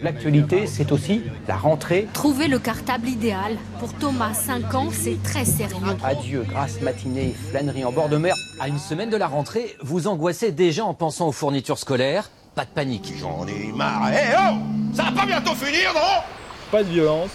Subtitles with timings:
[0.00, 2.06] L'actualité, c'est aussi la rentrée.
[2.12, 3.56] Trouver le cartable idéal.
[3.80, 5.96] Pour Thomas, 5 ans, c'est très sérieux.
[6.04, 8.34] Adieu, grasse matinée, flânerie en bord de mer.
[8.60, 12.30] À une semaine de la rentrée, vous angoissez déjà en pensant aux fournitures scolaires.
[12.54, 13.12] Pas de panique.
[13.18, 14.08] J'en ai marre.
[14.12, 14.56] Eh oh
[14.94, 16.22] Ça va pas bientôt finir, non?
[16.70, 17.30] Pas de violence.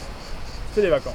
[0.74, 1.14] C'est les vacances.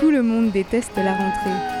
[0.00, 1.75] Tout le monde déteste la rentrée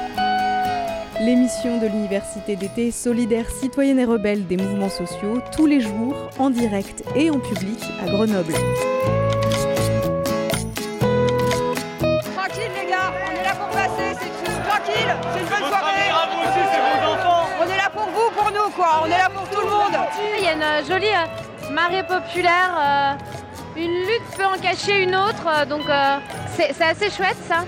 [1.20, 6.50] l'émission de l'université d'été solidaire citoyenne et rebelle des mouvements sociaux, tous les jours, en
[6.50, 8.52] direct et en public à Grenoble.
[12.34, 14.30] Tranquille les gars, on est là pour passer, c'est
[14.68, 16.10] tranquille, c'est une bonne soirée.
[17.58, 19.96] On est là pour vous, pour nous quoi, on est là pour tout le monde.
[20.38, 23.14] Il y a une euh, jolie euh, marée populaire, euh,
[23.76, 25.84] une lutte peut en cacher une autre, donc
[26.56, 27.64] c'est assez chouette ça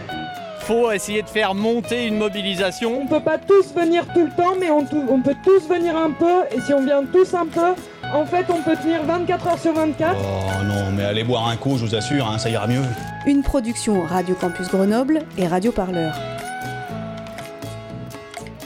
[0.68, 3.00] faut essayer de faire monter une mobilisation.
[3.00, 6.10] On peut pas tous venir tout le temps, mais on, on, peut tous venir un
[6.10, 6.44] peu.
[6.54, 7.72] Et si on vient tous un peu,
[8.12, 10.14] en fait, on peut tenir 24 heures sur 24.
[10.20, 12.82] Oh non, mais allez boire un coup, je vous assure, hein, ça ira mieux.
[13.26, 16.14] Une production Radio Campus Grenoble et Radio Parleur.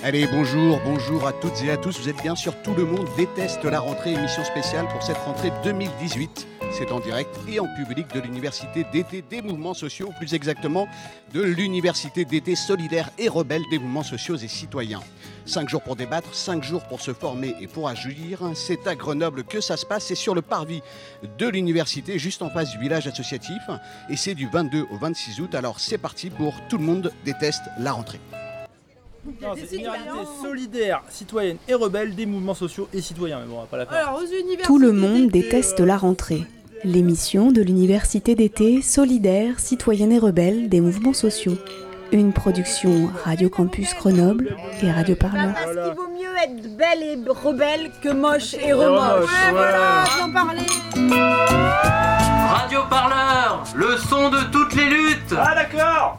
[0.03, 2.01] Allez, bonjour, bonjour à toutes et à tous.
[2.01, 5.53] Vous êtes bien sûr Tout le monde déteste la rentrée, émission spéciale pour cette rentrée
[5.63, 6.49] 2018.
[6.73, 10.89] C'est en direct et en public de l'université d'été des mouvements sociaux, plus exactement
[11.35, 15.03] de l'université d'été solidaire et rebelle des mouvements sociaux et citoyens.
[15.45, 18.41] Cinq jours pour débattre, cinq jours pour se former et pour agir.
[18.55, 20.07] C'est à Grenoble que ça se passe.
[20.07, 20.81] C'est sur le parvis
[21.37, 23.63] de l'université, juste en face du village associatif.
[24.09, 25.55] Et c'est du 22 au 26 août.
[25.55, 28.21] Alors c'est parti pour Tout le monde déteste la rentrée.
[29.25, 33.41] c'est l'université solidaire, citoyenne et rebelle des mouvements sociaux et citoyens.
[33.41, 34.15] Mais bon, on va pas la faire.
[34.65, 36.47] Tout le monde déteste la rentrée
[36.85, 41.57] l'émission de l'université d'été solidaire, citoyenne et rebelle des mouvements sociaux.
[42.11, 45.55] Une production Radio Campus Grenoble et Radio Parleur.
[45.55, 49.31] Parce qu'il vaut mieux être belle et rebelle que moche et remoche.
[49.31, 50.67] Ouais, voilà, parler.
[52.51, 55.35] Radio Parleur, le son de toutes les luttes.
[55.37, 56.19] Ah d'accord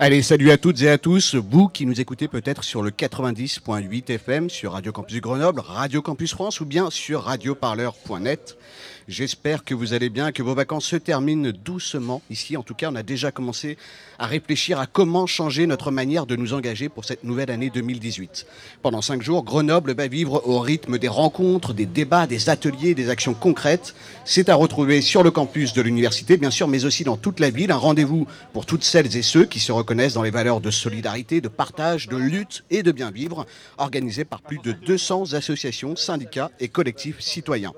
[0.00, 4.10] Allez, salut à toutes et à tous, vous qui nous écoutez peut-être sur le 90.8
[4.10, 8.58] FM, sur Radio Campus Grenoble, Radio Campus France ou bien sur radioparleur.net.
[9.06, 12.22] J'espère que vous allez bien, que vos vacances se terminent doucement.
[12.30, 13.76] Ici, en tout cas, on a déjà commencé
[14.18, 18.46] à réfléchir à comment changer notre manière de nous engager pour cette nouvelle année 2018.
[18.82, 23.10] Pendant cinq jours, Grenoble va vivre au rythme des rencontres, des débats, des ateliers, des
[23.10, 23.94] actions concrètes.
[24.24, 27.50] C'est à retrouver sur le campus de l'université, bien sûr, mais aussi dans toute la
[27.50, 27.72] ville.
[27.72, 31.40] Un rendez-vous pour toutes celles et ceux qui se reconnaissent dans les valeurs de solidarité,
[31.40, 33.46] de partage, de lutte et de bien vivre,
[33.78, 37.72] organisé par plus de 200 associations, syndicats et collectifs citoyens.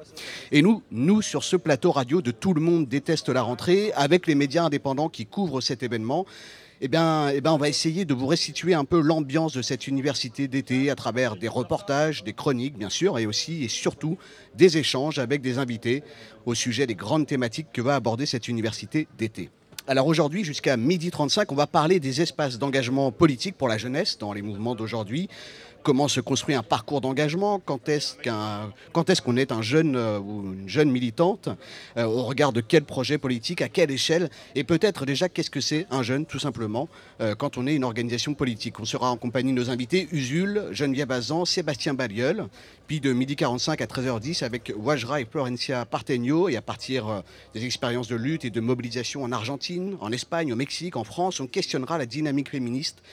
[0.52, 4.26] Et nous, nous sur ce plateau radio de Tout le monde déteste la rentrée, avec
[4.26, 6.25] les médias indépendants qui couvrent cet événement,
[6.82, 9.86] eh bien, eh bien, on va essayer de vous restituer un peu l'ambiance de cette
[9.86, 14.18] université d'été à travers des reportages, des chroniques, bien sûr, et aussi et surtout
[14.54, 16.02] des échanges avec des invités
[16.44, 19.50] au sujet des grandes thématiques que va aborder cette université d'été.
[19.88, 24.18] Alors aujourd'hui, jusqu'à midi 35, on va parler des espaces d'engagement politique pour la jeunesse
[24.18, 25.28] dans les mouvements d'aujourd'hui
[25.86, 30.68] comment se construit un parcours d'engagement, quand est-ce qu'on est, un jeune euh, ou une
[30.68, 31.48] jeune militante,
[31.96, 35.60] euh, au regard de quel projet politique, à quelle échelle, et peut-être déjà qu'est-ce que
[35.60, 36.88] c'est un jeune tout simplement
[37.20, 38.80] euh, quand on est une organisation politique.
[38.80, 42.48] On sera en compagnie de nos invités Usul, Geneviève Azan, Sébastien Balliol,
[42.88, 47.22] puis de midi 45 à 13h10 avec Wajra et Florencia Partenio, et à partir
[47.54, 51.38] des expériences de lutte et de mobilisation en Argentine, en Espagne, au Mexique, en France,
[51.38, 53.04] on questionnera la dynamique féministe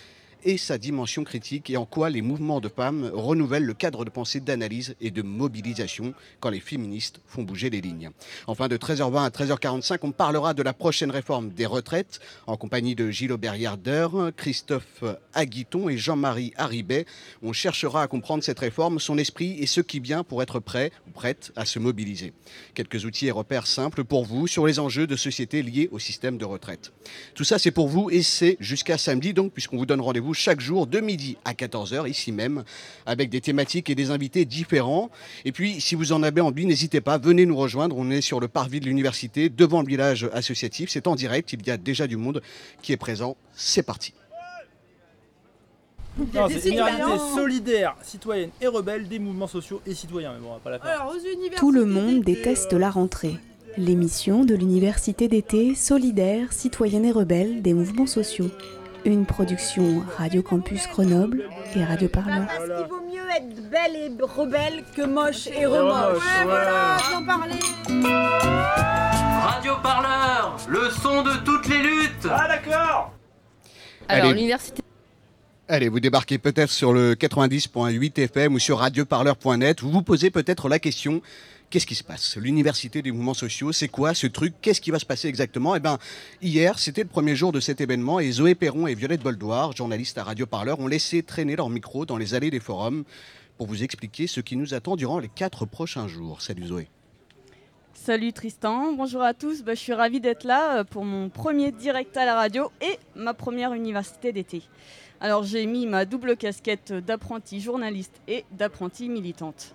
[0.46, 4.10] et sa dimension critique et en quoi les mouvements de femmes renouvellent le cadre de
[4.10, 8.12] pensée d'analyse et de mobilisation quand les féministes font bouger les lignes.
[8.48, 12.96] Enfin, de 13h20 à 13h45, on parlera de la prochaine réforme des retraites en compagnie
[12.96, 15.04] de Gilles Aubert-Yarder, Christophe
[15.34, 17.06] Aguiton et Jean-Marie Haribet.
[17.42, 20.92] On cherchera à comprendre cette réforme, son esprit et ce qui vient pour être prêt
[21.08, 22.34] ou prête à se mobiliser.
[22.74, 26.38] Quelques outils et repères simples pour vous sur les enjeux de société liés au système
[26.38, 26.92] de retraite.
[27.36, 30.60] Tout ça, c'est pour vous et c'est jusqu'à samedi, donc, puisqu'on vous donne rendez-vous chaque
[30.60, 32.64] jour de midi à 14h, ici même,
[33.06, 35.10] avec des thématiques et des invités différents.
[35.46, 37.96] Et puis, si vous en avez envie, n'hésitez pas, venez nous rejoindre.
[37.98, 40.90] On est sur le parvis de l'université, devant le village associatif.
[40.90, 42.42] C'est en direct, il y a déjà du monde
[42.82, 43.36] qui est présent.
[43.54, 44.14] C'est parti.
[46.50, 50.34] c'est une solidaire, citoyenne et rebelle des mouvements sociaux et citoyens.
[50.34, 51.08] Mais bon, on va pas la faire.
[51.58, 53.38] Tout le monde déteste la rentrée.
[53.78, 58.52] L'émission de l'université d'été solidaire, citoyenne et rebelle des mouvements sociaux.
[59.06, 62.48] Une production Radio Campus Grenoble et Radio Parleur.
[62.48, 66.24] Parce qu'il vaut mieux être belle et rebelle que moche et remoche.
[66.24, 67.60] Ouais, voilà, parler.
[69.42, 72.28] Radio Parleur, le son de toutes les luttes.
[72.30, 73.14] Ah d'accord
[74.08, 74.82] Alors l'université
[75.68, 79.82] Allez, vous débarquez peut-être sur le 90.8 FM ou sur radioparleur.net.
[79.82, 81.22] Vous vous posez peut-être la question
[81.74, 82.38] Qu'est-ce qui se passe?
[82.38, 84.54] L'université des mouvements sociaux, c'est quoi ce truc?
[84.62, 85.76] Qu'est-ce qui va se passer exactement?
[85.76, 85.98] Eh bien,
[86.40, 90.20] hier, c'était le premier jour de cet événement et Zoé Perron et Violette Boldoir, journalistes
[90.20, 93.06] à Radio Parleur, ont laissé traîner leur micro dans les allées des forums
[93.58, 96.44] pour vous expliquer ce qui nous attend durant les quatre prochains jours.
[96.44, 96.90] Salut Zoé.
[97.96, 99.64] Salut Tristan, bonjour à tous.
[99.64, 103.00] Bah, je suis ravie d'être là euh, pour mon premier direct à la radio et
[103.16, 104.62] ma première université d'été.
[105.20, 109.74] Alors j'ai mis ma double casquette d'apprenti journaliste et d'apprenti militante.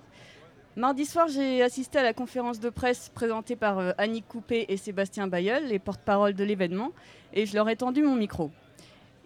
[0.79, 4.77] Mardi soir, j'ai assisté à la conférence de presse présentée par euh, Annie Coupé et
[4.77, 6.93] Sébastien Bayeul, les porte-parole de l'événement,
[7.35, 8.53] et je leur ai tendu mon micro.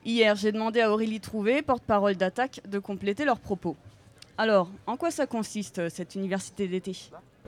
[0.06, 3.76] Hier, j'ai demandé à Aurélie Trouvé, porte-parole d'Attaque, de compléter leurs propos.
[4.38, 6.96] Alors, en quoi ça consiste, euh, cette université d'été?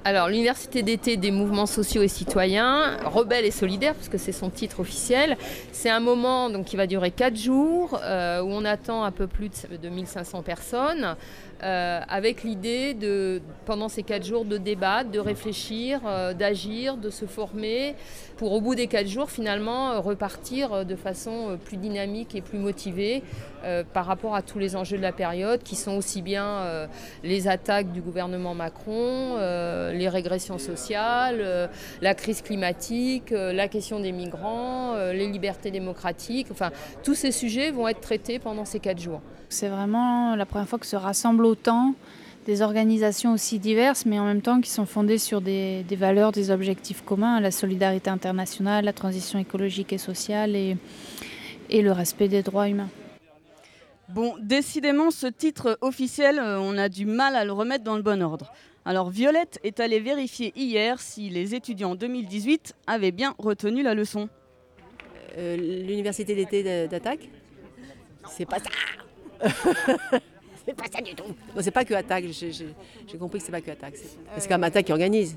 [0.06, 4.80] Alors, l'Université d'été des mouvements sociaux et citoyens, rebelle et solidaire, puisque c'est son titre
[4.80, 5.38] officiel,
[5.72, 9.26] c'est un moment donc, qui va durer 4 jours, euh, où on attend un peu
[9.26, 11.16] plus de 1500 personnes,
[11.64, 17.08] euh, avec l'idée de, pendant ces quatre jours, de débattre, de réfléchir, euh, d'agir, de
[17.08, 17.94] se former,
[18.36, 22.58] pour au bout des quatre jours, finalement, euh, repartir de façon plus dynamique et plus
[22.58, 23.22] motivée
[23.94, 26.86] par rapport à tous les enjeux de la période, qui sont aussi bien
[27.22, 31.70] les attaques du gouvernement Macron, les régressions sociales,
[32.02, 36.48] la crise climatique, la question des migrants, les libertés démocratiques.
[36.50, 36.72] Enfin,
[37.02, 39.22] tous ces sujets vont être traités pendant ces quatre jours.
[39.54, 41.94] C'est vraiment la première fois que se rassemblent autant
[42.44, 46.50] des organisations aussi diverses, mais en même temps qui sont fondées sur des, valeurs, des
[46.50, 50.76] objectifs communs, la solidarité internationale, la transition écologique et sociale et,
[51.70, 52.88] et le respect des droits humains.
[54.08, 58.02] Bon, décidément, ce titre officiel, euh, on a du mal à le remettre dans le
[58.02, 58.52] bon ordre.
[58.84, 64.28] Alors Violette est allée vérifier hier si les étudiants 2018 avaient bien retenu la leçon.
[65.38, 67.30] Euh, l'université d'été d'attaque?
[68.28, 69.03] C'est pas ça
[70.66, 71.24] c'est pas ça du tout.
[71.54, 73.94] Non, c'est pas que Attaque, j'ai compris que c'est pas que Attaque.
[74.38, 75.36] C'est quand même Attaque qui organise,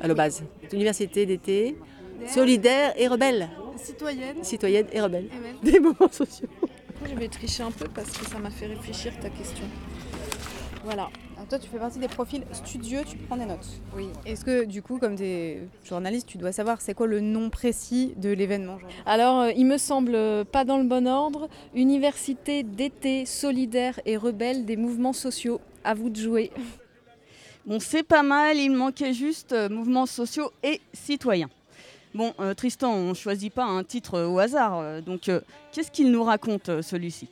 [0.00, 0.42] à la base.
[0.72, 1.76] Université d'été,
[2.26, 3.48] solidaire et rebelle.
[3.76, 4.42] Citoyenne.
[4.42, 5.28] Citoyenne et rebelle.
[5.62, 6.48] Des moments sociaux.
[7.08, 9.64] Je vais tricher un peu parce que ça m'a fait réfléchir ta question.
[10.84, 11.08] Voilà
[11.48, 13.66] toi, tu fais partie des profils studieux, tu prends des notes.
[13.94, 14.08] Oui.
[14.24, 17.50] Est-ce que, du coup, comme tu es journaliste, tu dois savoir c'est quoi le nom
[17.50, 21.48] précis de l'événement Alors, euh, il me semble euh, pas dans le bon ordre.
[21.74, 25.60] Université d'été solidaire et rebelle des mouvements sociaux.
[25.84, 26.50] À vous de jouer.
[27.64, 31.50] Bon, c'est pas mal, il manquait juste euh, mouvements sociaux et citoyens.
[32.14, 35.28] Bon, Tristan, on ne choisit pas un titre au hasard, donc
[35.72, 37.28] qu'est-ce qu'il nous raconte celui-ci?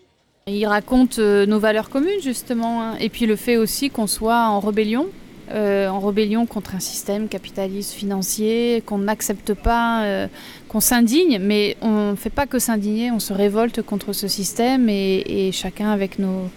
[0.47, 2.97] Il raconte euh, nos valeurs communes justement, hein.
[3.01, 5.09] et puis le fait aussi qu'on soit en rébellion,
[5.51, 10.29] euh, en rébellion contre un système capitaliste financier, qu'on n'accepte pas, euh,
[10.69, 14.89] qu'on s'indigne, mais on ne fait pas que s'indigner, on se révolte contre ce système
[14.89, 16.51] et, chacun avec nos,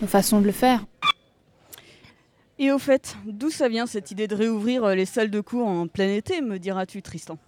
[0.00, 0.84] nos, façons de le faire.
[2.58, 5.88] Et au fait, d'où ça vient cette idée de réouvrir les salles de cours en
[5.88, 7.38] plein été, me diras-tu Tristan?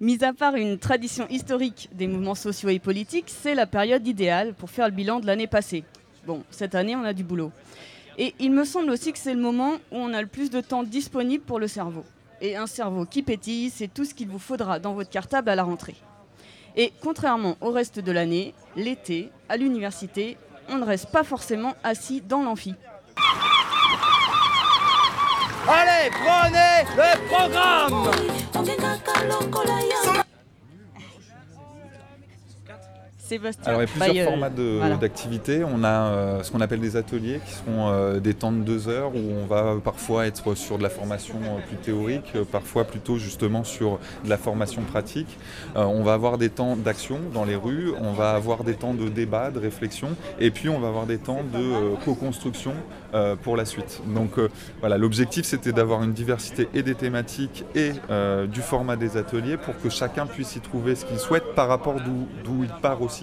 [0.00, 4.54] Mis à part une tradition historique des mouvements sociaux et politiques, c'est la période idéale
[4.54, 5.84] pour faire le bilan de l'année passée.
[6.26, 7.52] Bon, cette année, on a du boulot.
[8.18, 10.60] Et il me semble aussi que c'est le moment où on a le plus de
[10.60, 12.04] temps disponible pour le cerveau.
[12.40, 15.54] Et un cerveau qui pétille, c'est tout ce qu'il vous faudra dans votre cartable à
[15.54, 15.96] la rentrée.
[16.76, 20.36] Et contrairement au reste de l'année, l'été, à l'université,
[20.68, 22.74] on ne reste pas forcément assis dans l'amphi.
[25.68, 28.10] Allez, prenez le programme
[33.64, 35.64] Alors, il y a plusieurs formats d'activités.
[35.64, 38.88] On a euh, ce qu'on appelle des ateliers qui sont euh, des temps de deux
[38.88, 43.18] heures où on va parfois être sur de la formation euh, plus théorique, parfois plutôt
[43.18, 45.38] justement sur de la formation pratique.
[45.74, 49.08] on va avoir des temps d'action dans les rues, on va avoir des temps de
[49.08, 52.74] débat, de réflexion, et puis on va avoir des temps de co-construction
[53.42, 54.02] pour la suite.
[54.06, 54.32] Donc
[54.80, 57.92] voilà, l'objectif c'était d'avoir une diversité et des thématiques et
[58.48, 61.96] du format des ateliers pour que chacun puisse y trouver ce qu'il souhaite par rapport
[62.44, 63.15] d'où il part aussi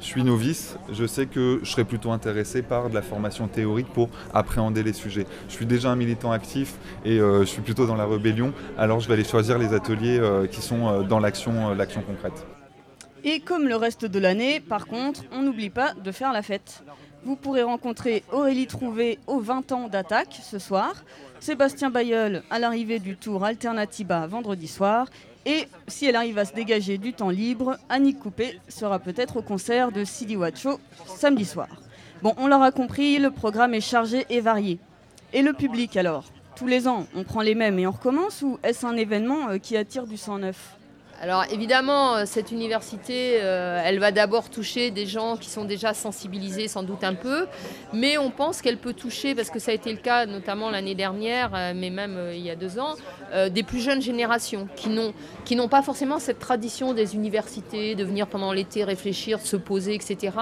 [0.00, 3.88] je suis novice, je sais que je serais plutôt intéressé par de la formation théorique
[3.92, 5.26] pour appréhender les sujets.
[5.48, 6.74] Je suis déjà un militant actif
[7.04, 10.18] et euh, je suis plutôt dans la rébellion, alors je vais aller choisir les ateliers
[10.18, 11.52] euh, qui sont euh, dans l'action
[12.06, 12.46] concrète.
[13.24, 16.84] Et comme le reste de l'année, par contre, on n'oublie pas de faire la fête.
[17.24, 20.94] Vous pourrez rencontrer Aurélie Trouvé aux 20 ans d'attaque ce soir,
[21.40, 25.08] Sébastien Bayeul à l'arrivée du tour Alternativa vendredi soir
[25.46, 29.42] et si elle arrive à se dégager du temps libre, Annick Coupé sera peut-être au
[29.42, 31.68] concert de Sidi Wacho samedi soir.
[32.20, 34.80] Bon, on l'aura compris, le programme est chargé et varié.
[35.32, 36.24] Et le public alors?
[36.56, 39.58] Tous les ans, on prend les mêmes et on recommence ou est-ce un événement euh,
[39.58, 40.76] qui attire du sang neuf?
[41.22, 45.94] Alors évidemment, euh, cette université, euh, elle va d'abord toucher des gens qui sont déjà
[45.94, 47.46] sensibilisés sans doute un peu,
[47.94, 50.94] mais on pense qu'elle peut toucher, parce que ça a été le cas notamment l'année
[50.94, 52.94] dernière, euh, mais même il y a deux ans,
[53.50, 55.12] des plus jeunes générations qui n'ont,
[55.44, 59.94] qui n'ont pas forcément cette tradition des universités, de venir pendant l'été réfléchir, se poser,
[59.94, 60.32] etc.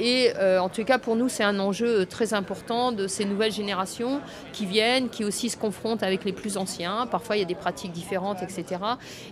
[0.00, 4.20] Et en tout cas, pour nous, c'est un enjeu très important de ces nouvelles générations
[4.52, 7.06] qui viennent, qui aussi se confrontent avec les plus anciens.
[7.06, 8.80] Parfois, il y a des pratiques différentes, etc.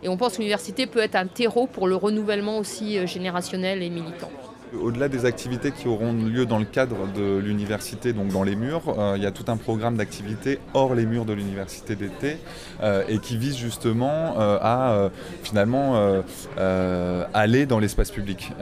[0.02, 3.82] Et on pense que l'université peut être un terreau pour le renouvellement aussi euh, générationnel
[3.82, 4.30] et militant.
[4.74, 8.82] Au-delà des activités qui auront lieu dans le cadre de l'université, donc dans les murs,
[8.98, 12.38] euh, il y a tout un programme d'activités hors les murs de l'université d'été
[12.82, 15.10] euh, et qui vise justement euh, à
[15.42, 15.96] finalement
[17.34, 18.52] aller dans l'espace public.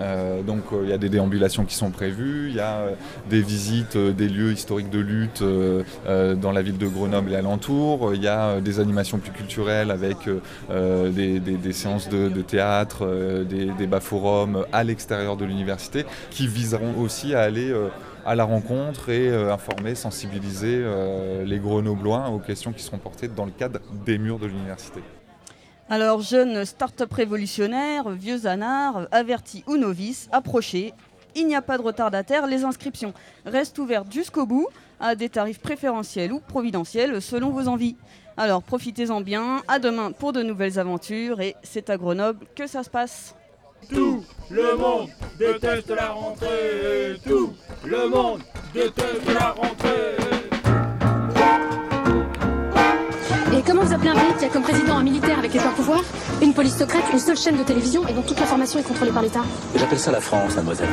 [0.46, 2.82] donc il y a des déambulations qui sont prévues, il y a
[3.28, 8.22] des visites des lieux historiques de lutte dans la ville de Grenoble et alentour, il
[8.22, 10.16] y a des animations plus culturelles avec
[10.68, 15.95] des, séances de, théâtre, des débats forums à l'extérieur de l'université
[16.30, 17.88] qui viseront aussi à aller euh,
[18.26, 23.28] à la rencontre et euh, informer, sensibiliser euh, les Grenoblois aux questions qui seront portées
[23.28, 25.00] dans le cadre des murs de l'université.
[25.88, 30.92] Alors, jeunes start-up révolutionnaires, vieux anards, avertis ou novices, approchez.
[31.36, 34.66] Il n'y a pas de retardataire, les inscriptions restent ouvertes jusqu'au bout,
[34.98, 37.94] à des tarifs préférentiels ou providentiels selon vos envies.
[38.36, 42.82] Alors profitez-en bien, à demain pour de nouvelles aventures et c'est à Grenoble que ça
[42.82, 43.35] se passe.
[43.92, 47.20] Tout le monde déteste la rentrée.
[47.26, 47.52] Tout
[47.84, 48.40] le monde
[48.74, 50.16] déteste la rentrée.
[53.56, 55.70] Et comment vous appelez un pays qui a comme président un militaire avec les pleins
[55.70, 56.04] pouvoirs,
[56.42, 59.22] une police secrète, une seule chaîne de télévision et dont toute l'information est contrôlée par
[59.22, 59.42] l'État?
[59.76, 60.88] J'appelle ça la France, mademoiselle.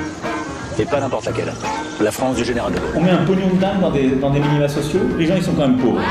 [0.79, 1.53] Et pas n'importe laquelle.
[1.99, 2.93] La France du général de Gaulle.
[2.95, 5.43] On met un pognon de dingue dans des, dans des minima sociaux, les gens ils
[5.43, 6.01] sont quand même pauvres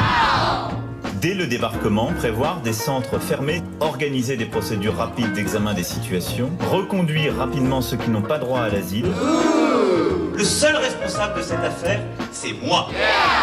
[1.23, 7.37] dès le débarquement, prévoir des centres fermés, organiser des procédures rapides d'examen des situations, reconduire
[7.37, 9.07] rapidement ceux qui n'ont pas droit à l'asile.
[10.35, 12.01] Le seul responsable de cette affaire,
[12.33, 12.89] c'est moi.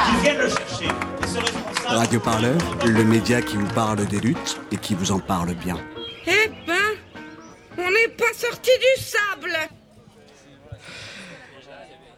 [0.05, 0.89] Qu'ils viennent le chercher.
[1.85, 5.77] Radio Parleur, le média qui vous parle des luttes et qui vous en parle bien.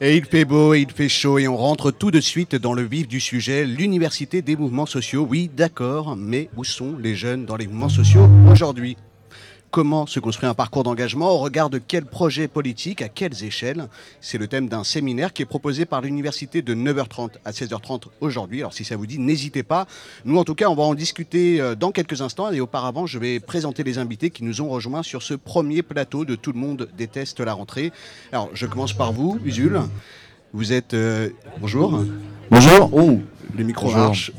[0.02, 2.74] Et il fait beau et il fait chaud et on rentre tout de suite dans
[2.74, 5.28] le vif du sujet, l'université des mouvements sociaux.
[5.30, 8.98] Oui, d'accord, mais où sont les jeunes dans les mouvements sociaux aujourd'hui?
[9.72, 13.88] Comment se construit un parcours d'engagement Au regard de quels projets politiques À quelles échelles
[14.20, 18.60] C'est le thème d'un séminaire qui est proposé par l'université de 9h30 à 16h30 aujourd'hui.
[18.60, 19.88] Alors si ça vous dit, n'hésitez pas.
[20.26, 22.52] Nous, en tout cas, on va en discuter euh, dans quelques instants.
[22.52, 26.26] Et auparavant, je vais présenter les invités qui nous ont rejoints sur ce premier plateau
[26.26, 27.94] de Tout le monde déteste la rentrée.
[28.34, 29.80] Alors, je commence par vous, Usul.
[30.52, 30.94] Vous êtes...
[30.94, 31.30] Euh,
[31.62, 32.04] bonjour.
[32.50, 32.90] Bonjour.
[32.92, 33.22] Oh,
[33.58, 34.34] le micro marche.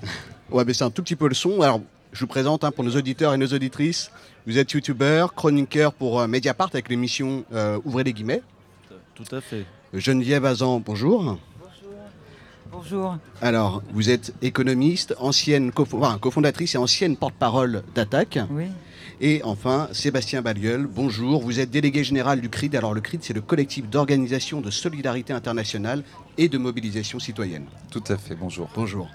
[0.51, 1.63] On va baisser un tout petit peu le son.
[1.63, 1.81] Alors,
[2.13, 4.11] je vous présente hein, pour nos auditeurs et nos auditrices.
[4.45, 8.43] Vous êtes youtubeur, chroniqueur pour euh, Mediapart avec l'émission euh, Ouvrez les guillemets.
[9.15, 9.65] Tout à fait.
[9.95, 11.39] Geneviève Azan, bonjour.
[12.73, 13.19] Bonjour.
[13.41, 18.41] Alors, vous êtes économiste, ancienne cofondatrice et ancienne porte-parole d'Attaque.
[18.51, 18.65] Oui.
[19.21, 21.41] Et enfin, Sébastien Balieul, bonjour.
[21.43, 22.75] Vous êtes délégué général du CRID.
[22.75, 26.03] Alors, le CRID, c'est le collectif d'organisation de solidarité internationale
[26.39, 27.67] et de mobilisation citoyenne.
[27.91, 28.69] Tout à fait, bonjour.
[28.75, 29.09] Bonjour.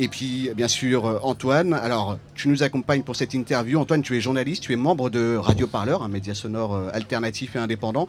[0.00, 1.72] Et puis, bien sûr, euh, Antoine.
[1.72, 3.80] Alors, tu nous accompagnes pour cette interview.
[3.80, 7.56] Antoine, tu es journaliste, tu es membre de Radio Parleur, un média sonore euh, alternatif
[7.56, 8.06] et indépendant.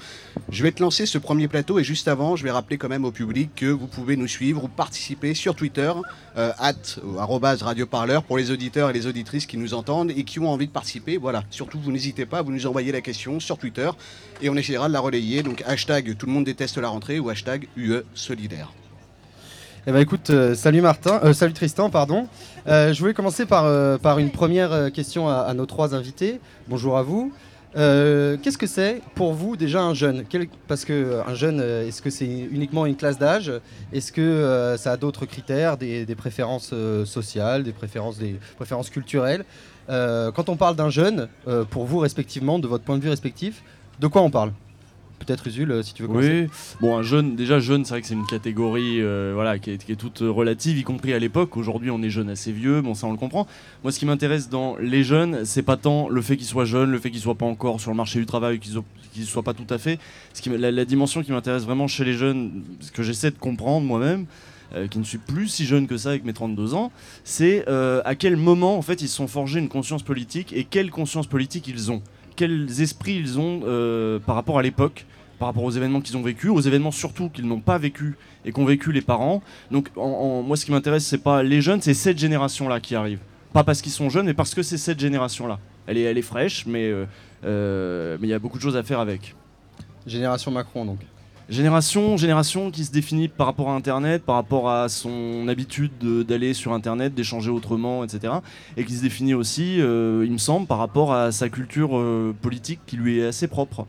[0.49, 3.05] Je vais te lancer ce premier plateau et juste avant, je vais rappeler quand même
[3.05, 5.91] au public que vous pouvez nous suivre ou participer sur Twitter,
[6.37, 10.39] euh, at, Radio Parleur, pour les auditeurs et les auditrices qui nous entendent et qui
[10.39, 11.17] ont envie de participer.
[11.17, 13.89] Voilà, surtout, vous n'hésitez pas, vous nous envoyez la question sur Twitter
[14.41, 15.41] et on essaiera de la relayer.
[15.41, 18.03] Donc, hashtag tout le monde déteste la rentrée ou hashtag UE
[19.87, 22.27] Eh ben écoute, euh, salut Martin, euh, salut Tristan, pardon.
[22.67, 26.39] Euh, je voulais commencer par, par une première question à, nos trois invités.
[26.67, 27.31] Bonjour à vous.
[27.73, 30.25] Qu'est-ce que c'est pour vous déjà un jeune?
[30.67, 33.51] Parce que un jeune, est-ce que c'est uniquement une classe d'âge?
[33.93, 36.73] Est-ce que ça a d'autres critères, des, des préférences
[37.05, 39.45] sociales, des préférences, des préférences culturelles?
[39.87, 41.29] Quand on parle d'un jeune,
[41.69, 43.63] pour vous respectivement, de votre point de vue respectif,
[43.99, 44.51] de quoi on parle?
[45.19, 46.47] Peut-être Usul, euh, si tu veux commencer.
[46.49, 49.71] Oui, bon, un jeune, déjà jeune, c'est vrai que c'est une catégorie euh, voilà, qui
[49.71, 51.57] est, toute relative, y compris à l'époque.
[51.57, 53.45] Aujourd'hui, on est jeune assez vieux, bon, ça on le comprend.
[53.83, 56.89] Moi, ce qui m'intéresse dans les jeunes, c'est pas tant le fait qu'ils soient jeunes,
[56.89, 59.53] le fait qu'ils soient pas encore sur le marché du travail, qu'ils ne soient pas
[59.53, 59.99] tout à fait.
[60.45, 64.25] La, dimension qui m'intéresse vraiment chez les jeunes, ce que j'essaie de comprendre moi-même,
[64.73, 66.91] euh, qui ne suis plus si jeune que ça avec mes 32 ans,
[67.23, 70.89] c'est à quel moment en fait ils se sont forgés une conscience politique et quelle
[70.89, 72.01] conscience politique ils ont
[72.39, 75.05] quels esprits ils ont euh, par rapport à l'époque,
[75.39, 78.15] par rapport aux événements qu'ils ont vécus, aux événements surtout qu'ils n'ont pas vécu
[78.45, 79.43] et qu'ont vécu les parents.
[79.71, 83.19] Donc moi ce qui m'intéresse c'est pas les jeunes, c'est cette génération là qui arrive.
[83.51, 85.59] Pas parce qu'ils sont jeunes, mais parce que c'est cette génération là.
[85.85, 86.93] elle est, fraîche, mais
[87.43, 89.35] mais il y a beaucoup de choses à faire avec.
[90.07, 90.99] Génération Macron donc.
[91.49, 95.91] Génération, génération qui se définit par rapport à Internet, par rapport à son habitude
[96.27, 98.33] d'aller sur Internet, d'échanger autrement, etc.
[98.77, 101.89] Et qui se définit aussi, il me semble, par rapport à sa culture
[102.41, 103.87] politique qui lui est assez propre.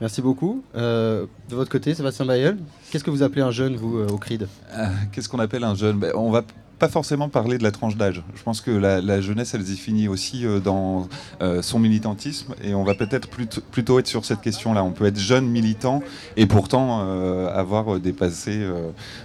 [0.00, 0.62] Merci beaucoup.
[0.74, 2.58] Euh, de votre côté, Sébastien Bayeul,
[2.90, 4.48] qu'est-ce que vous appelez un jeune, vous, euh, au CRID?
[4.72, 5.98] Euh, Qu'est-ce qu'on appelle un jeune?
[5.98, 6.42] Ben, On va
[6.78, 8.22] pas forcément parler de la tranche d'âge.
[8.34, 11.08] Je pense que la, jeunesse, elle se définit aussi euh, dans
[11.40, 14.82] euh, son militantisme et on va peut-être plutôt, être sur cette question-là.
[14.82, 16.02] On peut être jeune militant
[16.36, 18.66] et pourtant euh, avoir dépassé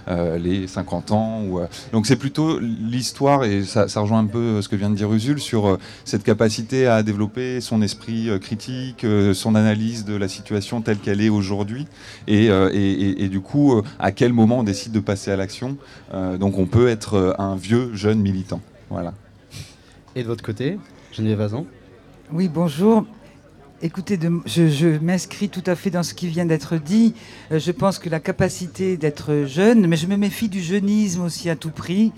[0.08, 1.42] les 50 ans.
[1.92, 5.40] Donc c'est plutôt l'histoire et ça, rejoint un peu ce que vient de dire Usul
[5.40, 11.20] sur cette capacité à développer son esprit critique, son analyse de la situation telle qu'elle
[11.20, 11.86] est aujourd'hui
[12.26, 15.76] et, et, du coup à quel moment on décide de passer à l'action.
[16.38, 18.60] donc on peut être un vieux jeune militant.
[18.90, 19.14] Voilà.
[20.14, 20.78] Et de votre côté,
[21.12, 21.66] Geneviève Vazan
[22.32, 23.06] Oui, bonjour.
[23.82, 27.14] Écoutez, je, m'inscris tout à fait dans ce qui vient d'être dit.
[27.50, 31.48] Euh, je pense que la capacité d'être jeune, mais je me méfie du jeunisme aussi
[31.48, 32.12] à tout prix,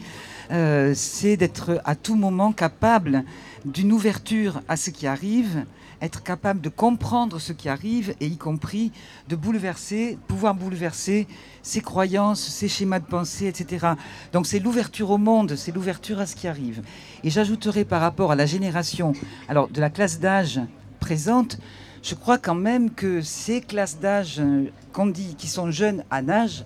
[0.50, 3.22] euh, c'est d'être à tout moment capable
[3.64, 5.64] d'une ouverture à ce qui arrive,
[6.02, 8.90] être capable de comprendre ce qui arrive et y compris
[9.28, 11.28] de bouleverser, pouvoir bouleverser
[11.62, 13.86] ses croyances, ses schémas de pensée, etc.
[14.32, 16.82] Donc c'est l'ouverture au monde, c'est l'ouverture à ce qui arrive.
[17.22, 19.12] Et j'ajouterai par rapport à la génération,
[19.48, 20.60] alors de la classe d'âge
[20.98, 21.58] présente,
[22.02, 26.18] je crois quand même que ces classes d'âge euh, qu'on dit qui sont jeunes à
[26.18, 26.64] âge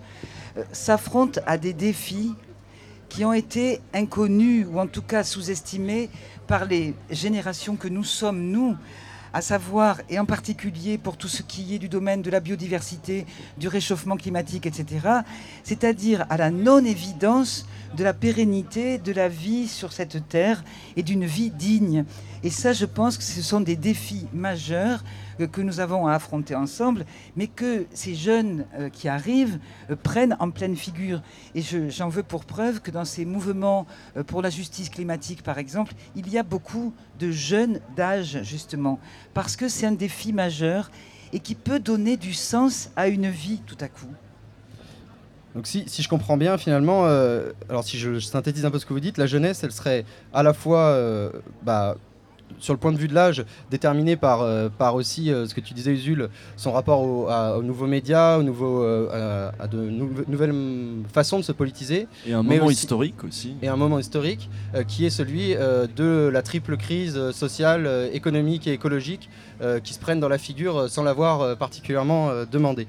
[0.57, 2.33] euh, s'affrontent à des défis
[3.11, 6.09] qui ont été inconnus ou en tout cas sous-estimés
[6.47, 8.76] par les générations que nous sommes, nous,
[9.37, 13.26] à savoir, et en particulier pour tout ce qui est du domaine de la biodiversité,
[13.59, 14.87] du réchauffement climatique, etc.,
[15.62, 17.66] c'est-à-dire à la non-évidence
[17.99, 20.64] de la pérennité de la vie sur cette terre
[20.97, 22.07] et d'une vie digne.
[22.45, 25.05] Et ça, je pense que ce sont des défis majeurs
[25.45, 27.05] que nous avons à affronter ensemble,
[27.37, 29.59] mais que ces jeunes euh, qui arrivent
[29.90, 31.23] euh, prennent en pleine figure.
[31.55, 35.59] Et j'en veux pour preuve que dans ces mouvements euh, pour la justice climatique, par
[35.59, 38.99] exemple, il y a beaucoup de jeunes d'âge, justement,
[39.34, 40.91] parce que c'est un défi majeur
[41.32, 44.06] et qui peut donner du sens à une vie tout à coup.
[45.54, 49.00] Donc si, je comprends bien finalement, alors si je, synthétise un peu ce que vous
[49.00, 51.00] dites, la jeunesse, elle serait à la fois
[51.63, 51.97] bah,
[52.59, 55.61] sur le point de vue de l'âge, déterminé par, euh, par aussi euh, ce que
[55.61, 59.78] tu disais, Usul, son rapport aux nouveaux médias, aux nouveaux, euh, à de
[60.28, 60.54] nouvelles
[61.13, 62.06] façons de se politiser.
[62.26, 63.54] Et un moment historique aussi.
[63.63, 64.49] Et un moment historique
[64.89, 69.28] qui est celui de la triple crise sociale, économique et écologique
[69.82, 72.87] qui se prennent dans la figure sans l'avoir particulièrement demandé.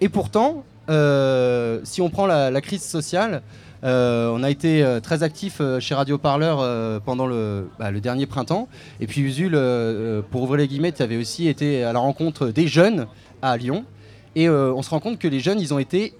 [0.00, 3.42] Et pourtant, si on prend la crise sociale,
[3.82, 7.26] on a été euh, très actifs euh, chez Radio Parleur pendant
[7.78, 8.68] bah, le, dernier printemps.
[9.00, 9.52] Et puis Usul,
[10.30, 13.06] pour ouvrir les guillemets, tu aussi été à la rencontre des jeunes
[13.40, 13.84] à Lyon.
[14.34, 16.14] Et on se rend compte que les jeunes, ils ont été,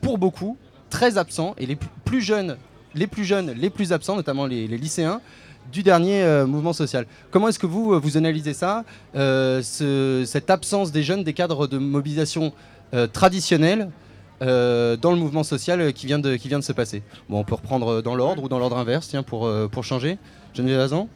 [0.00, 0.56] pour beaucoup,
[0.90, 1.54] très absents.
[1.58, 2.56] Et les plus jeunes,
[2.94, 5.20] les plus jeunes, les plus absents, notamment les, lycéens,
[5.72, 7.06] du dernier mouvement social.
[7.30, 12.52] Comment est-ce que vous, vous analysez ça, cette absence des jeunes des cadres de mobilisation
[13.12, 13.90] traditionnels
[14.42, 17.02] euh, dans le mouvement social qui vient de, se passer.
[17.28, 20.18] Bon, on peut reprendre dans l'ordre ou dans l'ordre inverse, tiens, pour, euh, pour changer.
[20.54, 21.08] Geneviève Azan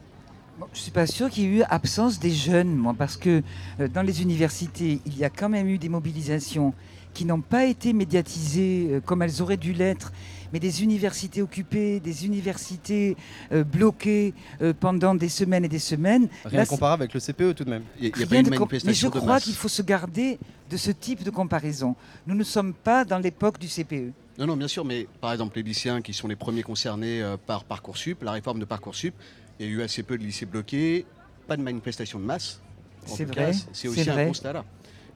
[0.58, 3.42] Je ne suis pas sûr qu'il y ait eu absence des jeunes, moi, parce que
[3.80, 6.72] euh, dans les universités, il y a quand même eu des mobilisations
[7.12, 10.12] qui n'ont pas été médiatisées comme elles auraient dû l'être
[10.52, 13.16] mais des universités occupées, des universités
[13.52, 16.28] euh, bloquées euh, pendant des semaines et des semaines.
[16.44, 17.82] Rien comparable avec le CPE tout de même.
[17.98, 20.38] Il y a, pas une manifestation mais je crois qu'il faut se garder
[20.70, 21.96] de ce type de comparaison.
[22.26, 24.12] Nous ne sommes pas dans l'époque du CPE.
[24.38, 27.36] Non, non, bien sûr, mais par exemple, les lycéens qui sont les premiers concernés euh,
[27.36, 29.14] par Parcoursup, la réforme de Parcoursup,
[29.58, 31.04] il y a eu assez peu de lycées bloqués,
[31.46, 32.60] pas de manifestation de masse.
[33.04, 33.52] C'est vrai.
[33.72, 34.64] C'est aussi un constat là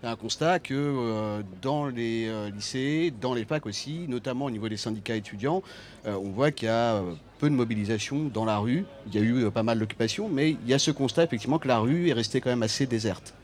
[0.03, 4.69] un constat que euh, dans les euh, lycées, dans les facs aussi, notamment au niveau
[4.69, 5.63] des syndicats étudiants,
[6.07, 7.03] euh, on voit qu'il y a
[7.39, 8.85] peu de mobilisation dans la rue.
[9.07, 11.69] Il y a eu pas mal d'occupations, mais il y a ce constat effectivement que
[11.69, 13.35] la rue est restée quand même assez déserte.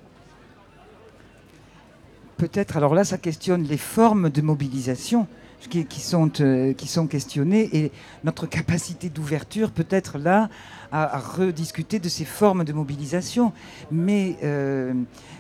[2.37, 5.27] Peut-être, alors là, ça questionne les formes de mobilisation
[5.69, 7.93] qui, sont, qui sont questionnées et
[8.25, 10.49] notre capacité d'ouverture peut-être là
[10.93, 13.53] à, rediscuter de ces formes de mobilisation.
[13.91, 14.37] Mais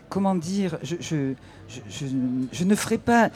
[0.08, 3.30] comment dire, je, ne ferai pas.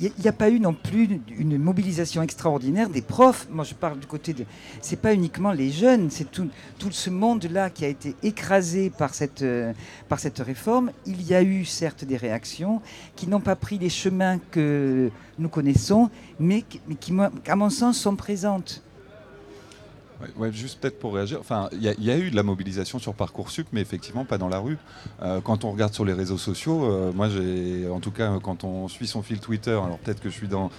[0.00, 3.48] Il n'y a, pas eu non plus une mobilisation extraordinaire des profs.
[3.50, 4.44] Moi, je parle du côté de.
[4.80, 6.48] C'est pas uniquement les jeunes, c'est tout,
[6.90, 9.44] ce monde-là qui a été écrasé par cette,
[10.08, 10.92] par cette réforme.
[11.06, 12.80] Il y a eu certes des réactions
[13.16, 16.62] qui n'ont pas pris les chemins que nous connaissons, mais
[17.00, 17.12] qui,
[17.46, 18.82] à mon sens, sont présentes.
[20.52, 21.40] Juste peut-être pour réagir.
[21.72, 24.78] Il y, a eu de la mobilisation sur Parcoursup, mais effectivement pas dans la rue.
[25.22, 28.64] Euh, quand on regarde sur les réseaux sociaux, euh, moi j'ai, en tout cas, quand
[28.64, 30.70] on suit son fil Twitter, alors peut-être que je suis dans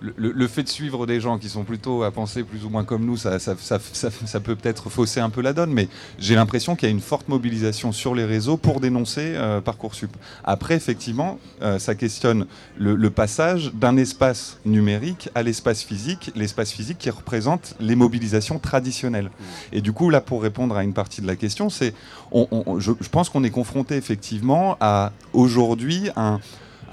[0.00, 3.04] le, fait de suivre des gens qui sont plutôt à penser plus ou moins comme
[3.04, 3.30] nous, ça,
[4.42, 7.28] peut peut-être fausser un peu la donne, mais j'ai l'impression qu'il y a une forte
[7.28, 10.10] mobilisation sur les réseaux pour dénoncer euh, Parcoursup.
[10.44, 16.98] Après, effectivement, euh, ça questionne le, passage d'un espace numérique à l'espace physique, l'espace physique
[16.98, 19.30] qui représente les mobilisations traditionnelles.
[19.72, 21.94] Et du coup, là, pour répondre à une partie de la question, c'est,
[22.32, 26.40] je, je pense qu'on est confronté effectivement à aujourd'hui un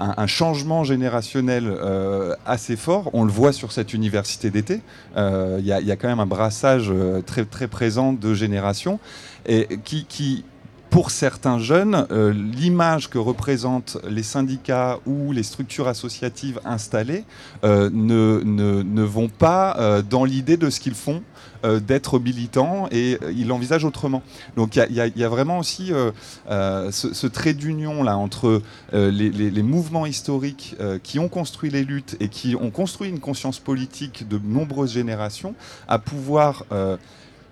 [0.02, 3.10] un, changement générationnel euh, assez fort.
[3.12, 4.80] On le voit sur cette université d'été.
[5.16, 8.98] Euh, il y, a quand même un brassage euh, très, très présent de générations
[9.46, 10.44] et qui,
[10.92, 12.06] pour certains jeunes,
[12.54, 17.24] l'image que représentent les syndicats ou les structures associatives installées
[17.64, 21.22] ne, ne, ne, vont pas dans l'idée de ce qu'ils font
[21.64, 24.22] euh, d'être militant et euh, il envisage autrement.
[24.56, 30.76] Donc il y, a vraiment aussi euh, ce, trait d'union là entre les, mouvements historiques
[31.04, 35.54] qui ont construit les luttes et qui ont construit une conscience politique de nombreuses générations
[35.86, 36.64] à pouvoir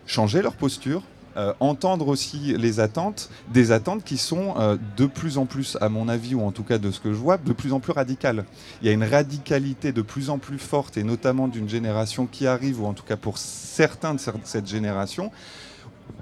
[0.06, 1.02] changer leur posture,
[1.36, 5.88] euh, entendre aussi les attentes, des attentes qui sont euh, de plus en plus, à
[5.88, 7.92] mon avis, ou en tout cas de ce que je vois, de plus en plus
[7.92, 8.44] radicales.
[8.82, 12.46] Il y a une radicalité de plus en plus forte, et notamment d'une génération qui
[12.46, 15.30] arrive, ou en tout cas pour certains de cette génération,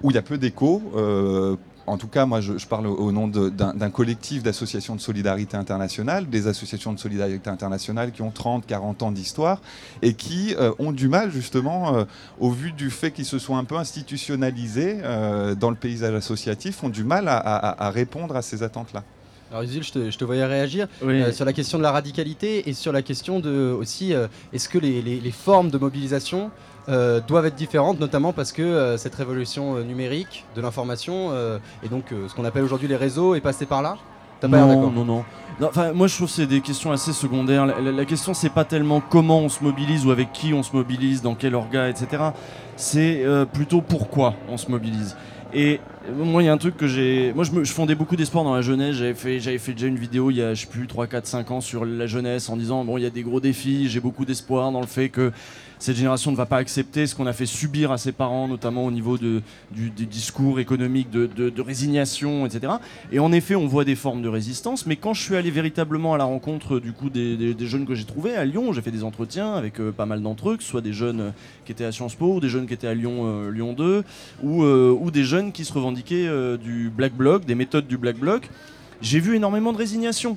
[0.03, 0.83] où il y a peu d'écho.
[0.95, 1.57] Euh,
[1.89, 6.47] en tout cas, moi, je, parle au nom d'un collectif d'associations de solidarité internationale, des
[6.47, 9.61] associations de solidarité internationale qui ont 30, 40 ans d'histoire
[10.03, 12.05] et qui euh, ont du mal, justement, euh,
[12.39, 16.85] au vu du fait qu'ils se sont un peu institutionnalisés euh, dans le paysage associatif,
[16.85, 19.03] ont du mal à, répondre à ces attentes-là.
[19.51, 20.89] Alors Usul, je te, voyais réagir
[21.33, 24.13] sur la question de la radicalité et sur la question de aussi,
[24.53, 26.51] est-ce que les, formes de mobilisation
[26.89, 31.31] euh, doivent être différentes, notamment parce que euh, cette révolution euh, numérique de l'information
[31.83, 33.97] et donc ce qu'on appelle aujourd'hui les réseaux est passé par là
[34.43, 35.25] non, non, non,
[35.61, 37.67] Enfin, moi, je trouve que c'est des questions assez secondaires.
[37.67, 41.23] La, question, c'est pas tellement comment on se mobilise ou avec qui on se mobilise,
[41.23, 42.23] dans quel orga, etc.
[42.77, 45.17] C'est plutôt pourquoi on se mobilise.
[45.55, 45.81] Et
[46.15, 47.33] moi, il y a un truc que j'ai.
[47.35, 47.65] Moi, je, me...
[47.65, 48.97] je fondais beaucoup d'espoir dans la jeunesse.
[48.97, 51.27] J'avais fait, j'avais fait déjà une vidéo il y a, je sais plus, 3, 4,
[51.27, 53.89] 5 ans sur la jeunesse en disant bon, il y a des gros défis.
[53.89, 55.33] J'ai beaucoup d'espoir dans le fait que
[55.79, 58.85] cette génération ne va pas accepter ce qu'on a fait subir à ses parents, notamment
[58.85, 62.75] au niveau de, des discours économiques, de, résignation, etc.
[63.13, 66.15] Et en effet, on voit des formes de résistance, mais quand je suis allé véritablement
[66.15, 68.91] à la rencontre du coup des, des, jeunes que j'ai trouvés à Lyon, j'ai fait
[68.91, 71.31] des entretiens avec euh, pas mal d'entre eux, que ce soit des jeunes euh,
[71.65, 74.05] qui étaient à Sciences Po, ou des jeunes qui étaient à Lyon, euh, Lyon 2,
[74.43, 78.49] ou, ou des jeunes qui se revendiquaient du Black Bloc, des méthodes du Black Bloc.
[79.01, 80.37] J'ai vu énormément de résignation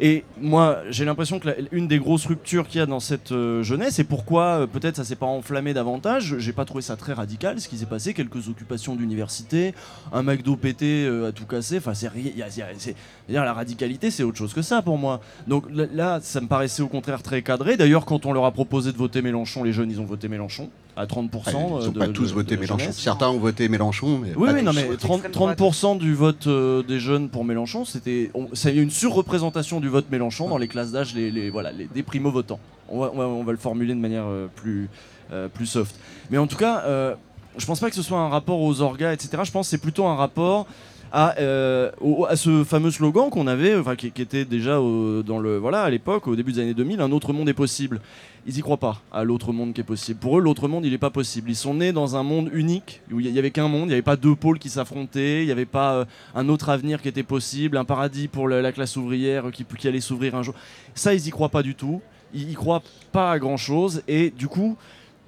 [0.00, 3.64] et moi, j'ai l'impression que une des grosses ruptures qu'il y a dans cette euh,
[3.64, 7.12] jeunesse, et pourquoi euh, peut-être ça s'est pas enflammé davantage, j'ai pas trouvé ça très
[7.12, 9.74] radical, ce qui s'est passé, quelques occupations d'université,
[10.12, 12.32] un McDo pété euh, à tout casser, enfin c'est rien,
[13.28, 15.20] la radicalité c'est autre chose que ça pour moi.
[15.48, 17.76] Donc là, ça me paraissait au contraire très cadré.
[17.76, 20.70] D'ailleurs, quand on leur a proposé de voter Mélenchon, les jeunes ils ont voté Mélenchon
[20.98, 21.30] à 30%.
[21.80, 22.90] ils n'ont pas tous voté Mélenchon.
[22.92, 24.18] Certains ont voté Mélenchon.
[24.18, 28.30] Mais oui, non, mais 30%, du vote des jeunes pour Mélenchon, c'était
[28.66, 32.60] une surreprésentation du vote Mélenchon dans les classes d'âge, les, voilà, les, des primo-votants.
[32.88, 34.88] On va, on, va, le formuler de manière euh, plus,
[35.30, 35.94] euh, plus soft.
[36.30, 37.14] Mais en tout cas, euh,
[37.58, 39.42] je pense pas que ce soit un rapport aux orgas, etc.
[39.44, 40.66] Je pense que c'est plutôt un rapport
[41.12, 41.34] à,
[42.28, 46.36] à, ce fameux slogan qu'on avait, qui, était déjà dans le, voilà, à l'époque, au
[46.36, 48.00] début des années 2000, un autre monde est possible
[48.48, 50.18] ils y croient pas à l'autre monde qui est possible.
[50.18, 51.50] Pour eux, l'autre monde, il n'est pas possible.
[51.50, 53.92] Ils sont nés dans un monde unique où il n'y avait qu'un monde, il n'y
[53.92, 57.08] avait pas deux pôles qui s'affrontaient, il n'y avait pas euh, un autre avenir qui
[57.08, 60.54] était possible, un paradis pour la, classe ouvrière qui, qui, allait s'ouvrir un jour.
[60.94, 62.00] Ça, ils y croient pas du tout.
[62.32, 64.78] Ils y croient pas à grand chose et du coup,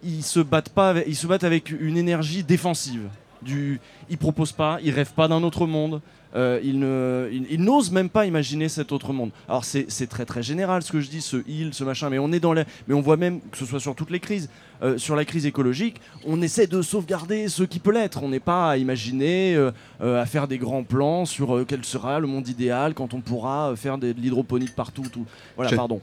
[0.02, 3.02] ils se battent pas, ils se battent avec une énergie défensive.
[3.42, 6.00] Du, ils proposent pas, ils rêvent pas d'un autre monde.
[6.36, 9.30] Euh, il n'ose même pas imaginer cet autre monde.
[9.48, 12.30] Alors c'est très très général ce que je dis, ce il, ce machin, mais on
[12.32, 14.48] est dans mais on voit même que ce soit sur toutes les crises,
[14.82, 18.22] euh, sur la crise écologique, on essaie de sauvegarder ce qui peut l'être.
[18.22, 22.26] On n'est pas à imaginer, euh, à faire des grands plans sur quel sera le
[22.26, 25.04] monde idéal quand on pourra faire de l'hydroponique partout.
[25.12, 25.26] Tout.
[25.56, 26.00] Voilà, pardon.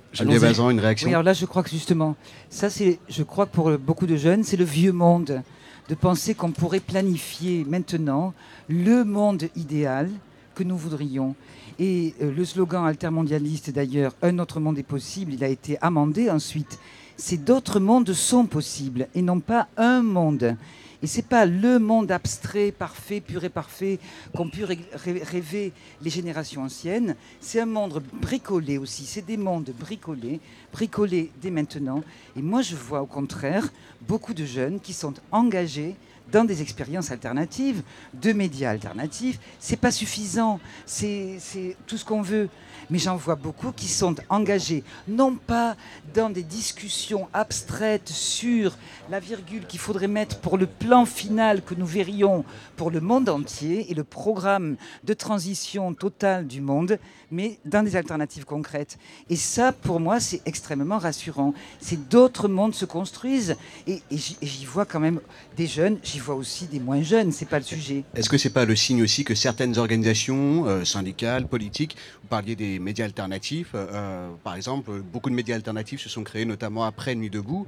[0.70, 1.08] une réaction.
[1.08, 2.16] Oui, alors là, je crois que justement,
[2.50, 5.42] ça c'est, je crois que pour beaucoup de jeunes, c'est le vieux monde
[5.90, 8.34] de penser qu'on pourrait planifier maintenant
[8.68, 10.10] le monde idéal
[10.56, 11.36] que nous voudrions.
[11.80, 16.30] Et euh, le slogan altermondialiste, d'ailleurs, Un autre monde est possible, il a été amendé
[16.30, 16.80] ensuite.
[17.16, 20.56] C'est d'autres mondes sont possibles et non pas un monde.
[21.04, 24.00] Et c'est pas le monde abstrait, parfait, pur et parfait
[24.36, 27.16] qu'ont pu rêver les générations anciennes.
[27.40, 29.06] C'est un monde bricolé aussi.
[29.06, 30.40] C'est des mondes bricolés,
[30.74, 32.04] bricolés dès maintenant.
[32.36, 33.72] Et moi, je vois au contraire
[34.08, 35.96] beaucoup de jeunes qui sont engagés
[36.32, 37.84] dans des expériences alternatives,
[38.14, 39.40] de médias alternatifs.
[39.60, 41.40] C'est pas suffisant, c'est
[41.86, 42.50] tout ce qu'on veut.
[42.90, 45.76] Mais j'en vois beaucoup qui sont engagés, non pas
[46.14, 48.78] dans des discussions abstraites sur
[49.10, 52.46] la virgule qu'il faudrait mettre pour le plan final que nous verrions
[52.76, 57.00] pour le monde entier et le programme de transition totale du monde,
[57.32, 58.98] mais dans des alternatives concrètes.
[59.30, 61.54] Et ça, pour moi, c'est extrêmement rassurant.
[61.80, 63.56] C'est d'autres mondes se construisent.
[63.88, 65.20] Et, j'y vois quand même
[65.56, 68.04] des jeunes, j'y vois aussi des moins jeunes, c'est pas le sujet.
[68.16, 72.56] Est-ce que c'est pas le signe aussi que certaines organisations euh, syndicales, politiques, vous parliez
[72.56, 76.86] des médias alternatifs, euh, euh, par exemple, beaucoup de médias alternatifs se sont créés notamment
[76.86, 77.66] après Nuit debout.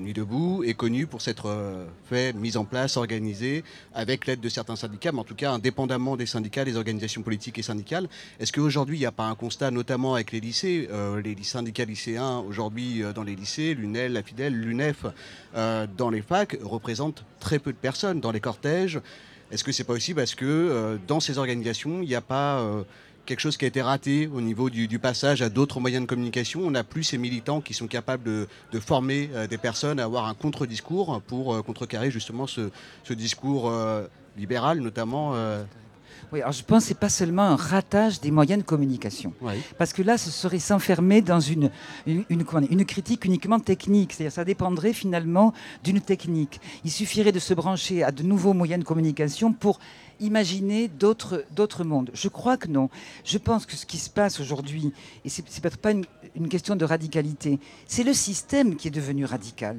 [0.00, 4.76] Nuit debout est connu pour s'être fait, mise en place, organisée avec l'aide de certains
[4.76, 8.08] syndicats, mais en tout cas indépendamment des syndicats, des organisations politiques et syndicales.
[8.38, 11.36] Est-ce qu'aujourd'hui aujourd'hui, il n'y a pas un constat, notamment avec les lycées, euh, les
[11.42, 15.06] syndicats lycéens aujourd'hui euh, dans les lycées, l'UNEL, la FIDEL, l'UNEF,
[15.56, 19.00] euh, dans les facs, représentent très peu de personnes dans les cortèges.
[19.50, 22.64] Est-ce que c'est pas aussi parce que dans ces organisations, il n'y a pas
[23.26, 26.60] quelque chose qui a été raté au niveau du, passage à d'autres moyens de communication?
[26.60, 30.34] On n'a plus ces militants qui sont capables de, former des personnes à avoir un
[30.34, 32.70] contre-discours pour contrecarrer justement ce,
[33.10, 33.72] discours
[34.36, 35.34] libéral, notamment
[36.32, 39.32] oui, alors je pense que ce n'est pas seulement un ratage des moyens de communication.
[39.78, 41.70] Parce que là, ce serait s'enfermer dans une,
[42.06, 44.12] une, une, critique uniquement technique.
[44.12, 45.52] C'est-à-dire ça dépendrait finalement
[45.84, 46.60] d'une technique.
[46.84, 49.78] Il suffirait de se brancher à de nouveaux moyens de communication pour
[50.20, 52.10] imaginer d'autres mondes.
[52.14, 52.88] Je crois que non.
[53.24, 54.92] Je pense que ce qui se passe aujourd'hui,
[55.24, 58.92] et ce n'est peut-être pas une, une, question de radicalité, c'est le système qui est
[58.92, 59.78] devenu radical.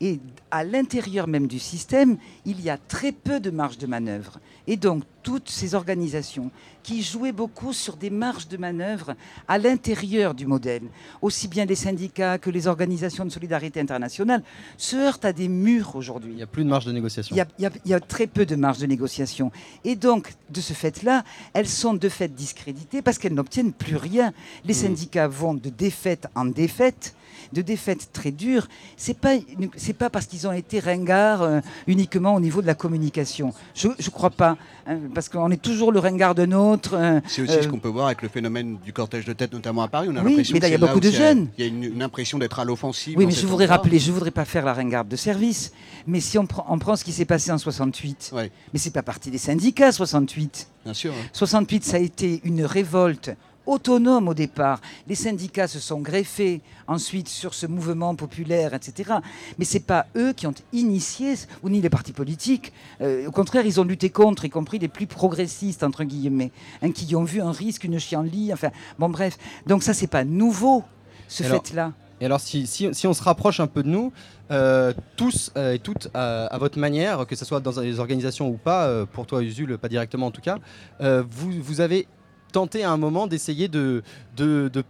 [0.00, 4.38] Et à l'intérieur même du système, il y a très peu de marge de manœuvre.
[4.68, 6.50] Et donc, toutes ces organisations
[6.82, 9.14] qui jouaient beaucoup sur des marges de manœuvre
[9.48, 10.82] à l'intérieur du modèle,
[11.22, 14.42] aussi bien les syndicats que les organisations de solidarité internationale,
[14.76, 16.32] se heurtent à des murs aujourd'hui.
[16.32, 17.34] Il n'y a plus de marge de négociation.
[17.34, 19.50] Il y, a, très peu de marge de négociation.
[19.84, 24.32] Et donc, de ce fait-là, elles sont de fait discréditées parce qu'elles n'obtiennent plus rien.
[24.66, 24.76] Les mmh.
[24.76, 27.14] syndicats vont de défaite en défaite
[27.52, 29.34] de défaites très dures, c'est pas
[29.76, 33.52] c'est pas parce qu'ils ont été ringards euh, uniquement au niveau de la communication.
[33.74, 36.94] Je ne crois pas, hein, parce qu'on est toujours le ringard de nôtre.
[36.94, 39.52] Euh, c'est aussi ce euh, qu'on peut voir avec le phénomène du cortège de tête,
[39.52, 40.08] notamment à Paris.
[40.10, 41.48] On a oui, mais il y a beaucoup de jeunes.
[41.58, 43.18] Il y a une, impression d'être à l'offensive.
[43.18, 45.72] Oui, mais je voudrais rappeler, je voudrais pas faire la ringarde de service,
[46.06, 49.02] mais si on, prend, on prend ce qui s'est passé en 68, mais c'est pas
[49.02, 50.68] parti des syndicats 68.
[50.84, 51.12] Bien sûr.
[51.32, 53.32] 68, ça a été une révolte
[53.68, 54.80] autonome au départ.
[55.06, 59.14] Les syndicats se sont greffés ensuite sur ce mouvement populaire, etc.
[59.58, 62.72] Mais ce n'est pas eux qui ont initié, ou ni les partis politiques.
[63.00, 66.50] Euh, au contraire, ils ont lutté contre, y compris les plus progressistes, entre guillemets,
[66.82, 68.52] hein, qui ont vu un risque, une chienlit.
[68.52, 69.38] Enfin, bon, bref.
[69.66, 70.82] Donc ça, c'est pas nouveau,
[71.28, 71.92] ce fait-là.
[72.20, 74.12] Et alors, si, si, on se rapproche un peu de nous,
[74.50, 78.56] euh, tous euh, et toutes à, votre manière, que ce soit dans les organisations ou
[78.56, 80.58] pas, pour toi Usul, pas directement en tout cas,
[81.00, 82.08] vous, vous avez
[82.52, 84.02] tenter à un moment d'essayer de,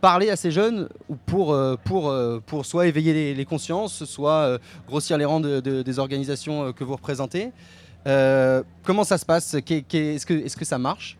[0.00, 0.88] parler à ces jeunes
[1.26, 6.72] pour, euh, euh, pour soit éveiller les, consciences, soit euh, grossir les rangs des organisations
[6.72, 7.50] que vous représentez.
[8.04, 9.54] comment ça se passe?
[9.54, 11.18] Est-ce que, ça marche?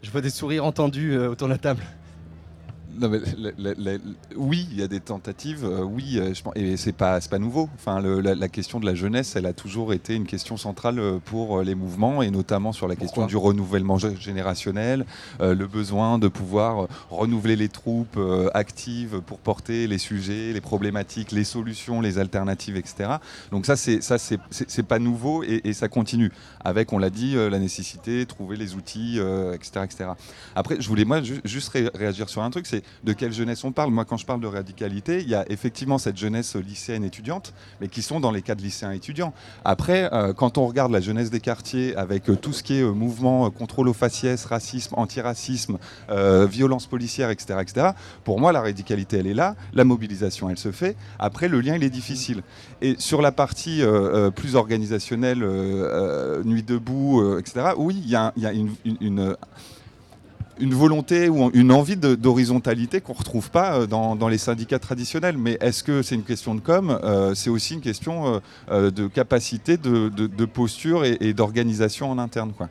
[0.00, 1.82] Je vois des sourires entendus autour de la table
[4.36, 7.68] oui, il y a des tentatives, euh, oui, euh, et c'est pas, pas nouveau.
[7.74, 11.62] Enfin, la, question de la jeunesse, elle a toujours été une question centrale euh, pour
[11.62, 15.04] les mouvements, et notamment sur la question du renouvellement générationnel,
[15.40, 18.18] le besoin de pouvoir renouveler les troupes
[18.54, 23.16] actives pour porter les sujets, les problématiques, les solutions, les alternatives, etc.
[23.50, 26.32] Donc ça, c'est ça, c'est pas nouveau, et, ça continue
[26.64, 29.18] avec, on l'a dit, la nécessité de trouver les outils,
[29.54, 30.10] etc., etc.
[30.54, 33.90] Après, je voulais moi juste réagir sur un truc, c'est de quelle jeunesse on parle.
[33.90, 37.88] Moi, quand je parle de radicalité, il y a effectivement cette jeunesse lycéenne étudiante, mais
[37.88, 39.32] qui sont dans les cas de lycéens étudiants.
[39.64, 42.82] Après, euh, quand on regarde la jeunesse des quartiers avec euh, tout ce qui est
[42.82, 45.78] euh, mouvement, contrôle aux faciès, racisme, antiracisme,
[46.48, 47.88] violence policière, etc., etc.,
[48.24, 50.96] pour moi, la radicalité, elle est là, la mobilisation, elle se fait.
[51.18, 52.42] Après, le lien, il est difficile.
[52.80, 53.82] Et sur la partie
[54.34, 55.44] plus organisationnelle,
[56.44, 59.36] nuit debout, etc., oui, il y a, une une
[60.74, 65.38] volonté ou une envie d'horizontalité qu'on ne retrouve pas euh, dans, les syndicats traditionnels.
[65.38, 68.40] Mais est-ce que c'est une question de com euh, C'est aussi une question
[68.70, 72.52] euh, de capacité, de, posture et, d'organisation en interne.
[72.56, 72.68] Quoi.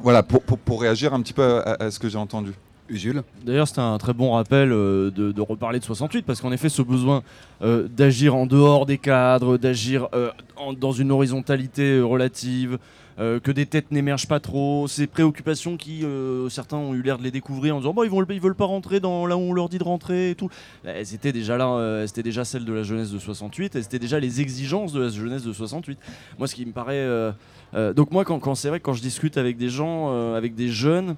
[0.00, 2.52] voilà, pour, réagir un petit peu à, ce que j'ai entendu.
[2.90, 3.22] Usul.
[3.44, 6.68] D'ailleurs, c'était un très bon rappel euh, de, de reparler de 68, parce qu'en effet,
[6.68, 7.22] ce besoin
[7.62, 10.30] euh, d'agir en dehors des cadres, d'agir euh,
[10.78, 12.78] dans une horizontalité euh, relative,
[13.20, 17.18] euh, que des têtes n'émergent pas trop, ces préoccupations qui, euh, certains ont eu l'air
[17.18, 19.40] de les découvrir en disant bon, ils, vont, ils veulent pas rentrer dans là où
[19.40, 20.48] on leur dit de rentrer et tout.
[20.84, 23.98] Elles étaient déjà là, euh, c'était déjà celle de la jeunesse de 68, et c'était
[23.98, 25.98] déjà les exigences de la jeunesse de 68.
[26.38, 26.94] Moi, ce qui me paraît.
[26.94, 27.32] euh,
[27.74, 30.68] euh, donc, moi, quand, c'est vrai, quand je discute avec des gens, euh, avec des
[30.68, 31.16] jeunes,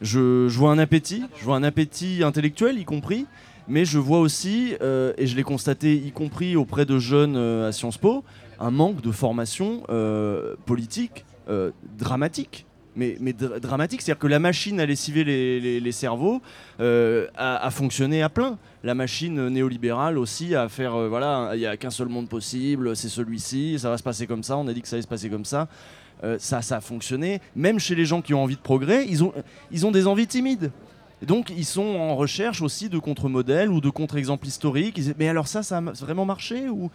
[0.00, 3.26] je, vois un appétit, je vois un appétit intellectuel y compris,
[3.68, 7.68] mais je vois aussi, euh, et je l'ai constaté y compris auprès de jeunes euh,
[7.68, 8.24] à Sciences Po,
[8.60, 12.66] un manque de formation euh, politique euh, dramatique.
[12.98, 16.40] Mais, mais dra- dramatique, c'est-à-dire que la machine à lessiver les, les- cerveaux
[16.80, 18.58] euh, a, fonctionné à plein.
[18.84, 22.96] La machine néolibérale aussi à faire, euh, voilà, il n'y a qu'un seul monde possible,
[22.96, 25.08] c'est celui-ci, ça va se passer comme ça, on a dit que ça allait se
[25.08, 25.68] passer comme ça.
[26.38, 27.42] Ça, ça a fonctionné.
[27.54, 30.70] Même chez les gens qui ont envie de progrès, ils ont, des envies timides.
[31.20, 34.98] Donc, ils sont en recherche aussi de contre-modèles ou de contre-exemples historiques.
[35.18, 36.90] Mais alors ça, ça a vraiment marché ou.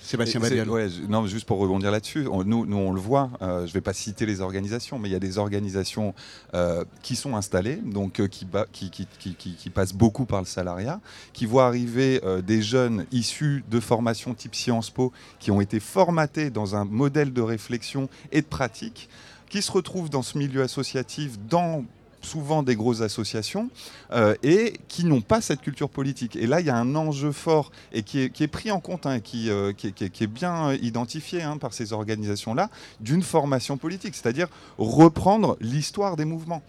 [0.00, 0.40] Sébastien
[0.74, 3.72] ouais, je- non, juste pour rebondir là-dessus, nous, nous on le voit, euh, je ne
[3.72, 6.14] vais pas citer les organisations, mais il y a des organisations
[6.52, 10.26] euh, qui sont installées, donc euh, qui, ba- qui, qui, qui- qui- qui passent beaucoup
[10.26, 11.00] par le salariat,
[11.32, 15.80] qui voient arriver euh, des jeunes issus de formations type Sciences Po, qui ont été
[15.80, 19.08] formatés dans un modèle de réflexion et de pratique,
[19.48, 21.84] qui se retrouvent dans ce milieu associatif, dans
[22.24, 23.68] souvent des grosses associations
[24.12, 26.36] euh, et qui n'ont pas cette culture politique.
[26.36, 29.20] Et là, il y a un enjeu fort et qui est, pris en compte, hein,
[29.20, 34.48] qui, euh, qui, est- bien euh, identifié hein, par ces organisations-là, d'une formation politique, c'est-à-dire
[34.78, 36.62] reprendre l'histoire des mouvements.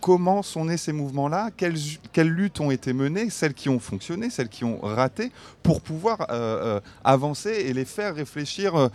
[0.00, 1.50] Comment sont nés ces mouvements-là?
[1.56, 1.74] Quelles,
[2.28, 6.26] luttes ont été menées, celles qui ont fonctionné, celles qui ont raté, pour pouvoir
[7.02, 8.90] avancer et les faire réfléchir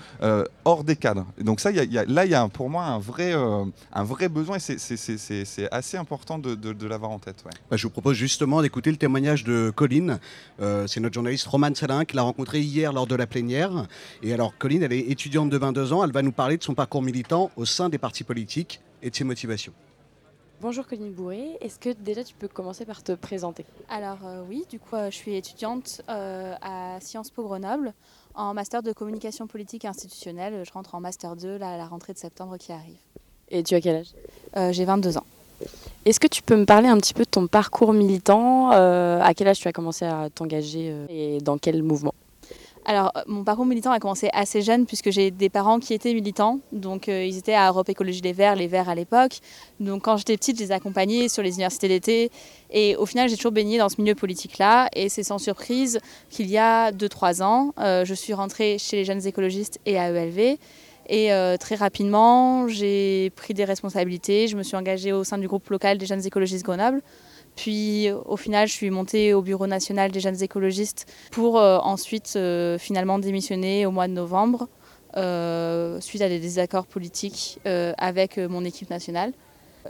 [0.63, 1.25] hors des cadres.
[1.41, 4.57] Donc ça, y a- là, il y a pour moi un vrai, un vrai besoin
[4.57, 4.77] et c'est-
[5.81, 7.43] c'est assez important de, de- de l'avoir en tête.
[7.45, 7.51] ouais.
[7.69, 10.19] Bah, je vous propose justement d'écouter le témoignage de Colline.
[10.61, 13.87] Euh, c'est notre journaliste Romane Salin qui l'a rencontrée hier lors de la plénière.
[14.21, 16.03] Et alors, Colline, elle est étudiante de 22 ans.
[16.03, 19.15] Elle va nous parler de son parcours militant au sein des partis politiques et de
[19.15, 19.73] ses motivations.
[20.59, 23.63] Bonjour Colline Bourré, est-ce que déjà tu peux commencer par te présenter?
[23.89, 27.93] Alors euh, oui, du coup, euh, je suis étudiante euh, à Sciences Po Grenoble
[28.33, 30.63] en master de communication politique et institutionnelle.
[30.65, 32.97] Je rentre en master 2 là, à la rentrée de septembre qui arrive.
[33.49, 34.07] Et tu as quel âge?
[34.55, 35.25] Euh, J'ai 22 ans.
[36.07, 39.33] Est-ce que tu peux me parler un petit peu de ton parcours militant euh, À
[39.33, 42.13] quel âge tu as commencé à t'engager euh, et dans quel mouvement?
[42.85, 46.13] Alors, euh, mon parcours militant a commencé assez jeune puisque j'ai des parents qui étaient
[46.13, 46.61] militants.
[46.71, 49.39] Donc, ils étaient à Europe Écologie Les Verts, les Verts à l'époque.
[49.81, 52.31] Donc, quand j'étais petite, je les accompagnais sur les universités d'été.
[52.71, 54.87] Et au final, j'ai toujours baigné dans ce milieu politique-là.
[54.93, 59.27] Et c'est sans surprise qu'il y a 2-3 ans, je suis rentrée chez les jeunes
[59.27, 60.57] écologistes et à ELV.
[61.07, 64.47] Et euh, très rapidement, j'ai pris des responsabilités.
[64.47, 67.01] Je me suis engagée au sein du groupe local des jeunes écologistes Grenoble.
[67.55, 72.33] Puis au final, je suis montée au bureau national des jeunes écologistes pour euh, ensuite
[72.35, 74.67] euh, finalement démissionner au mois de novembre
[75.99, 79.33] suite à des désaccords politiques avec mon équipe nationale.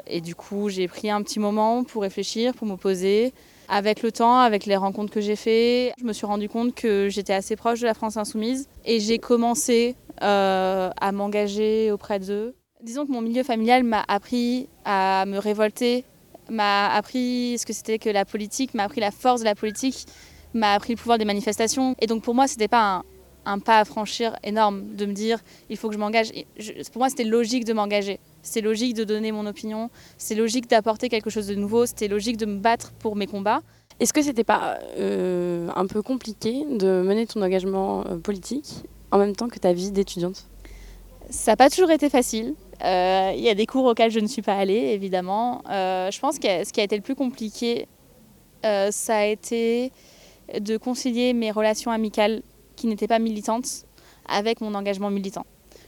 [0.06, 3.34] Et du coup, j'ai pris un petit moment pour réfléchir, pour me poser.
[3.70, 7.10] Avec le temps, avec les rencontres que j'ai faites, je me suis rendu compte que
[7.10, 12.56] j'étais assez proche de la France insoumise et j'ai commencé euh, à m'engager auprès d'eux.
[12.82, 16.06] Disons que mon milieu familial m'a appris à me révolter,
[16.50, 20.06] m'a appris ce que c'était que la politique, m'a appris la force de la politique,
[20.54, 21.96] m'a appris le pouvoir des manifestations.
[22.00, 23.04] Et donc pour moi, c'était pas un,
[23.48, 26.32] un pas à franchir énorme de me dire il faut que je m'engage.
[26.92, 28.20] Pour moi, c'était logique de m'engager.
[28.42, 29.90] C'est logique de donner mon opinion.
[30.18, 31.86] C'est logique d'apporter quelque chose de nouveau.
[31.86, 33.62] C'était logique de me battre pour mes combats.
[34.00, 39.18] Est-ce que c'était pas euh, un peu compliqué de mener ton engagement euh, politique en
[39.18, 40.46] même temps que ta vie d'étudiante?
[41.30, 42.54] Ça n'a pas toujours été facile.
[42.84, 45.64] Euh, Il y a des cours auxquels je ne suis pas allée, évidemment.
[45.70, 47.88] Euh, je pense que ce qui a été le plus compliqué,
[48.64, 49.94] ça a été
[50.60, 52.42] de concilier mes relations amicales
[52.78, 53.86] qui n'étaient pas militantes
[54.30, 55.46] avec mon engagement militant.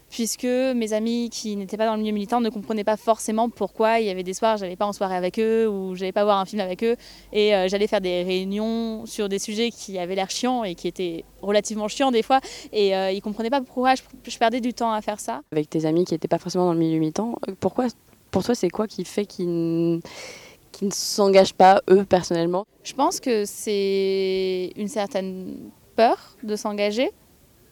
[0.10, 4.00] Puisque mes amis qui n'étaient pas dans le milieu militant ne comprenaient pas forcément pourquoi
[4.00, 6.40] il y avait des soirs, j'allais pas en soirée avec eux ou j'allais pas voir
[6.40, 6.96] un film avec eux
[7.32, 10.88] et euh, j'allais faire des réunions sur des sujets qui avaient l'air chiants et qui
[10.88, 12.40] étaient relativement chiants des fois
[12.74, 15.42] et euh, ils comprenaient pas pourquoi je, je perdais du temps à faire ça.
[15.52, 17.86] Avec tes amis qui n'étaient pas forcément dans le milieu militant, euh, pourquoi,
[18.32, 20.02] pour toi, c'est quoi qui fait qu'ils
[20.82, 22.66] ne s'engagent pas, eux, personnellement?
[22.84, 27.12] Je pense que c'est une certaine peur de s'engager.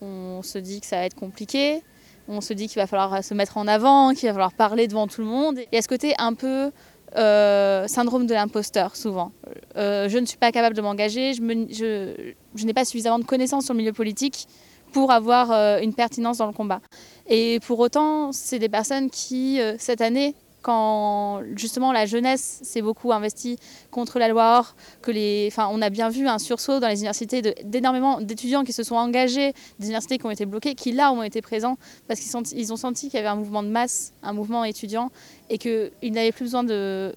[0.01, 1.81] On se dit que ça va être compliqué.
[2.27, 5.07] On se dit qu'il va falloir se mettre en avant, qu'il va falloir parler devant
[5.07, 5.59] tout le monde.
[5.71, 6.71] Il y a ce côté un peu
[7.15, 9.31] euh, syndrome de l'imposteur, souvent.
[9.77, 13.73] Euh, je ne suis pas capable de m'engager, je, n'ai pas suffisamment de connaissances sur
[13.73, 14.49] le milieu politique
[14.91, 16.81] pour avoir euh, une pertinence dans le combat.
[17.29, 23.13] Et pour autant, c'est des personnes qui, cette année, quand justement la jeunesse s'est beaucoup
[23.13, 23.57] investie
[23.91, 26.97] contre la loi Or, que les, enfin, on a bien vu un sursaut dans les
[26.97, 31.11] universités d'énormément d'étudiants qui se sont engagés, des universités qui ont été bloquées, qui là
[31.11, 31.77] ont été présents
[32.07, 35.11] parce qu'ils ils ont senti qu'il y avait un mouvement de masse, un mouvement étudiant,
[35.49, 37.13] et qu'ils n'avaient plus besoin de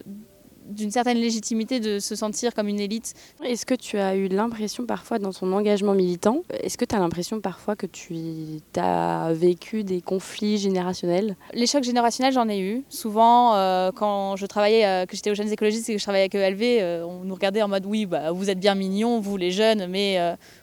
[0.70, 3.14] d'une certaine légitimité de se sentir comme une élite.
[3.44, 6.98] Est-ce que tu as eu l'impression parfois dans ton engagement militant, est-ce que tu as
[6.98, 11.36] l'impression parfois que tu as vécu des conflits générationnels?
[11.52, 12.84] Les chocs générationnels, j'en ai eu.
[12.88, 16.24] Souvent, euh, quand je travaillais, euh, que j'étais aux jeunes écologistes et que je travaillais
[16.24, 19.36] avec ELV, euh, on nous regardait en mode oui, bah, vous êtes bien mignons, vous
[19.36, 20.18] les jeunes, mais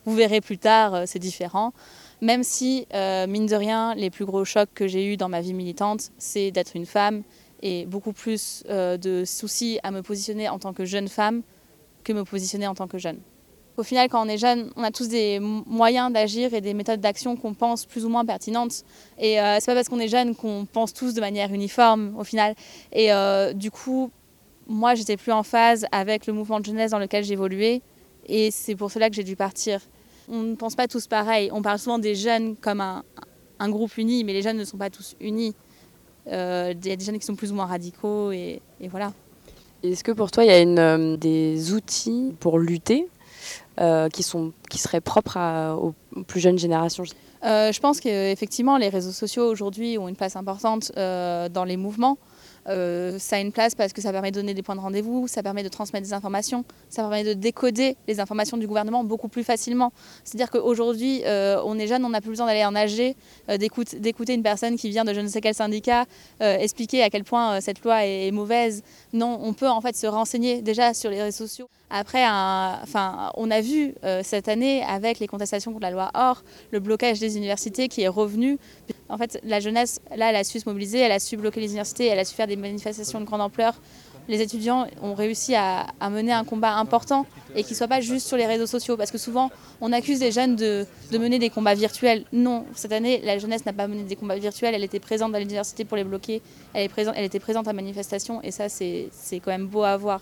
[0.05, 1.74] vous verrez plus tard, c'est différent.
[2.22, 5.53] Même si, mine de rien, les plus gros chocs que j'ai eus dans ma vie
[5.53, 7.24] militante, c'est d'être une femme
[7.62, 11.41] et beaucoup plus euh, de soucis à me positionner en tant que jeune femme
[12.03, 13.20] que me positionner en tant que jeune.
[13.78, 16.99] Au final, quand on est jeune, on a tous des moyens d'agir et des méthodes
[16.99, 18.84] d'action qu'on pense plus ou moins pertinentes.
[19.20, 22.24] Et euh, c'est pas parce qu'on est jeune qu'on pense tous de manière uniforme au
[22.24, 22.55] final.
[22.91, 24.10] Et euh, du coup,
[24.68, 27.84] moi, j'étais plus en phase avec le mouvement de jeunesse dans lequel j'évoluais.
[28.26, 29.80] Et c'est pour cela que j'ai dû partir.
[30.28, 31.49] On ne pense pas tous pareil.
[31.53, 33.03] On parle souvent des jeunes comme un,
[33.60, 35.53] un groupe uni, mais les jeunes ne sont pas tous unis.
[36.32, 39.14] Euh, il y a des jeunes qui sont plus ou moins radicaux et, voilà.
[39.84, 43.08] Est-ce que pour toi, il y a une, euh, des outils pour lutter
[43.80, 45.38] euh, qui, sont, qui seraient propres
[45.76, 47.04] aux, plus jeunes générations?
[47.44, 52.18] Je pense qu'effectivement, les réseaux sociaux aujourd'hui ont une place importante dans les mouvements.
[52.68, 55.28] Euh, ça a une place parce que ça permet de donner des points de rendez-vous,
[55.28, 59.30] ça permet de transmettre des informations, ça permet de décoder les informations du gouvernement beaucoup
[59.30, 59.93] plus facilement.
[60.24, 63.15] C'est-à-dire qu'aujourd'hui, euh, on est jeune, on n'a plus besoin d'aller en AG,
[63.49, 66.05] euh, d'écouter une personne qui vient de je ne sais quel syndicat
[66.39, 68.84] expliquer à quel point cette loi est, mauvaise.
[69.26, 71.70] On peut en fait se renseigner déjà sur les réseaux sociaux.
[71.89, 76.80] Après, enfin, on a vu cette année avec les contestations contre la loi OR, le
[76.80, 78.57] blocage des universités qui est revenu.
[79.09, 81.68] En fait, la jeunesse, là, elle a su se mobiliser, elle a su bloquer les
[81.68, 83.80] universités, elle a su faire des manifestations de grande ampleur.
[84.28, 87.26] Les étudiants ont réussi à, mener un combat important
[87.56, 88.98] et qui ne soit pas juste sur les réseaux sociaux.
[88.98, 89.50] Parce que souvent,
[89.82, 92.26] on accuse les jeunes de, mener des combats virtuels.
[92.34, 94.76] Non, cette année, la jeunesse n'a pas mené des combats virtuels.
[94.76, 96.42] Elle était présente dans l'université pour les bloquer.
[96.74, 98.42] Elle, elle était présente à manifestation.
[98.44, 100.22] Et ça, c'est quand même beau à voir.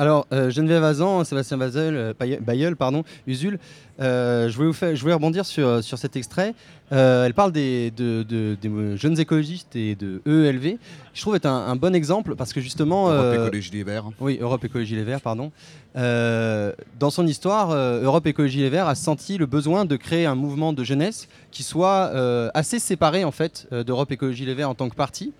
[0.00, 3.58] Alors, euh, Geneviève Azan, Sébastien Bazeul, euh, pardon, Usul,
[4.00, 6.54] euh, je, voulais vous je voulais rebondir sur, sur cet extrait.
[6.92, 10.78] elle parle des, de, jeunes écologistes et de EELV.
[11.14, 13.10] Je trouve être un, un bon exemple parce que justement.
[13.10, 14.04] Europe Écologie Les Verts.
[14.20, 15.50] Oui, Europe Écologie Les Verts, pardon.
[15.96, 20.72] dans son histoire, Europe Écologie Les Verts a senti le besoin de créer un mouvement
[20.72, 22.12] de jeunesse qui soit
[22.54, 25.32] assez séparé en fait d'Europe Écologie Les Verts en tant que parti.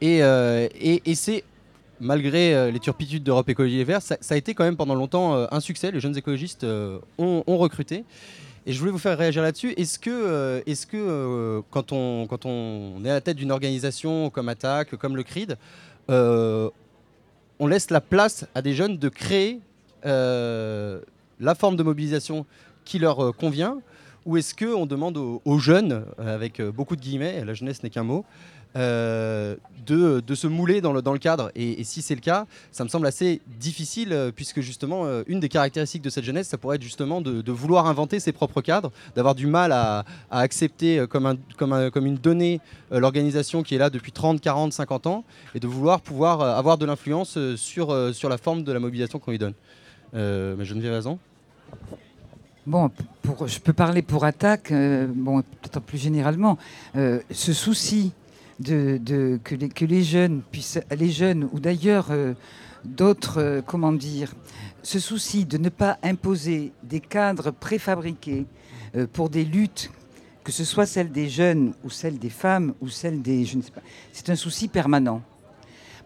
[0.00, 1.44] Et, et, et c'est
[2.00, 5.34] malgré euh, les turpitudes d'Europe Écologie Les Verts, ça, a été quand même pendant longtemps
[5.34, 5.90] euh, un succès.
[5.90, 8.04] Les jeunes écologistes euh, ont, recruté.
[8.66, 9.72] Et je voulais vous faire réagir là-dessus.
[9.76, 14.48] Est-ce que, est que quand, on, quand on est à la tête d'une organisation comme
[14.48, 15.56] Attaque, comme le CRID,
[16.08, 19.60] on laisse la place à des jeunes de créer
[20.04, 22.44] la forme de mobilisation
[22.84, 23.78] qui leur convient?
[24.26, 28.26] Ou est-ce qu'on demande aux, jeunes, avec beaucoup de guillemets, la jeunesse n'est qu'un mot,
[28.76, 29.56] euh,
[29.86, 31.50] de, de, se mouler dans le, dans le cadre.
[31.54, 35.40] Et, si c'est le cas, ça me semble assez difficile, euh, puisque justement, euh, une
[35.40, 38.92] des caractéristiques de cette jeunesse, ça pourrait être justement de, vouloir inventer ses propres cadres,
[39.16, 42.60] d'avoir du mal à, accepter comme, un, comme, comme, une donnée
[42.90, 46.84] l'organisation qui est là depuis 30, 40, 50 ans, et de vouloir pouvoir avoir de
[46.84, 49.54] l'influence sur, sur la forme de la mobilisation qu'on lui donne.
[50.12, 51.18] mais vais raison.
[52.66, 52.90] Bon,
[53.22, 56.58] pour, je peux parler pour attaque, bon, peut-être plus généralement.
[56.94, 58.12] ce souci
[58.64, 62.34] que, les, jeunes puissent, les jeunes ou d'ailleurs euh,
[62.84, 64.34] d'autres, euh, comment dire,
[64.82, 68.46] ce souci de ne pas imposer des cadres préfabriqués
[68.96, 69.90] euh, pour des luttes,
[70.44, 73.62] que ce soit celle des jeunes ou celle des femmes ou celle des, je ne
[73.62, 73.82] sais pas,
[74.12, 75.22] c'est un souci permanent.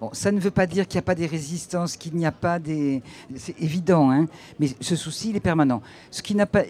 [0.03, 2.33] Bon, ça ne veut pas dire qu'il n'y a pas des résistances, qu'il n'y a
[2.33, 3.05] pas des...
[3.37, 4.27] C'est évident, hein
[4.59, 5.81] mais ce souci, il est permanent.
[6.11, 6.65] Ce qui n'a pas,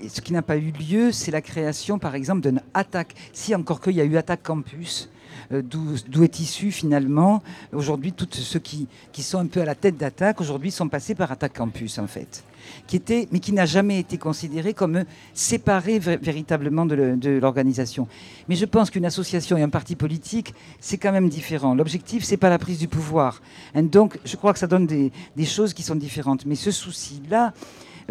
[0.58, 3.14] eu lieu, c'est la création, par exemple, d'une attaque.
[3.32, 5.08] Si encore qu'il y a eu attaque campus,
[5.50, 9.96] d'où est issu finalement aujourd'hui tous ceux qui, qui sont un peu à la tête
[9.96, 12.44] d'attaque aujourd'hui sont passés par Attaque Campus en fait
[12.86, 15.04] qui était, mais qui n'a jamais été considéré comme
[15.34, 18.08] séparé véritablement de l'organisation.
[18.48, 21.74] Mais je pense qu'une association et un parti politique, c'est quand même différent.
[21.74, 23.42] L'objectif, c'est pas la prise du pouvoir.
[23.74, 26.46] Et donc, je crois que ça donne des, des choses qui sont différentes.
[26.46, 27.52] Mais ce souci-là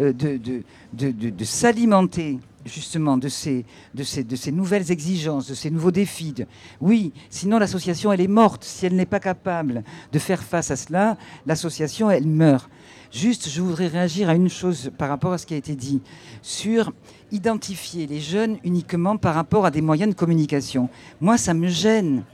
[0.00, 0.62] euh, de, de,
[0.92, 5.90] de, de s'alimenter justement de ces, de, ces, de ces nouvelles exigences, de ces nouveaux
[5.90, 6.34] défis.
[6.80, 8.64] Oui, sinon l'association, elle est morte.
[8.64, 12.68] Si elle n'est pas capable de faire face à cela, l'association, elle meurt.
[13.12, 16.00] Juste, je voudrais réagir à une chose par rapport à ce qui a été dit
[16.40, 16.92] sur
[17.30, 20.88] identifier les jeunes uniquement par rapport à des moyens de communication.
[21.20, 22.24] Moi, ça me gêne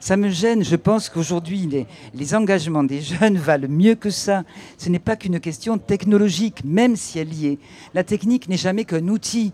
[0.00, 0.64] Ça me gêne.
[0.64, 4.42] Je pense qu'aujourd'hui, les, les engagements des jeunes valent mieux que ça.
[4.76, 7.58] Ce n'est pas qu'une question technologique, même si elle y est.
[7.94, 9.52] La technique n'est jamais qu'un outil.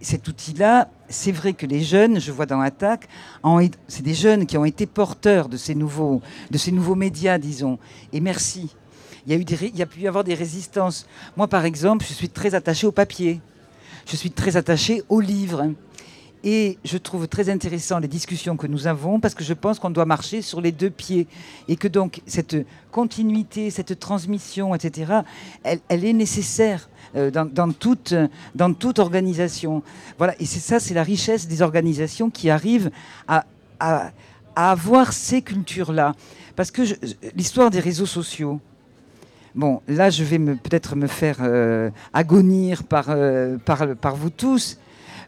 [0.00, 3.08] Cet outil-là, c'est vrai que les jeunes, je vois dans Attaque,
[3.88, 6.22] c'est des jeunes qui ont été porteurs de ces nouveaux,
[6.94, 7.78] médias, disons.
[8.12, 8.74] Et merci.
[9.26, 11.06] Il y, a il y a pu y avoir des résistances.
[11.36, 13.40] Moi, par exemple, je suis très attaché au papier.
[14.06, 15.72] Je suis très attaché au livre.
[16.44, 19.90] Et je trouve très intéressant les discussions que nous avons parce que je pense qu'on
[19.90, 21.26] doit marcher sur les deux pieds
[21.66, 22.56] et que donc cette
[22.92, 25.22] continuité, cette transmission, etc.,
[25.64, 28.14] elle, est nécessaire euh, dans, toute,
[28.98, 29.82] organisation.
[30.16, 32.90] Voilà, et c'est ça, c'est la richesse des organisations qui arrivent
[33.26, 33.44] à,
[34.54, 36.14] avoir ces cultures-là.
[36.56, 36.82] Parce que
[37.36, 38.60] l'histoire des réseaux sociaux,
[39.54, 44.78] Bon, là, je vais peut-être me faire euh, agonir euh, par vous tous.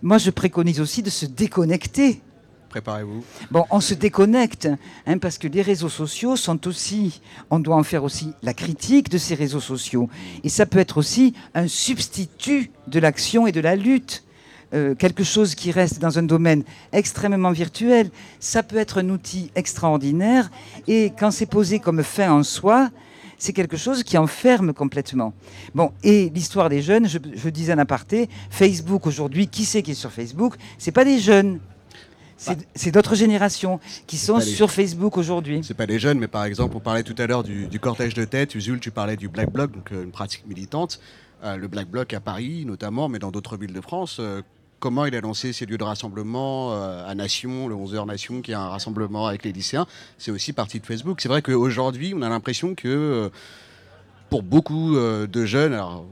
[0.03, 2.23] Moi, je préconise aussi de se déconnecter.
[2.71, 3.25] Préparez-vous.
[3.51, 4.69] Bon, on se déconnecte,
[5.07, 7.21] hein, parce que les réseaux sociaux sont aussi,
[7.51, 10.09] on doit en faire aussi la critique de ces réseaux sociaux.
[10.45, 14.25] Et ça peut être aussi un substitut de l'action et de la lutte.
[14.73, 19.51] Euh, quelque chose qui reste dans un domaine extrêmement virtuel, ça peut être un outil
[19.57, 20.49] extraordinaire.
[20.87, 22.91] Et quand c'est posé comme fin en soi,
[23.41, 25.33] c'est quelque chose qui enferme complètement.
[25.75, 29.91] Bon, et l'histoire des jeunes, je, je disais en aparté, Facebook aujourd'hui, qui c'est qui
[29.93, 30.55] est sur Facebook?
[30.79, 31.59] C'est pas des jeunes.
[32.37, 35.61] C'est c'est d'autres générations qui sont les- sur Facebook aujourd'hui.
[35.63, 38.15] C'est pas les jeunes, mais par exemple, on parlait tout à l'heure du, du cortège
[38.15, 38.55] de tête.
[38.55, 41.01] Usul, tu parlais du Black Bloc, donc euh, une pratique militante.
[41.45, 44.19] Euh, le Black Bloc à Paris, notamment, mais dans d'autres villes de France.
[44.21, 44.41] euh,
[44.81, 48.51] comment il a lancé ces lieux de rassemblement euh, à Nation, le 11h Nation, qui
[48.51, 49.87] est un rassemblement avec les lycéens
[50.19, 51.21] C'est aussi partie de Facebook.
[51.21, 53.31] C'est vrai qu'aujourd'hui, on a l'impression que.
[54.31, 56.07] Pour beaucoup euh, de jeunes, alors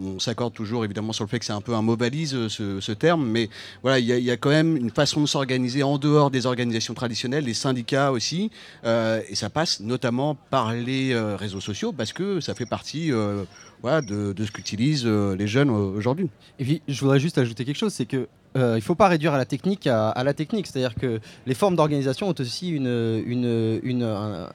[0.00, 2.48] on, s'accorde toujours évidemment sur le fait que c'est un peu un mot valise euh,
[2.48, 3.50] ce, terme, mais
[3.82, 7.44] voilà, il y, a- quand même une façon de s'organiser en dehors des organisations traditionnelles,
[7.44, 8.50] les syndicats aussi,
[8.84, 13.46] euh, et ça passe notamment par les réseaux sociaux parce que ça fait partie de,
[13.84, 16.30] ce qu'utilisent les jeunes aujourd'hui.
[16.58, 19.38] Et puis, je voudrais juste ajouter quelque chose, c'est que il faut pas réduire à
[19.38, 20.66] la technique à, la technique.
[20.66, 24.48] C'est-à-dire que les formes d'organisation ont aussi une, une, une, un-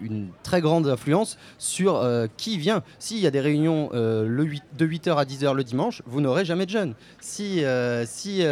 [0.00, 2.82] une très grande influence sur euh, qui vient.
[2.98, 6.20] S'il y a des réunions euh, le 8 de 8h à 10h le dimanche, vous
[6.20, 6.94] n'aurez jamais de jeunes.
[7.20, 8.42] Si, euh, si,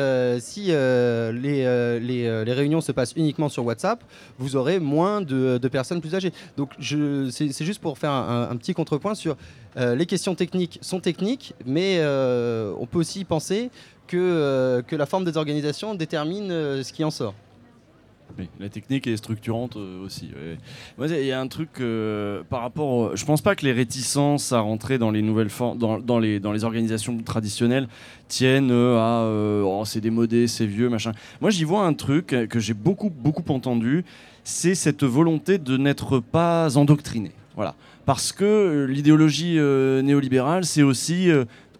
[0.40, 4.02] si les, les, réunions se passent uniquement sur WhatsApp,
[4.38, 6.32] vous aurez moins de, de personnes plus âgées.
[6.56, 9.36] Donc c'est juste pour faire un, un petit contrepoint sur
[9.76, 13.70] les questions techniques sont techniques, mais on peut aussi penser
[14.06, 16.50] que, que la forme des organisations détermine
[16.82, 17.34] ce qui en sort.
[18.60, 20.30] La technique est structurante euh, aussi.
[20.98, 22.88] il y a un truc euh, par rapport.
[22.88, 27.16] au- Je pense pas que les réticences à rentrer dans les nouvelles dans, les, organisations
[27.18, 27.88] traditionnelles
[28.28, 31.12] tiennent euh, à oh, c'est démodé, c'est vieux, machin.
[31.40, 34.04] Moi, j'y vois un truc que j'ai beaucoup, beaucoup entendu
[34.44, 37.30] c'est cette volonté de n'être pas endoctriné.
[37.54, 37.76] Voilà.
[38.06, 41.30] Parce que l'idéologie néolibérale, c'est aussi.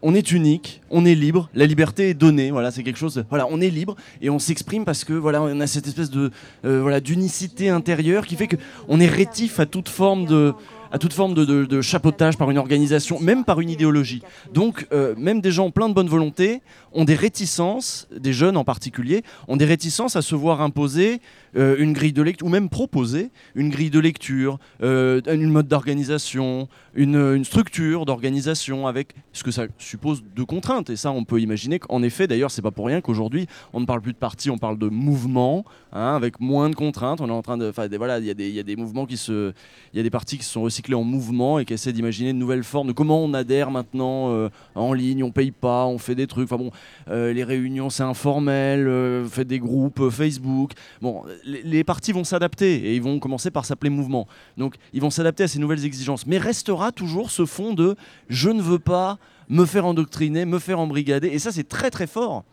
[0.02, 2.50] On est unique, on est libre, la liberté est donnée.
[2.50, 3.24] Voilà, c'est quelque chose.
[3.30, 6.30] Voilà, on est libre et on s'exprime parce que voilà, on a cette espèce de
[6.64, 8.56] euh, voilà d'unicité intérieure qui fait que
[8.88, 10.52] on est rétif à toute forme de
[10.94, 14.20] à toute forme de, de- chapeautage par une organisation, même par une idéologie.
[14.52, 16.60] Donc, euh, même des gens pleins de bonne volonté
[16.94, 21.20] ont des réticences, des jeunes en particulier, ont des réticences à se voir imposer
[21.56, 25.68] euh, une grille de lecture, ou même proposer une grille de lecture, euh, une mode
[25.68, 30.90] d'organisation, une, une structure d'organisation avec ce que ça suppose de contraintes.
[30.90, 33.86] Et ça, on peut imaginer qu'en effet, d'ailleurs, c'est pas pour rien qu'aujourd'hui, on ne
[33.86, 37.20] parle plus de parti, on parle de mouvement, hein, avec moins de contraintes.
[37.20, 39.52] On est en train de, enfin, voilà, il y, a des- mouvements qui se,
[39.92, 42.32] il y a des partis qui se sont recyclés en mouvement et qui essaient d'imaginer
[42.32, 45.98] de nouvelles formes de comment on adhère maintenant euh, en ligne, on paye pas, on
[45.98, 46.50] fait des trucs.
[46.50, 46.70] Enfin bon, euh,
[47.08, 50.72] les réunions c'est informel, euh, faites des groupes euh, Facebook.
[51.00, 54.26] Bon, les, partis vont s'adapter et ils vont commencer par s'appeler mouvement.
[54.56, 56.26] Donc ils vont s'adapter à ces nouvelles exigences.
[56.26, 57.96] Mais restera toujours ce fond de
[58.28, 59.18] je ne veux pas
[59.48, 61.28] me faire endoctriner, me faire embrigader.
[61.28, 62.44] Et ça c'est très très fort.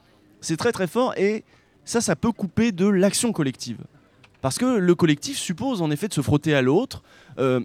[0.41, 1.43] C'est très très fort et
[1.85, 3.79] ça ça peut couper de l'action collective.
[4.41, 7.03] Parce que le collectif suppose en effet de se frotter à l'autre,
[7.39, 7.59] euh,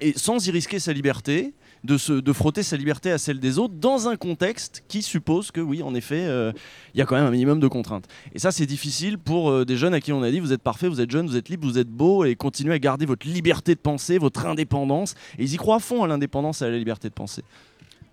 [0.00, 1.54] et sans y risquer sa liberté,
[1.84, 5.50] de, se, de frotter sa liberté à celle des autres, dans un contexte qui suppose
[5.50, 6.52] que oui, en effet, euh,
[6.94, 8.08] il y a quand même un minimum de contraintes.
[8.34, 10.62] Et ça, c'est difficile pour euh, des jeunes à qui on a dit, vous êtes
[10.62, 13.26] parfait, vous êtes jeune, vous êtes libre, vous êtes beau, et continuez à garder votre
[13.26, 15.14] liberté de penser, votre indépendance.
[15.38, 17.42] Et ils y croient à fond à l'indépendance et à la liberté de penser.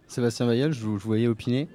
[0.08, 1.70] Sébastien vous, je vous voyais opiner.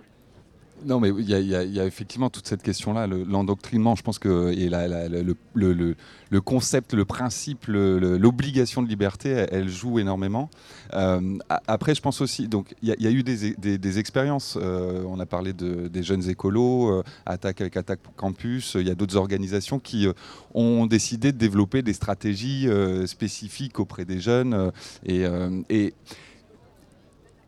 [0.85, 6.41] Non, mais il y, a effectivement toute cette question-là, l'endoctrinement, je pense que et le,
[6.41, 10.51] concept, le principe, l'obligation de liberté, elle, joue énormément.
[10.93, 14.59] Euh, après, je pense aussi, donc il y, a eu des, expériences.
[14.61, 18.77] Euh, on a parlé de, des jeunes écolos, euh, Attaque avec Attaque Campus.
[18.79, 20.07] Il y a d'autres organisations qui
[20.55, 22.69] ont décidé de développer des stratégies
[23.07, 24.73] spécifiques auprès des jeunes
[25.05, 25.25] et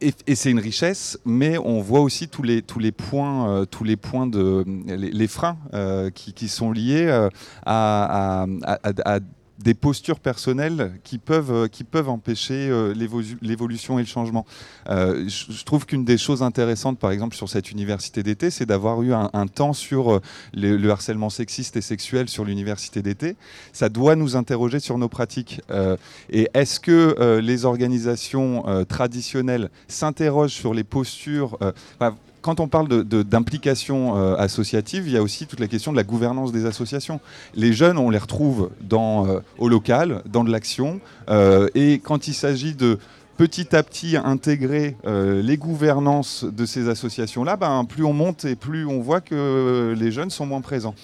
[0.01, 3.85] et, c'est une richesse, mais on voit aussi tous les, tous les points, euh, tous
[3.85, 7.29] les points de les, freins euh, qui, qui, sont liés euh,
[7.67, 9.19] à, à, à,
[9.59, 12.95] des postures personnelles qui peuvent, euh, qui peuvent empêcher euh,
[13.43, 14.47] l'évolution et le changement.
[14.89, 19.03] Euh, je, trouve qu'une des choses intéressantes, par exemple, sur cette université d'été, c'est d'avoir
[19.03, 20.21] eu un, temps sur
[20.55, 23.37] le, harcèlement sexiste et sexuel sur l'université d'été.
[23.73, 25.61] Ça doit nous interroger sur nos pratiques.
[26.31, 31.59] et est-ce que les organisations traditionnelles s'interrogent sur les postures
[32.43, 36.05] quand on parle d'implication euh, associative, il y a aussi toute la question de la
[36.05, 37.20] gouvernance des associations.
[37.55, 42.34] Les jeunes, on les retrouve euh, au local, dans de l'action, euh, et quand il
[42.34, 42.99] s'agit de
[43.36, 48.84] petit à petit intégrer les gouvernances de ces associations-là, ben, plus on monte et plus
[48.84, 50.97] on voit que les jeunes sont moins présents.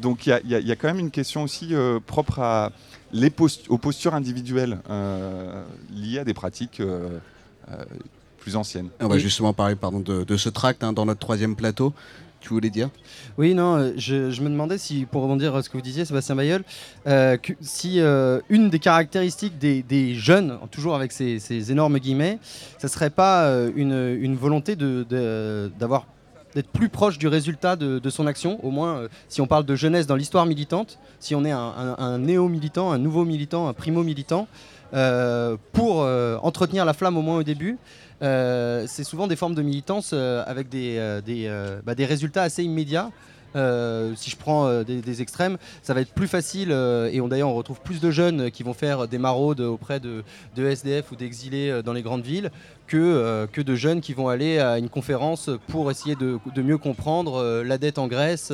[0.00, 1.74] donc il y, a quand même une question aussi
[2.06, 2.70] propre
[3.68, 4.78] aux postures individuelles
[5.94, 6.80] liées à des pratiques
[8.54, 8.88] ancienne.
[9.00, 11.92] On va justement parler pardon, de, ce tract hein, dans notre troisième plateau.
[12.40, 12.90] Tu voulais dire?
[13.38, 16.36] Oui, non, euh, je, me demandais si, pour rebondir à ce que vous disiez, Sébastien
[16.36, 16.62] Bayeul,
[17.08, 22.38] euh, si euh, une des caractéristiques des, jeunes, toujours avec ces, énormes guillemets,
[22.78, 28.64] ça serait pas une, volonté d'avoir de, d'être plus proche du résultat de, son action,
[28.64, 32.92] au moins si on parle de jeunesse dans l'histoire militante, si on est un néo-militant,
[32.92, 34.46] un nouveau militant, un primo-militant,
[35.72, 36.00] pour
[36.42, 37.78] entretenir la flamme au moins au début,
[38.22, 42.64] euh, c'est souvent des formes de militance euh, avec des, euh, bah, des, résultats assez
[42.64, 43.10] immédiats.
[43.54, 47.80] si je prends des, extrêmes, ça va être plus facile, et on, d'ailleurs on retrouve
[47.80, 50.22] plus de jeunes qui vont faire des maraudes auprès de,
[50.56, 52.50] SDF ou d'exilés dans les grandes villes
[52.86, 57.62] que, que de jeunes qui vont aller à une conférence pour essayer de, mieux comprendre
[57.62, 58.52] la dette en Grèce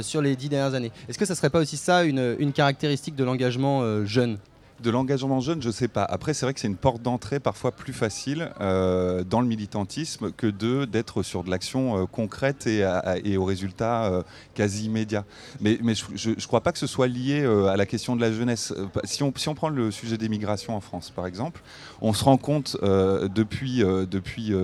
[0.00, 0.92] sur les dix dernières années.
[1.10, 4.38] Est-ce que ça ne serait pas aussi ça une, une caractéristique de l'engagement jeune?
[4.82, 6.04] De l'engagement jeune, je ne sais pas.
[6.04, 10.32] Après, c'est vrai que c'est une porte d'entrée parfois plus facile euh, dans le militantisme
[10.32, 10.46] que
[10.84, 12.86] d'être sur de l'action euh, concrète et,
[13.24, 14.22] et, au résultat euh,
[14.54, 15.24] quasi immédiat.
[15.60, 15.78] Mais,
[16.14, 18.74] je ne crois pas que ce soit lié à la question de la jeunesse.
[19.04, 21.62] Si on, si on prend le sujet des migrations en France, par exemple,
[22.00, 24.54] on se rend compte depuis 2-3 depuis,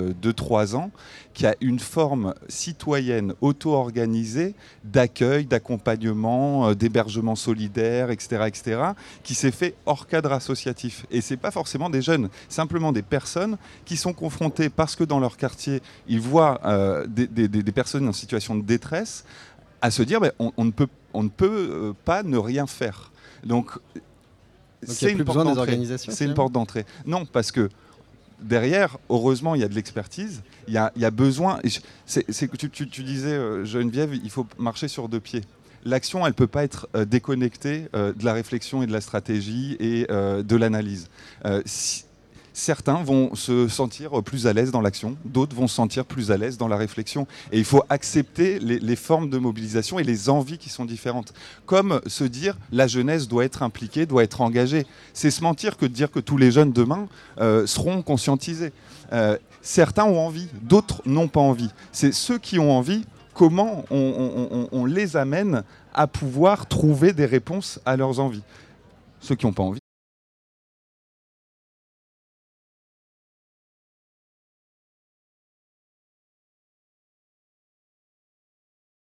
[0.75, 0.91] ans
[1.35, 8.81] qu'il y a une forme citoyenne auto-organisée d'accueil, d'accompagnement, d'hébergement solidaire, etc., etc.,
[9.23, 11.07] qui s'est fait hors cadre associatif.
[11.11, 15.05] Et ce n'est pas forcément des jeunes, simplement des personnes qui sont confrontées parce que
[15.05, 19.25] dans leur quartier, ils voient euh, des, personnes en situation de détresse,
[19.81, 23.13] à se dire ben, on, ne peut, on ne peut euh, pas ne rien faire.
[23.45, 23.71] Donc,
[24.83, 25.79] c'est une, porte d'entrée.
[25.97, 26.87] C'est une porte d'entrée.
[27.07, 27.69] Non, parce que
[28.41, 30.43] derrière, heureusement, il y a de l'expertise.
[30.67, 31.61] Il y a, besoin.
[32.07, 35.43] C'est que tu, tu, disais, euh, Geneviève, il faut marcher sur deux pieds
[35.89, 39.01] l'action, elle ne peut pas être euh, déconnectée euh, de la réflexion et de la
[39.01, 41.09] stratégie et euh, de l'analyse.
[42.53, 46.37] certains vont se sentir plus à l'aise dans l'action, d'autres vont se sentir plus à
[46.37, 47.29] l'aise dans la réflexion.
[47.53, 51.33] Et il faut accepter les, formes de mobilisation et les envies qui sont différentes.
[51.67, 54.87] Comme se dire la jeunesse doit être impliquée, doit être engagée.
[55.15, 57.07] C'est se mentir que de dire que tous les jeunes demain
[57.67, 58.73] seront conscientisés.
[59.63, 61.71] certains ont envie, d'autres n'ont pas envie.
[61.93, 63.05] C'est ceux qui ont envie
[63.39, 65.63] comment on, les amène
[65.95, 68.43] à pouvoir trouver des réponses à leurs envies.
[69.21, 69.79] Ceux qui n'ont pas envie.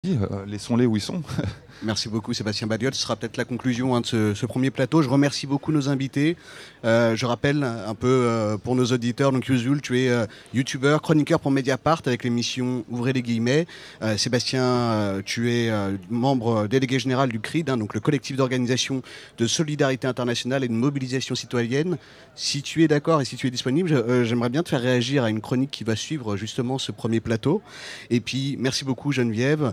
[0.06, 1.22] Euh, laissons-les où ils sont.
[1.84, 2.94] Merci beaucoup Sébastien Badiol.
[2.94, 5.02] Ce sera peut-être la conclusion hein, de ce, premier plateau.
[5.02, 6.36] Je remercie beaucoup nos invités.
[6.84, 11.02] Euh, je rappelle un peu euh, pour nos auditeurs, donc Yuzul, tu es euh, youtubeur,
[11.02, 13.66] chroniqueur pour Mediapart avec l'émission Ouvrez les guillemets.
[14.16, 15.72] Sébastien, tu es
[16.10, 19.02] membre délégué général du CRID, hein, donc le collectif d'organisation
[19.38, 21.98] de solidarité internationale et de mobilisation citoyenne.
[22.36, 25.30] Si tu es d'accord et si tu es disponible, j'aimerais bien te faire réagir à
[25.30, 27.62] une chronique qui va suivre justement ce premier plateau.
[28.10, 29.72] Et puis merci beaucoup Geneviève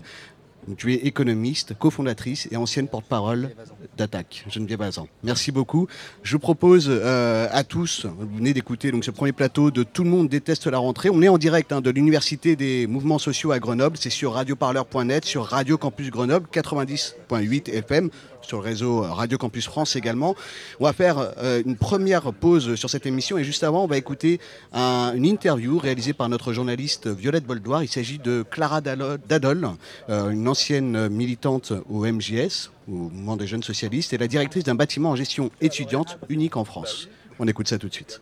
[0.76, 3.50] Tu es économiste, cofondatrice et ancienne porte-parole
[3.96, 5.08] d'Attaque, Geneviève Bazan.
[5.22, 5.88] Merci beaucoup.
[6.22, 10.10] Je propose euh, à tous, vous venez d'écouter donc ce premier plateau de Tout le
[10.10, 11.10] monde déteste la rentrée.
[11.10, 13.96] On est en direct hein, de l'Université des mouvements sociaux à Grenoble.
[13.98, 18.10] C'est sur radioparleur.net, sur Radio Campus Grenoble 90.8 FM
[18.42, 20.34] sur le réseau Radio Campus France également.
[20.78, 23.96] On va faire euh, une première pause sur cette émission et juste avant, on va
[23.96, 24.40] écouter
[24.72, 27.82] une interview réalisée par notre journaliste Violette Boldoir.
[27.82, 29.70] Il s'agit de Clara Dadol,
[30.08, 34.74] euh, une ancienne militante au MJS, au Mouvement des Jeunes Socialistes, et la directrice d'un
[34.74, 37.08] bâtiment en gestion étudiante unique en France.
[37.38, 38.20] On écoute ça tout de suite.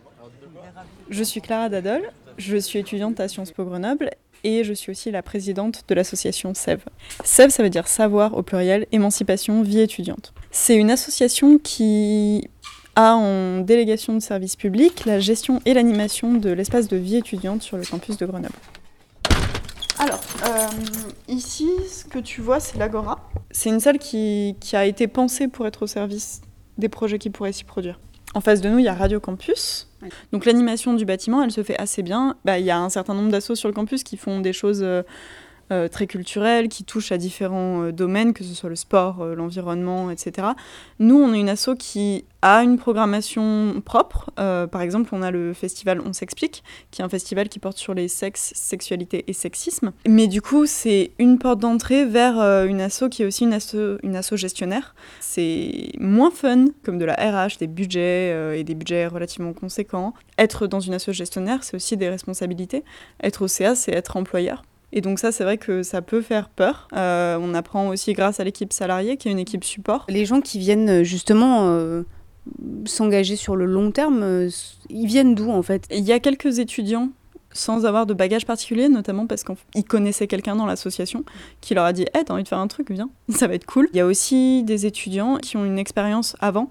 [1.10, 4.10] Je suis Clara Dadol, je suis étudiante à Sciences Po Grenoble
[4.44, 6.80] et je suis aussi la présidente de l'association SEV.
[7.24, 10.32] SEV, ça veut dire savoir au pluriel, émancipation, vie étudiante.
[10.50, 12.48] C'est une association qui
[12.96, 17.62] a en délégation de service public la gestion et l'animation de l'espace de vie étudiante
[17.62, 18.54] sur le campus de Grenoble.
[20.00, 20.66] Alors, euh,
[21.26, 23.28] ici, ce que tu vois, c'est l'Agora.
[23.50, 26.40] C'est une salle qui, qui a été pensée pour être au service
[26.76, 27.98] des projets qui pourraient s'y produire.
[28.34, 29.88] En face de nous, il y a Radio Campus.
[30.32, 32.36] Donc l'animation du bâtiment, elle se fait assez bien.
[32.44, 34.84] Bah, il y a un certain nombre d'assauts sur le campus qui font des choses
[35.70, 39.34] euh, très culturelles, qui touchent à différents euh, domaines, que ce soit le sport, euh,
[39.34, 40.48] l'environnement, etc.
[40.98, 44.30] Nous, on est une asso qui a une programmation propre.
[44.36, 46.62] par exemple, on a le festival On s'explique,
[46.92, 49.92] qui est un festival qui porte sur les sexes, sexualité et sexisme.
[50.06, 53.98] Mais du coup, c'est une porte d'entrée vers une asso qui est aussi une asso,
[54.04, 54.94] une asso gestionnaire.
[55.18, 60.14] C'est moins fun, comme de la RH, des budgets et des budgets relativement conséquents.
[60.38, 62.84] Être dans une asso gestionnaire, c'est aussi des responsabilités.
[63.20, 64.62] Être au CA, c'est être employeur.
[64.92, 66.88] Et donc ça, c'est vrai que ça peut faire peur.
[66.94, 70.06] Euh, on apprend aussi grâce à l'équipe salariée, qui est une équipe support.
[70.08, 72.02] Les gens qui viennent euh, justement euh,
[72.86, 74.48] s'engager sur le long terme,
[74.88, 75.86] ils viennent d'où en fait?
[75.90, 77.10] Il y a quelques étudiants
[77.52, 81.24] sans avoir de bagage particulier, notamment parce qu'ils connaissaient quelqu'un dans l'association
[81.60, 83.66] qui leur a dit hey, t'as envie de faire un truc, viens, ça va être
[83.66, 83.88] cool.
[83.92, 86.70] Il y a aussi des étudiants qui ont une expérience avant,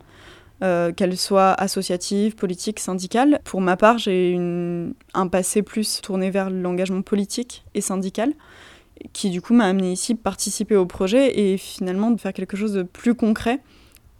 [0.63, 3.39] euh, qu'elle soit associative, politique, syndicale.
[3.43, 4.35] Pour ma part, j'ai
[5.13, 8.33] un passé plus tourné vers l'engagement politique et syndical,
[9.13, 12.73] qui du coup m'a amené ici participer au projet et finalement de faire quelque chose
[12.73, 13.59] de plus concret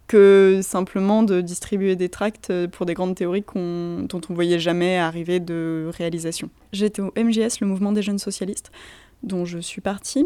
[0.06, 5.40] que simplement de distribuer des tracts pour des grandes théories dont on voyait jamais arriver
[5.40, 6.50] de réalisation.
[6.72, 8.70] J'étais au MGS, le mouvement des jeunes socialistes,
[9.22, 10.24] dont je suis partie,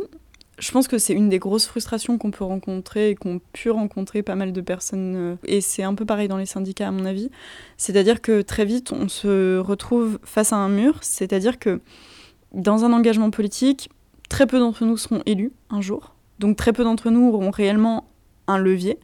[0.63, 4.23] je pense que c'est une des grosses frustrations qu'on peut rencontrer et qu'ont pu rencontrer
[4.23, 5.17] pas mal de personnes.
[5.17, 7.31] Euh, et c'est un peu pareil dans les syndicats, à mon avis.
[7.77, 10.99] C'est-à-dire que très vite, on se retrouve face à un mur.
[11.01, 11.81] C'est-à-dire que
[12.53, 13.91] dans un engagement politique,
[14.29, 16.15] très peu d'entre nous seront élus un jour.
[16.39, 18.05] Donc très peu d'entre nous auront réellement
[18.53, 18.99] un levier.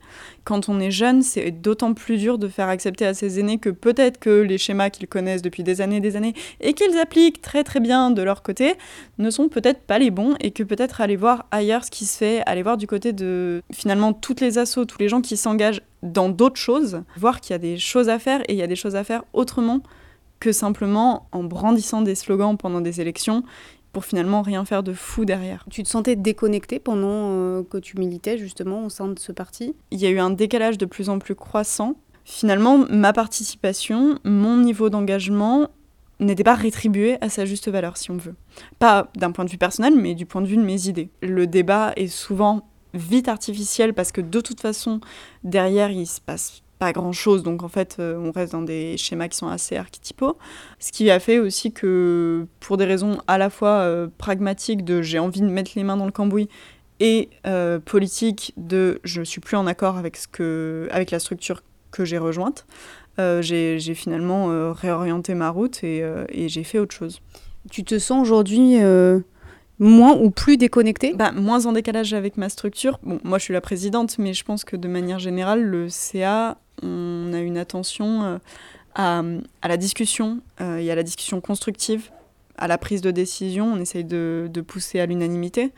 [0.45, 3.71] Quand on est jeune, c'est d'autant plus dur de faire accepter à ses aînés que
[3.71, 7.43] peut-être que les schémas qu'ils connaissent depuis des années et des années et qu'ils appliquent
[7.43, 8.75] très très bien de leur côté
[9.19, 12.17] ne sont peut-être pas les bons et que peut-être aller voir ailleurs ce qui se
[12.17, 15.83] fait, aller voir du côté de finalement toutes les assos, tous les gens qui s'engagent
[16.03, 18.67] dans d'autres choses, voir qu'il y a des choses à faire et il y a
[18.67, 19.83] des choses à faire autrement
[20.41, 23.43] que simplement en brandissant des slogans pendant des élections
[23.93, 25.65] pour finalement rien faire de fou derrière.
[25.71, 29.75] Tu te sentais déconnecté pendant euh, que tu militais justement au sein de ce parti?
[29.91, 31.97] Il y a eu un décalage de plus en plus croissant.
[32.25, 35.69] Finalement, ma participation, mon niveau d'engagement
[36.21, 38.35] n'était pas rétribué à sa juste valeur, si on veut.
[38.79, 41.11] Pas d'un point de vue personnel, mais du point de vue de mes idées.
[41.23, 45.01] Le débat est souvent vite artificiel parce que de toute façon,
[45.45, 48.97] derrière, il se passe pas grand chose, donc en fait euh, on reste dans des
[48.97, 50.39] schémas qui sont assez archétypaux.
[50.79, 55.03] Ce qui a fait aussi que pour des raisons à la fois euh, pragmatiques de
[55.03, 56.49] j'ai envie de mettre les mains dans le cambouis
[57.01, 61.63] et euh, politiques de je suis plus en accord avec, ce que, avec la structure
[61.91, 62.67] que j'ai rejointe,
[63.41, 67.21] j'ai finalement réorienté ma route et, et j'ai fait autre chose.
[67.71, 68.79] Tu te sens aujourd'hui
[69.79, 72.99] moins ou plus déconnecté bah, Moins en décalage avec ma structure.
[73.03, 76.59] Bon, moi je suis la présidente, mais je pense que de manière générale, le CA
[76.83, 78.39] on a une attention
[78.99, 82.11] euh, à, la discussion euh, et à la discussion constructive,
[82.57, 83.73] à la prise de décision.
[83.73, 85.73] On essaye de, pousser à l'unanimité.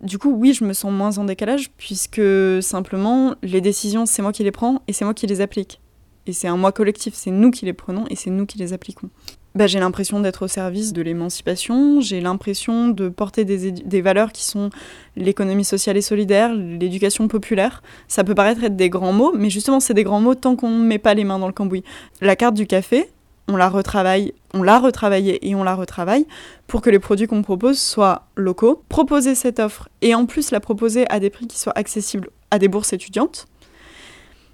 [0.00, 2.22] Du coup, oui, je me sens moins en décalage puisque
[2.62, 5.80] simplement les décisions, c'est moi qui les prends et c'est moi qui les applique.
[6.26, 8.72] Et c'est un moi collectif, c'est nous qui les prenons et c'est nous qui les
[8.72, 9.10] appliquons.
[9.54, 14.30] Bah, j'ai l'impression d'être au service de l'émancipation, j'ai l'impression de porter des, des, valeurs
[14.30, 14.70] qui sont
[15.16, 17.82] l'économie sociale et solidaire, l'éducation populaire.
[18.08, 20.70] Ça peut paraître être des grands mots, mais justement c'est des grands mots tant qu'on
[20.70, 21.82] ne met pas les mains dans le cambouis.
[22.20, 23.08] La carte du café,
[23.48, 26.26] on la retravaille, on l'a retravaillée et on la retravaille
[26.66, 28.82] pour que les produits qu'on propose soient locaux.
[28.90, 32.58] Proposer cette offre et en plus la proposer à des prix qui soient accessibles à
[32.58, 33.46] des bourses étudiantes.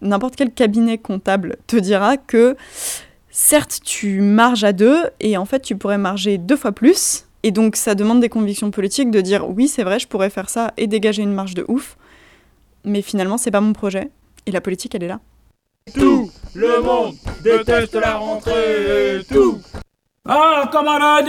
[0.00, 2.56] N'importe quel cabinet comptable te dira que
[3.34, 7.50] certes, tu marges à deux et en fait, tu pourrais marger deux fois plus Et
[7.50, 10.72] donc ça demande des convictions politiques de dire oui c'est vrai je pourrais faire ça
[10.78, 11.98] et dégager une marge de ouf,
[12.84, 14.10] mais finalement c'est pas mon projet
[14.46, 15.20] et la politique elle est là.
[15.92, 19.58] Tout le monde déteste la rentrée, tout.
[20.26, 21.28] Ah, camarade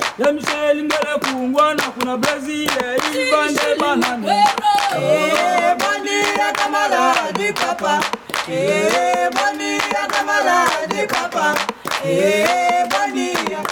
[0.25, 1.09] ya msheli mbele
[1.81, 2.69] kuna Brazil
[3.27, 8.03] ibande banani eh, bandia kama radi papa.
[11.07, 11.55] Papa.
[12.05, 13.63] Eh, bandia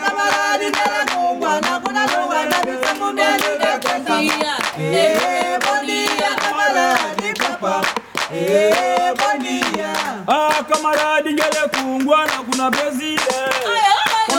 [0.00, 2.58] kama radi mbele kuna na
[7.34, 7.82] papa
[8.34, 9.92] eh, bandia
[10.28, 13.18] ah, kama di mbele kuungwana, kuna Brazil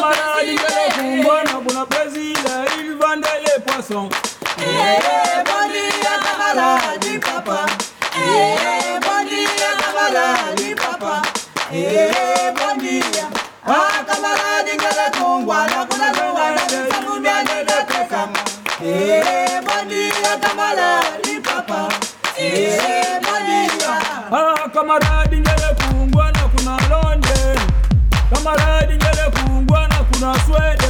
[0.04, 4.10] malade, il est bon, bon président, il vendait les poissons.
[4.60, 7.60] Eh, bon dia, camarade, papa.
[8.16, 11.22] Eh, bon dia, camarade, papa.
[11.72, 13.28] Eh, bon dia.
[13.66, 16.26] Ah, camarade, il est bon, voilà, qu'on a le.
[18.82, 21.82] Eh, bon dia, camarade, papa.
[22.40, 23.96] Eh, bon dia.
[24.32, 26.34] Ah, camarade, il est bon, voilà.
[28.34, 29.13] Camarade, il
[30.24, 30.83] no sweat.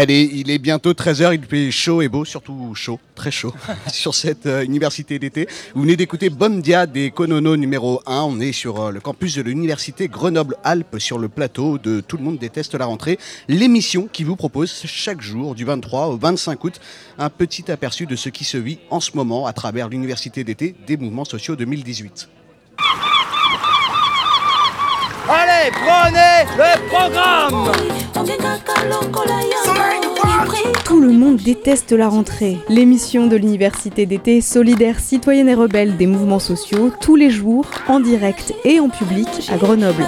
[0.00, 3.52] Il est bientôt 13h, il fait chaud et beau, surtout chaud, très chaud,
[3.92, 5.48] sur cette euh, université d'été.
[5.74, 8.20] Vous venez d'écouter Bondia des Konono numéro 1.
[8.20, 12.22] On est sur euh, le campus de l'université Grenoble-Alpes, sur le plateau de Tout le
[12.22, 13.18] monde déteste la rentrée.
[13.48, 16.80] L'émission qui vous propose chaque jour, du 23 au 25 août,
[17.18, 20.76] un petit aperçu de ce qui se vit en ce moment à travers l'université d'été
[20.86, 22.28] des mouvements sociaux 2018.
[25.30, 27.70] Allez, prenez le programme
[30.86, 32.56] Tout le monde déteste la rentrée.
[32.70, 38.00] L'émission de l'université d'été solidaire citoyenne et rebelle des mouvements sociaux, tous les jours, en
[38.00, 40.06] direct et en public à Grenoble.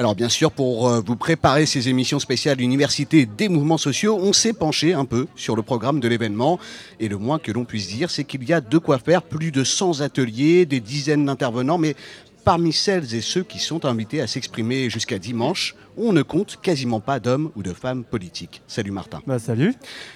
[0.00, 4.32] Alors bien sûr, pour euh, vous préparer ces émissions spéciales Université des mouvements sociaux, on
[4.32, 6.60] s'est penché un peu sur le programme de l'événement.
[7.00, 9.50] Et le moins que l'on puisse dire, c'est qu'il y a de quoi faire, plus
[9.50, 11.96] de 100 ateliers, des dizaines d'intervenants, mais
[12.44, 17.00] parmi celles et ceux qui sont invités à s'exprimer jusqu'à dimanche, on ne compte quasiment
[17.00, 18.62] pas d'hommes ou de femmes politiques.
[18.68, 19.20] Salut Martin.
[19.26, 19.74] Bah salut.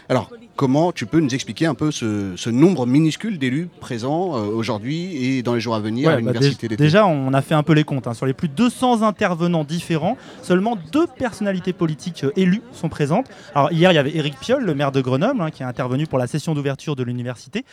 [0.08, 0.30] Alors,
[0.62, 5.16] comment tu peux nous expliquer un peu ce, ce nombre minuscule d'élus présents euh, aujourd'hui
[5.16, 6.80] et dans les jours à venir à Ouais, bah, l'Université d'été?
[6.84, 8.06] déjà, on a fait un peu les comptes.
[8.06, 8.14] hein.
[8.14, 13.26] Sur les plus de 200 intervenants différents, seulement deux personnalités politiques euh, élues sont présentes.
[13.56, 16.06] Alors hier, il y avait Éric Piolle, le maire de Grenoble, hein, qui a intervenu
[16.06, 17.64] pour la session d'ouverture de l'université.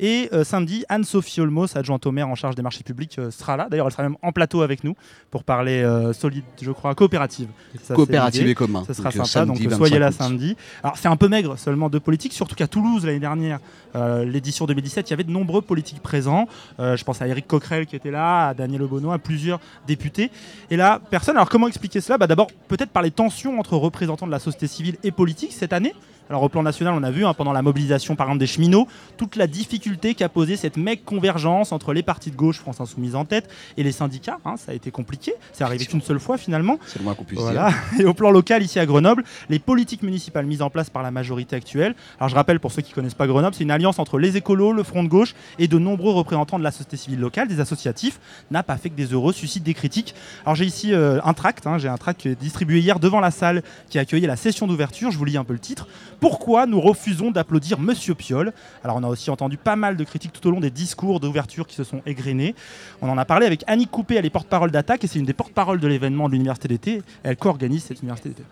[0.00, 3.66] Et euh, samedi, Anne-Sophie Olmos, adjointe au maire en charge des marchés publics, sera là.
[3.70, 4.94] D'ailleurs, elle sera même en plateau avec nous
[5.30, 5.84] pour parler
[6.14, 7.48] solide, je crois, coopérative.
[7.82, 8.84] Ça, Coopérative et commun.
[8.86, 9.26] Ce sera Donc, sympa.
[9.28, 10.56] samedi donc soyez 25 là samedi.
[10.82, 13.58] Alors c'est un peu maigre seulement de politique, surtout qu'à Toulouse l'année dernière,
[13.96, 16.46] euh, l'édition 2017, il y avait de nombreux politiques présents.
[16.78, 20.30] Euh, je pense à Éric Coquerel qui était là, à Daniel Obono, à plusieurs députés.
[20.70, 21.36] Et là, personne.
[21.36, 22.16] Alors comment expliquer cela?
[22.16, 25.72] Bah, D'abord, peut-être par les tensions entre représentants de la société civile et politique cette
[25.72, 25.94] année.
[26.30, 28.86] Alors au plan national, on a vu hein, pendant la mobilisation par exemple des cheminots,
[29.16, 33.14] toute la difficulté qu'a posé cette mec convergence entre les partis de gauche, France Insoumise
[33.14, 34.38] en tête, et les syndicats.
[34.44, 34.56] hein.
[34.56, 35.32] ça a été compliqué.
[35.52, 36.78] C'est arrivé qu'une seule fois finalement.
[36.86, 37.70] C'est le moins qu'on puisse Voilà.
[37.70, 37.78] dire.
[38.00, 41.10] Et au plan local, ici à Grenoble, les politiques municipales mises en place par la
[41.10, 41.94] majorité actuelle.
[42.18, 44.72] Alors je rappelle pour ceux qui connaissent pas Grenoble, c'est une alliance entre les écolos,
[44.72, 48.20] le Front de gauche et de nombreux représentants de la société civile locale, des associatifs,
[48.50, 50.14] n'a pas fait que des heureux, suscite des critiques.
[50.44, 53.62] Alors j'ai ici euh, un tract, hein, j'ai un tract distribué hier devant la salle
[53.88, 55.10] qui a accueilli la session d'ouverture.
[55.10, 55.86] Je vous lis un peu le titre.
[56.20, 58.52] Pourquoi nous refusons d'applaudir Monsieur Piolle?
[58.82, 61.66] Alors on a aussi entendu pas mal de critiques tout au long des discours d'ouverture
[61.66, 62.54] qui se sont égrenés.
[63.02, 65.32] On en a parlé avec Annie Coupé, elle est porte-parole d'Attaque et c'est une des
[65.32, 67.02] porte-paroles de l'événement de l'université d'été.
[67.22, 68.42] Elle co-organise cette université d'été.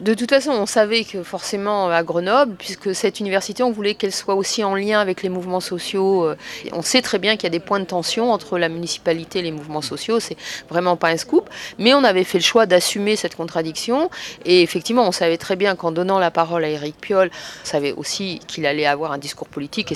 [0.00, 4.12] De toute façon, on savait que forcément à Grenoble, puisque cette université, on voulait qu'elle
[4.12, 6.24] soit aussi en lien avec les mouvements sociaux.
[6.24, 6.36] euh,
[6.72, 9.42] On sait très bien qu'il y a des points de tension entre la municipalité et
[9.42, 10.36] les mouvements sociaux, c'est
[10.70, 11.50] vraiment pas un scoop.
[11.80, 14.08] Mais on avait fait le choix d'assumer cette contradiction.
[14.44, 17.32] Et effectivement, on savait très bien qu'en donnant la parole à Éric Piolle,
[17.64, 19.90] on savait aussi qu'il allait avoir un discours politique,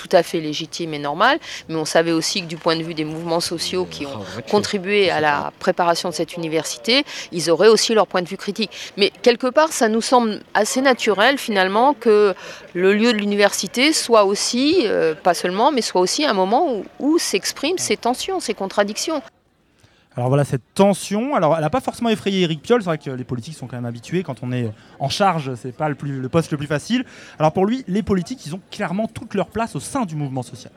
[0.00, 1.38] tout à fait légitime et normal,
[1.68, 4.20] mais on savait aussi que du point de vue des mouvements sociaux qui ont
[4.50, 8.70] contribué à la préparation de cette université, ils auraient aussi leur point de vue critique.
[8.96, 12.34] Mais quelque part, ça nous semble assez naturel finalement que
[12.72, 16.84] le lieu de l'université soit aussi, euh, pas seulement, mais soit aussi un moment où,
[16.98, 19.20] où s'expriment ces tensions, ces contradictions.
[20.16, 21.34] Alors voilà cette tension.
[21.34, 22.82] Alors elle n'a pas forcément effrayé Eric Piolle.
[22.82, 24.22] C'est vrai que les politiques sont quand même habitués.
[24.22, 27.04] Quand on est en charge, c'est pas le, le poste le plus facile.
[27.38, 30.42] Alors pour lui, les politiques, ils ont clairement toute leur place au sein du mouvement
[30.42, 30.72] social.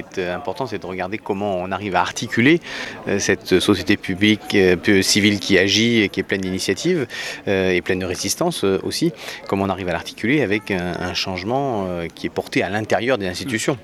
[0.00, 2.60] Qui est euh, important, c'est de regarder comment on arrive à articuler
[3.08, 7.06] euh, cette société publique euh, civile qui agit et qui est pleine d'initiatives
[7.46, 9.12] et pleine de résistance aussi.
[9.46, 13.76] Comment on arrive à l'articuler avec un, changement qui est porté à l'intérieur des institutions,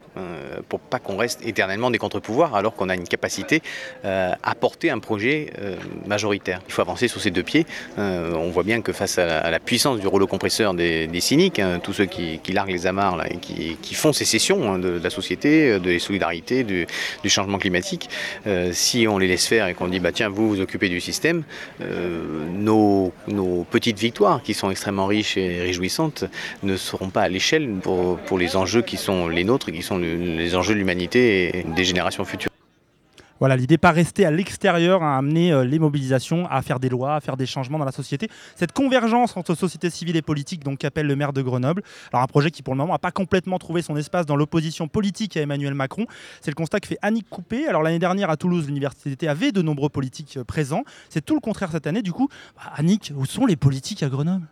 [0.69, 3.63] pour pas qu'on reste éternellement des contre-pouvoirs, alors qu'on a une capacité
[4.05, 5.53] à porter un projet
[6.07, 6.61] majoritaire.
[6.69, 7.67] Il faut avancer sur ces deux pieds.
[7.97, 11.93] On voit bien que face à la, puissance du rouleau compresseur des, cyniques, hein, tous
[11.93, 15.91] ceux qui, larguent les amarres et qui, font sécession hein, de, de la société, de
[16.07, 16.87] des solidarités, du,
[17.29, 18.09] changement climatique,
[18.47, 21.01] euh, si on les laisse faire et qu'on dit bah tiens vous vous occupez du
[21.01, 21.43] système,
[21.81, 23.13] euh, nos,
[23.71, 26.25] petites victoires qui sont extrêmement riches et réjouissantes
[26.63, 30.37] ne seront pas à l'échelle pour, les enjeux qui sont les nôtres qui sont le-
[30.37, 32.56] les enjeux de l'humanité et des générations futures.
[33.39, 37.17] Voilà, l'idée pas rester à l'extérieur à amener euh, les mobilisations, à faire des lois,
[37.17, 38.29] à faire des changements dans la société.
[38.55, 41.83] Cette convergence entre société civile et politique, donc qu'appelle le maire de Grenoble.
[42.13, 44.89] Alors un projet qui pour le moment n'a pas complètement trouvé son espace dans l'opposition
[44.89, 46.07] politique à Emmanuel Macron.
[46.41, 47.67] C'est le constat que fait Annick Coupé.
[47.67, 50.85] Alors l'année dernière à Toulouse, l'université avait de nombreux politiques euh, présents.
[51.11, 52.03] C'est tout le contraire cette année.
[52.03, 54.47] Du coup, bah, Annick, où sont les politiques à Grenoble?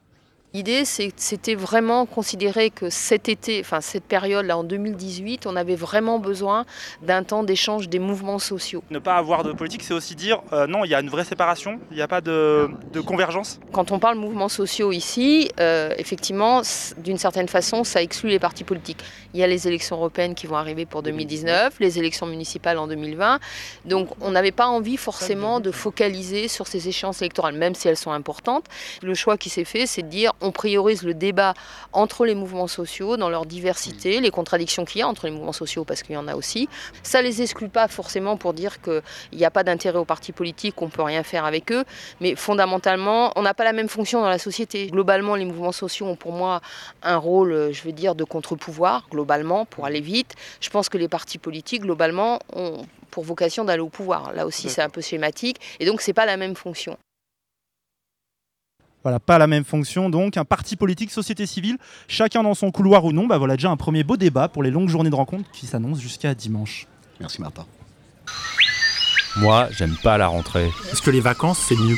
[0.55, 6.21] L'idée, c'était vraiment considérer que cet été, enfin cette période-là, en 2018, on avait vraiment
[6.21, 6.65] besoin
[7.03, 8.85] d'un temps d'échange des mouvements sociaux.
[8.89, 11.25] Ne pas avoir de politique, c'est aussi dire euh, non, il y a une vraie
[11.25, 13.59] séparation, il n'y a pas de, de convergence.
[13.73, 16.63] Quand on parle mouvements sociaux ici, euh, effectivement,
[16.99, 19.03] d'une certaine façon, ça exclut les partis politiques.
[19.35, 22.87] Il y a les élections européennes qui vont arriver pour 2019, les élections municipales en
[22.87, 23.41] 2020.
[23.87, 27.97] Donc, on n'avait pas envie forcément de focaliser sur ces échéances électorales, même si elles
[27.97, 28.67] sont importantes.
[29.03, 31.55] Le choix qui s'est fait, c'est de dire on priorise le débat
[31.93, 35.53] entre les mouvements sociaux, dans leur diversité, les contradictions qu'il y a entre les mouvements
[35.53, 36.69] sociaux, parce qu'il y en a aussi.
[37.03, 40.75] Ça les exclut pas forcément pour dire qu'il n'y a pas d'intérêt aux partis politiques,
[40.75, 41.85] qu'on peut rien faire avec eux,
[42.21, 44.89] mais fondamentalement, on n'a pas la même fonction dans la société.
[44.89, 46.61] Globalement, les mouvements sociaux ont pour moi
[47.03, 50.35] un rôle, je veux dire, de contre-pouvoir, globalement, pour aller vite.
[50.61, 54.33] Je pense que les partis politiques, globalement, ont pour vocation d'aller au pouvoir.
[54.33, 56.99] Là aussi, c'est un peu schématique, et donc c'est pas la même fonction.
[59.05, 60.37] Voilà, pas la même fonction donc.
[60.37, 61.77] Un parti politique, société civile,
[62.09, 63.27] chacun dans son couloir ou non.
[63.27, 66.01] Bah voilà déjà un premier beau débat pour les longues journées de rencontres qui s'annoncent
[66.01, 66.87] jusqu'à dimanche.
[67.21, 67.67] Merci Martin.
[69.37, 70.71] Moi, j'aime pas la rentrée.
[70.91, 71.97] Est-ce que les vacances, c'est mieux?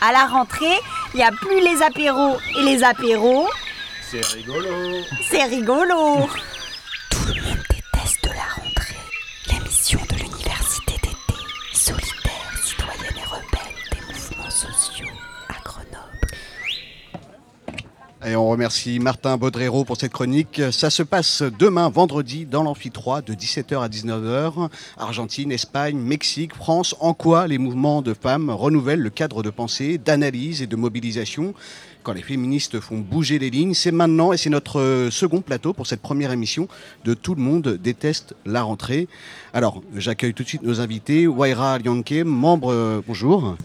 [0.00, 0.66] À la rentrée,
[1.14, 3.46] il n'y a plus les apéros et les apéros.
[4.10, 4.68] C'est rigolo.
[5.30, 6.28] C'est rigolo.
[7.10, 8.96] Tout le monde déteste la rentrée.
[9.48, 10.17] L'émission de
[18.28, 20.60] Et on remercie Martin Baudrero pour cette chronique.
[20.70, 24.68] Ça se passe demain, vendredi, dans l'Amphi 3, de 17h à 19h.
[24.98, 26.94] Argentine, Espagne, Mexique, France.
[27.00, 31.54] En quoi les mouvements de femmes renouvellent le cadre de pensée, d'analyse et de mobilisation
[32.02, 33.72] quand les féministes font bouger les lignes?
[33.72, 36.68] C'est maintenant et c'est notre second plateau pour cette première émission
[37.04, 39.08] de Tout le monde déteste la rentrée.
[39.54, 41.26] Alors, j'accueille tout de suite nos invités.
[41.26, 43.56] Waira Lianke, membre, euh, bonjour.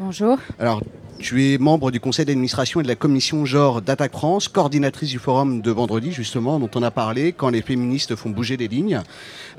[0.00, 0.38] Bonjour.
[0.58, 0.82] Alors,
[1.18, 5.18] tu es membre du conseil d'administration et de la commission genre d'Attaque France, coordinatrice du
[5.18, 9.00] forum de vendredi, justement, dont on a parlé, quand les féministes font bouger les lignes.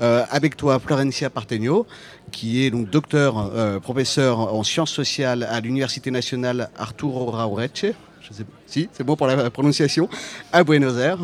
[0.00, 1.86] Euh, avec toi, Florencia Partegno,
[2.32, 7.86] qui est donc docteur, euh, professeur en sciences sociales à l'Université nationale Arturo Raureche.
[8.22, 10.08] Je sais, si, c'est bon pour la prononciation,
[10.52, 11.20] à Buenos Aires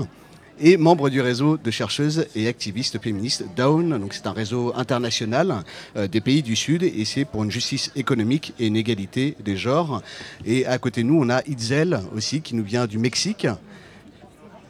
[0.61, 3.99] et membre du réseau de chercheuses et activistes féministes Down.
[3.99, 5.63] Donc c'est un réseau international
[5.97, 9.57] euh, des pays du Sud et c'est pour une justice économique et une égalité des
[9.57, 10.03] genres.
[10.45, 13.47] Et à côté de nous, on a Itzel aussi qui nous vient du Mexique.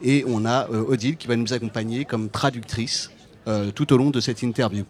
[0.03, 3.11] Et on a euh, Odile qui va nous accompagner comme traductrice
[3.49, 4.84] euh, tout au long de cette interview.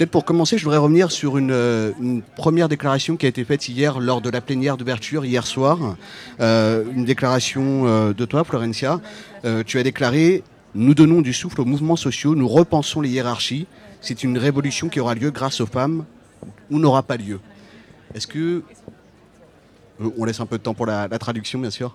[0.00, 3.44] Peut-être pour commencer, je voudrais revenir sur une, euh, une première déclaration qui a été
[3.44, 5.98] faite hier lors de la plénière d'ouverture, hier soir.
[6.40, 9.02] Euh, une déclaration euh, de toi, Florencia.
[9.66, 10.42] Tu as déclaré
[10.74, 13.66] Nous donnons du souffle aux mouvements sociaux, nous repensons les hiérarchies.
[14.00, 16.06] C'est une révolution qui aura lieu grâce aux femmes
[16.70, 17.38] ou n'aura pas lieu.
[18.14, 18.62] Est-ce que.
[20.16, 21.94] On laisse un peu de temps pour la traduction, bien sûr.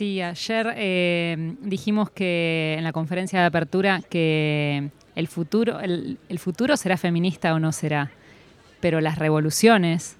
[0.00, 6.38] Sí, ayer eh, dijimos que en la conferencia de apertura que el futuro, el, el
[6.38, 8.10] futuro será feminista o no será,
[8.80, 10.16] pero las revoluciones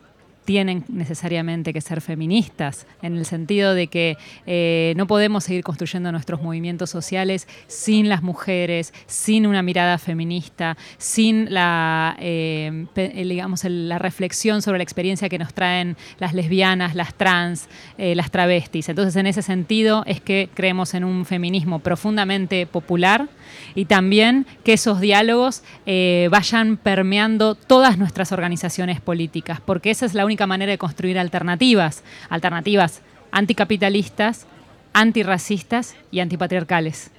[0.51, 6.11] tienen necesariamente que ser feministas, en el sentido de que eh, no podemos seguir construyendo
[6.11, 12.85] nuestros movimientos sociales sin las mujeres, sin una mirada feminista, sin la, eh,
[13.15, 18.33] digamos, la reflexión sobre la experiencia que nos traen las lesbianas, las trans, eh, las
[18.33, 18.89] travestis.
[18.89, 23.29] Entonces, en ese sentido, es que creemos en un feminismo profundamente popular
[23.75, 30.15] y también que esos diálogos eh, vayan permeando todas nuestras organizaciones políticas, porque esa es
[30.15, 34.47] la única manera de construir alternativas, alternativas anticapitalistas,
[34.93, 37.11] antirracistas y antipatriarcales.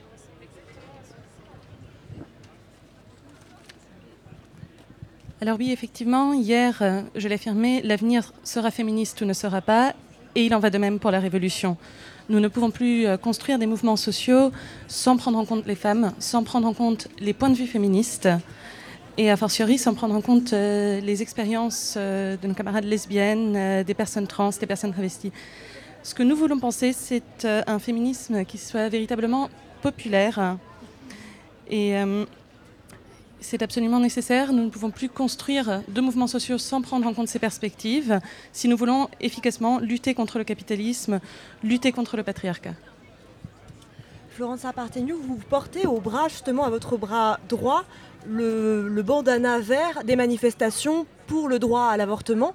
[5.41, 9.95] Alors oui, effectivement, hier, euh, je l'ai affirmé, l'avenir sera féministe ou ne sera pas,
[10.35, 11.77] et il en va de même pour la révolution.
[12.29, 14.51] Nous ne pouvons plus euh, construire des mouvements sociaux
[14.87, 18.29] sans prendre en compte les femmes, sans prendre en compte les points de vue féministes,
[19.17, 23.83] et a fortiori sans prendre en compte euh, les expériences euh, de nos camarades lesbiennes,
[23.83, 25.31] des personnes trans, des personnes travesties.
[26.03, 29.49] Ce que nous voulons penser, c'est un féminisme qui soit véritablement
[29.83, 30.57] populaire.
[31.69, 31.93] Et
[33.41, 34.53] c'est absolument nécessaire.
[34.53, 38.19] Nous ne pouvons plus construire de mouvements sociaux sans prendre en compte ces perspectives
[38.53, 41.19] si nous voulons efficacement lutter contre le capitalisme,
[41.63, 42.73] lutter contre le patriarcat.
[44.29, 47.83] Florence Apartegno, vous portez au bras, justement, à votre bras droit,
[48.25, 52.53] le bandana vert des manifestations pour le droit à l'avortement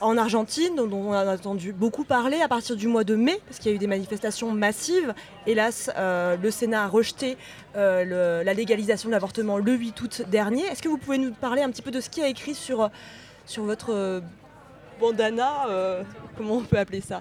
[0.00, 3.58] en Argentine, dont on a entendu beaucoup parler à partir du mois de mai, parce
[3.58, 5.14] qu'il y a eu des manifestations massives.
[5.46, 7.36] Hélas, euh, le Sénat a rejeté
[7.76, 8.04] euh,
[8.40, 10.62] le- la légalisation de l'avortement le 8 août dernier.
[10.66, 12.90] Est-ce que vous pouvez nous parler un petit peu de ce qui a écrit sur,
[13.46, 14.20] sur votre euh,
[15.00, 15.66] bandana,
[16.36, 17.20] comment on peut appeler ça?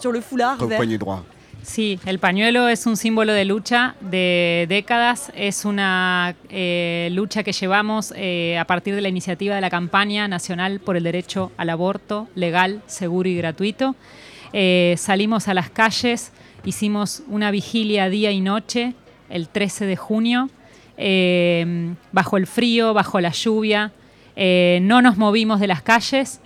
[0.00, 1.22] Sur le foulard Au vert poignet droit.
[1.66, 7.52] Sí, el pañuelo es un símbolo de lucha de décadas, es una eh, lucha que
[7.52, 11.70] llevamos eh, a partir de la iniciativa de la campaña nacional por el derecho al
[11.70, 13.96] aborto legal, seguro y gratuito.
[14.52, 16.30] Eh, salimos a las calles,
[16.64, 18.94] hicimos una vigilia día y noche
[19.28, 20.48] el 13 de junio
[22.12, 23.90] bajo el frío, bajo la lluvia.
[24.36, 26.40] No nos movimos de las calles.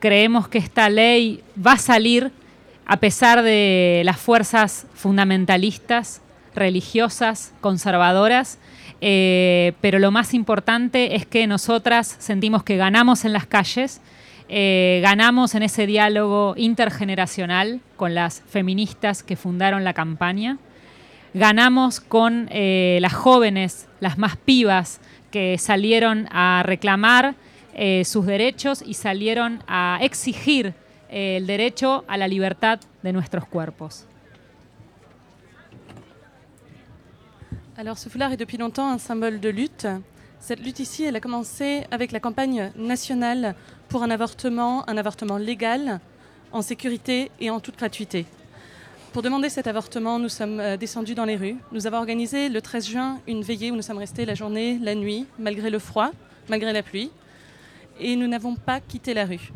[0.00, 2.32] Creemos que esta ley va a salir
[2.86, 6.20] a pesar de las fuerzas fundamentalistas,
[6.54, 8.58] religiosas, conservadoras.
[9.00, 14.00] Eh, pero lo más importante es que nosotras sentimos que ganamos en las calles,
[14.48, 20.58] eh, ganamos en ese diálogo intergeneracional con las feministas que fundaron la campaña,
[21.34, 25.00] ganamos con eh, las jóvenes, las más pibas,
[25.30, 27.34] que salieron a reclamar
[28.04, 30.74] sus derechos y salieron a exigir
[31.10, 34.06] el derecho a la libertad de nuestros cuerpos.
[37.76, 39.88] Alors ce foulard est depuis longtemps un symbole de lutte.
[40.38, 43.56] Cette lutte ici, elle a commencé avec la campagne nationale
[43.88, 46.00] pour un avortement, un avortement légal,
[46.52, 48.26] en sécurité et en toute gratuité.
[49.12, 51.56] Pour demander cet avortement, nous sommes euh, descendus dans les rues.
[51.72, 54.94] Nous avons organisé le 13 juin une veillée où nous sommes restés la journée, la
[54.94, 56.10] nuit, malgré le froid,
[56.48, 57.10] malgré la pluie.
[58.00, 59.52] Et nous n'avons pas quitté la rue.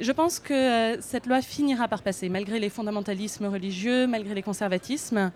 [0.00, 4.42] Je pense que euh, cette loi finira par passer, malgré les fondamentalismes religieux, malgré les
[4.42, 5.30] conservatismes.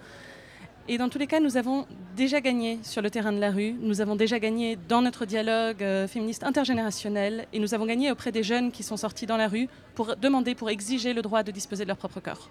[0.89, 3.75] Et dans tous les cas, nous avons déjà gagné sur le terrain de la rue,
[3.81, 8.33] nous avons déjà gagné dans notre dialogue euh, féministe intergénérationnel, et nous avons gagné auprès
[8.33, 11.51] des jeunes qui sont sortis dans la rue pour demander, pour exiger le droit de
[11.51, 12.51] disposer de leur propre corps.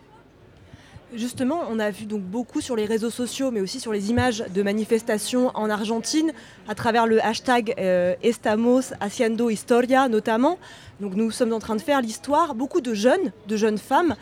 [1.14, 4.44] Justement, on a vu donc beaucoup sur les réseaux sociaux, mais aussi sur les images
[4.54, 6.34] de manifestations en Argentine,
[6.68, 10.58] à travers le hashtag euh, Estamos Haciendo Historia notamment.
[11.00, 12.56] Donc nous sommes en train de faire l'histoire.
[12.56, 14.16] Beaucoup de jeunes, de jeunes femmes.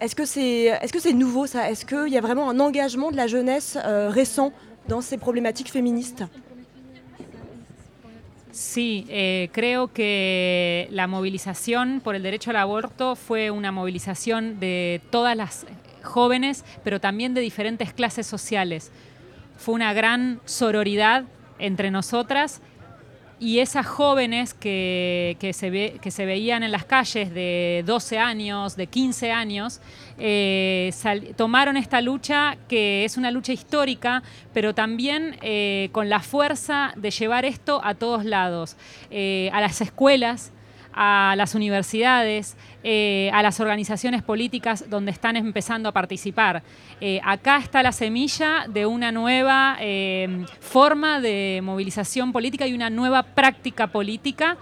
[0.00, 1.70] Est-ce que c'est est -ce nouveau ça?
[1.70, 4.52] Est-ce qu'il y a vraiment un engagement de la jeunesse euh, récent
[4.88, 6.24] dans ces problématiques féministes?
[8.56, 15.02] Sí, eh, creo que la movilización por el derecho al aborto fue una movilización de
[15.10, 15.66] todas las
[16.02, 18.92] jóvenes, pero también de diferentes clases sociales.
[19.58, 21.24] Fue una gran sororidad
[21.58, 22.62] entre nosotras
[23.38, 28.18] y esas jóvenes que, que se, ve- que se veían en las calles de 12
[28.18, 29.80] años, de 15 años,
[30.18, 30.90] eh,
[31.36, 34.22] tomaron esta lucha que es una lucha histórica,
[34.54, 38.76] pero también eh, con la fuerza de llevar esto a todos lados,
[39.10, 40.52] eh, a las escuelas,
[40.94, 42.56] a las universidades,
[42.88, 46.62] eh, a las organizaciones políticas donde están empezando a participar.
[47.00, 52.88] Eh, acá está la semilla de una nueva eh, forma de movilización política y una
[52.88, 54.56] nueva práctica política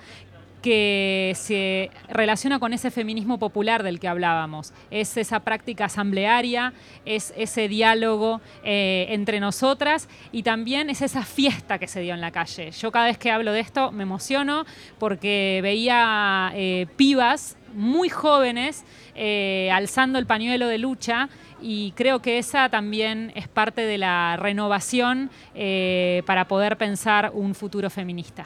[0.62, 4.72] que se relaciona con ese feminismo popular del que hablábamos.
[4.90, 6.72] Es esa práctica asamblearia,
[7.04, 12.30] es ese diálogo entre nosotras y también es esa fiesta que se dio en la
[12.30, 12.70] calle.
[12.70, 14.64] Yo cada vez que hablo de esto me emociono
[14.98, 18.84] porque veía eh, pibas muy jóvenes
[19.14, 21.28] eh, alzando el pañuelo de lucha
[21.60, 27.54] y creo que esa también es parte de la renovación eh, para poder pensar un
[27.54, 28.44] futuro feminista.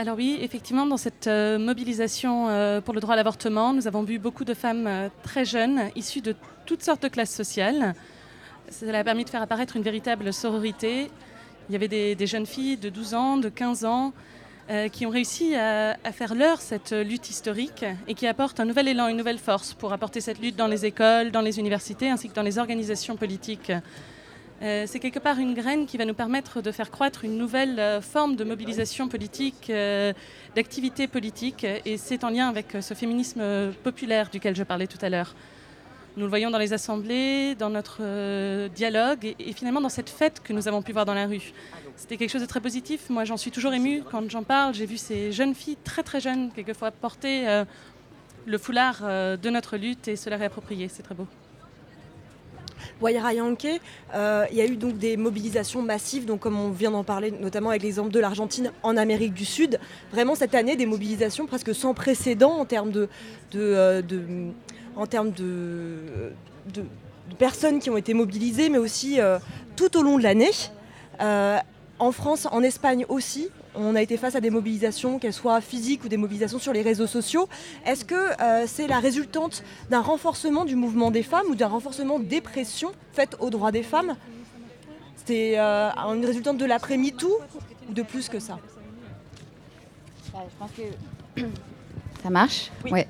[0.00, 4.04] Alors oui, effectivement, dans cette euh, mobilisation euh, pour le droit à l'avortement, nous avons
[4.04, 6.36] vu beaucoup de femmes euh, très jeunes, issues de
[6.66, 7.96] toutes sortes de classes sociales.
[8.70, 11.10] Cela a permis de faire apparaître une véritable sororité.
[11.68, 14.14] Il y avait des, jeunes filles de 12 ans, de 15 ans,
[14.70, 18.88] euh, qui ont réussi à, faire leur cette lutte historique et qui apportent un nouvel
[18.88, 22.30] élan, une nouvelle force pour apporter cette lutte dans les écoles, dans les universités, ainsi
[22.30, 23.70] que dans les organisations politiques.
[24.62, 27.78] Euh, c'est quelque part une graine qui va nous permettre de faire croître une nouvelle
[27.78, 29.70] euh, forme de mobilisation politique,
[30.56, 35.10] d'activité politique, et c'est en lien avec ce féminisme populaire duquel je parlais tout à
[35.10, 35.34] l'heure.
[36.16, 40.40] Nous le voyons dans les assemblées, dans notre euh, dialogue, et, finalement dans cette fête
[40.42, 41.52] que nous avons pu voir dans la rue.
[41.96, 43.08] C'était quelque chose de très positif.
[43.08, 44.74] Moi, j'en suis toujours émue quand j'en parle.
[44.74, 47.64] J'ai vu ces jeunes filles très très jeunes, quelquefois, porter euh,
[48.46, 50.88] le foulard euh, de notre lutte et se la réapproprier.
[50.88, 51.26] C'est très beau.
[53.00, 53.80] Waira Yankee,
[54.14, 57.30] euh, il y a eu donc des mobilisations massives, donc comme on vient d'en parler,
[57.30, 59.78] notamment avec l'exemple de l'Argentine en Amérique du Sud.
[60.12, 63.08] Vraiment cette année, des mobilisations presque sans précédent en termes de,
[63.52, 64.50] de, de-
[64.98, 66.32] en termes de,
[66.74, 66.82] de-
[67.30, 69.38] de personnes qui ont été mobilisées, mais aussi euh,
[69.76, 70.50] tout au long de l'année.
[71.20, 71.58] Euh,
[71.98, 76.04] en France, en Espagne aussi, on a été face à des mobilisations, qu'elles soient physiques
[76.04, 77.48] ou des mobilisations sur les réseaux sociaux.
[77.86, 82.18] Est-ce que euh, c'est la résultante d'un renforcement du mouvement des femmes ou d'un renforcement
[82.18, 84.16] des pressions faites aux droits des femmes?
[85.26, 87.38] C'est euh, une résultante de l'après-MeToo
[87.88, 88.58] ou de plus que ça?
[92.22, 93.06] Ça marche Ouais.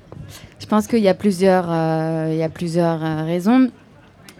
[0.59, 3.69] Je pense qu'il y a plusieurs, euh, il y a plusieurs euh, raisons.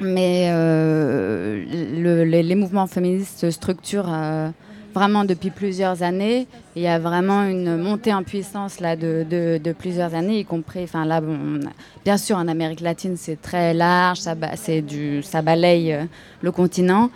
[0.01, 1.63] Mais euh,
[2.01, 4.09] le- les, mouvements féministes se structurent
[4.95, 6.47] vraiment depuis plusieurs années.
[6.77, 10.83] Il y a vraiment une montée en puissance là de, de- plusieurs années, y compris,
[10.83, 11.21] enfin là,
[12.05, 15.97] bien sûr en Amérique latine c'est très large, ça, c'est du, ça balaye
[16.41, 17.09] le continent.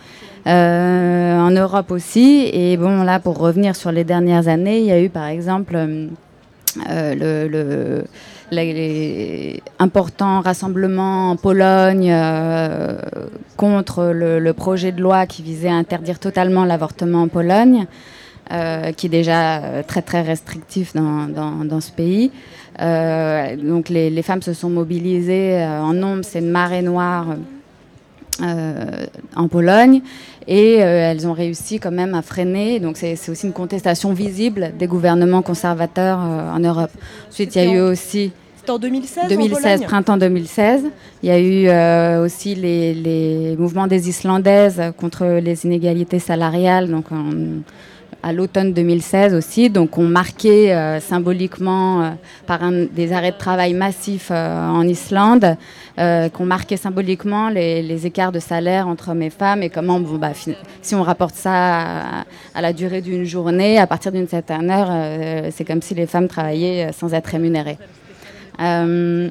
[0.45, 2.50] En Europe aussi.
[2.52, 5.76] Et bon là, pour revenir sur les dernières années, il y a eu par exemple
[5.76, 8.04] le, le-
[8.56, 12.98] les, importants rassemblements en Pologne euh,
[13.58, 17.86] contre le, le projet de loi qui visait à interdire totalement l'avortement en Pologne,
[18.52, 22.32] euh, qui est déjà euh, très très restrictif dans, dans- dans ce pays.
[22.82, 27.28] Euh, donc les, les femmes se sont mobilisées en nombre, c'est une marée noire
[28.42, 29.06] euh,
[29.36, 30.02] en Pologne
[30.48, 32.80] et euh, elles ont réussi quand même à freiner.
[32.80, 36.90] Donc c'est aussi une contestation visible des gouvernements conservateurs euh, en Europe.
[37.30, 38.32] Ensuite, il y a eu aussi
[38.65, 40.84] C'était en 2016 en 2016, Pologne printemps 2016.
[41.22, 46.90] Il y a eu euh, aussi les, les mouvements des Islandaises contre les inégalités salariales,
[46.90, 47.61] donc en-
[48.26, 49.69] à l'automne 2016 aussi.
[49.69, 52.10] Donc on marquait euh, symboliquement euh,
[52.48, 55.57] par un- des arrêts de travail massifs en Islande,
[55.98, 60.15] qu'on marquait symboliquement les, les écarts de salaire entre hommes et femmes et comment, bon,
[60.18, 60.31] bah,
[60.81, 62.23] si on rapporte ça à,
[62.56, 66.30] à la durée d'une journée, à partir d'une certaine heure, c'est comme si les femmes
[66.30, 67.77] travaillaient sans être rémunérées.
[68.64, 69.30] Euh,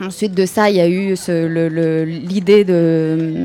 [0.00, 1.14] ensuite de ça, il y a eu
[2.06, 3.44] l'idée de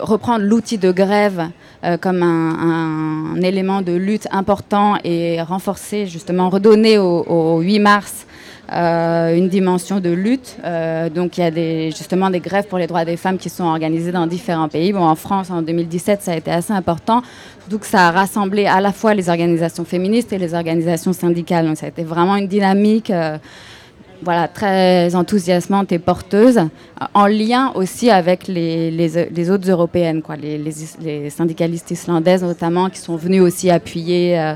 [0.00, 1.48] reprendre l'outil de grève
[1.84, 8.26] euh, comme un, élément de lutte important et renforcer, justement, redonner au, au 8 mars
[8.72, 10.56] euh, une dimension de lutte.
[11.14, 14.12] Donc il y a justement des grèves pour les droits des femmes qui sont organisées
[14.12, 14.92] dans différents pays.
[14.92, 17.22] Bon, en France, en 2017, ça a été assez important.
[17.68, 21.66] Donc ça a rassemblé à la fois les organisations féministes et les organisations syndicales.
[21.66, 23.12] Donc ça a été vraiment une dynamique.
[24.22, 29.18] Voilà, très enthousiasmante et porteuse, euh, en lien aussi avec les, les-
[29.50, 34.38] autres européennes, quoi, les, les is- les syndicalistes islandaises notamment, qui sont venus aussi appuyer
[34.38, 34.54] euh,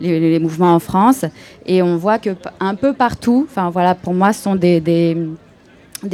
[0.00, 1.24] les, mouvements en France.
[1.66, 2.30] Et on voit que
[2.60, 5.16] un peu partout, enfin voilà, pour moi, ce sont des, des,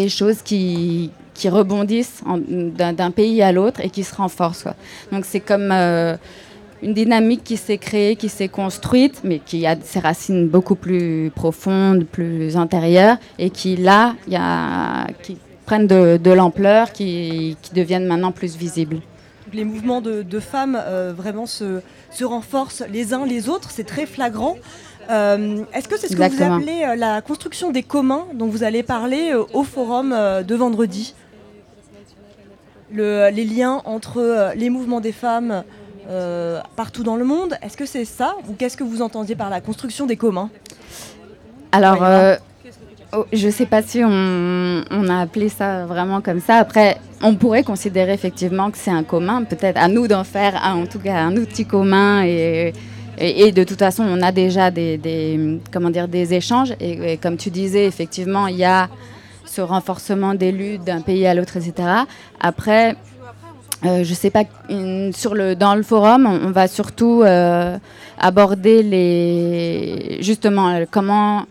[0.08, 4.64] choses qui, qui rebondissent en- d'un d'un pays à l'autre et qui se renforcent.
[4.64, 4.74] quoi.
[5.12, 6.16] Donc c'est comme euh,
[6.82, 11.30] une dynamique qui s'est créée, qui s'est construite, mais qui a ses racines beaucoup plus
[11.34, 15.36] profondes, plus antérieures, et qui là, y a, qui
[15.66, 18.98] prennent de, de l'ampleur, qui, qui deviennent maintenant plus visibles.
[19.52, 21.80] Les mouvements de, de femmes euh, vraiment se,
[22.10, 24.56] se renforcent les uns les autres, c'est très flagrant.
[25.10, 28.62] Euh, Est-ce que c'est ce que vous appelez euh, la construction des communs dont vous
[28.62, 30.10] allez parler au forum
[30.46, 31.14] de vendredi?
[32.92, 35.64] Le- Les liens entre les mouvements des femmes
[36.08, 39.50] euh, partout dans le monde, est-ce que c'est ça ou qu'est-ce que vous entendiez par
[39.50, 40.50] la construction des communs?
[41.72, 42.36] Alors, euh,
[43.12, 46.56] oh, je ne sais pas si on, on a appelé ça vraiment comme ça.
[46.56, 49.44] Après, on pourrait considérer effectivement que c'est un commun.
[49.44, 52.22] Peut-être à nous d'en faire, un- en tout cas, un outil commun.
[52.24, 52.72] Et,
[53.18, 56.72] et, et de toute façon, on a déjà des, des- comment dire, des échanges.
[56.80, 58.88] Et, et comme tu disais, effectivement, il y a
[59.44, 61.88] ce renforcement des luttes d'un pays à l'autre, etc.
[62.40, 62.96] Après,
[63.84, 64.42] euh, je sais pas,
[65.12, 67.78] sur le, dans le forum, on, va surtout euh,
[68.18, 71.44] aborder les, justement euh, comment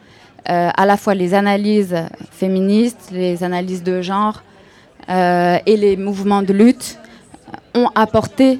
[0.50, 1.96] euh, à la fois les analyses
[2.32, 4.44] féministes, les analyses de genre
[5.10, 7.00] et les mouvements de lutte
[7.74, 8.60] ont apporté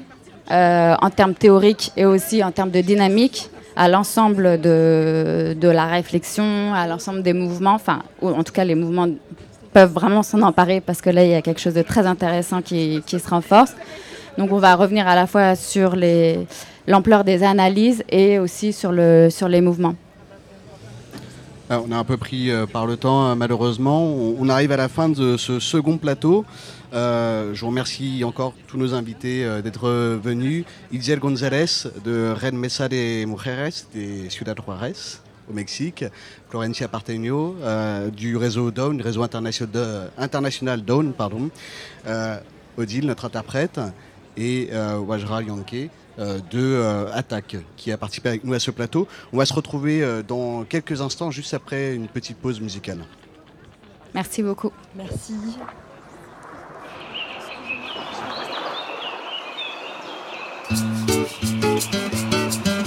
[0.50, 6.72] en termes théoriques et aussi en termes de dynamique à l'ensemble de, de la réflexion,
[6.72, 9.08] à l'ensemble des mouvements, enfin, en tout cas les mouvements
[9.72, 12.62] peuvent vraiment s'en emparer parce que là, il y a quelque chose de très intéressant
[12.62, 13.74] qui, se renforce.
[14.36, 15.96] Donc, on va revenir à la fois sur
[16.86, 19.94] l'ampleur des analyses et aussi sur, le, sur les mouvements.
[21.70, 24.06] Alors, on a un peu pris euh, par le temps, euh, malheureusement.
[24.06, 26.46] On, arrive à la fin de ce second plateau.
[26.94, 29.90] Euh, je remercie encore tous nos invités d'être
[30.22, 30.64] venus.
[30.92, 31.66] Itziel González
[32.04, 36.04] de Red Mesa de Mujeres de Ciudad Juárez au Mexique.
[36.48, 41.50] Florencia Parteño euh, du réseau Dawn, du réseau international, Dawn, pardon.
[42.06, 42.38] Euh,
[42.76, 43.80] Odile, notre interprète,
[44.36, 48.70] et euh, Wajra Yanke euh, de euh, Attaque, qui a participé avec nous à ce
[48.70, 49.08] plateau.
[49.32, 53.04] On va se retrouver euh, dans quelques instants, juste après une petite pause musicale.
[54.14, 54.72] Merci beaucoup.
[54.96, 55.34] Merci.
[62.30, 62.77] Thank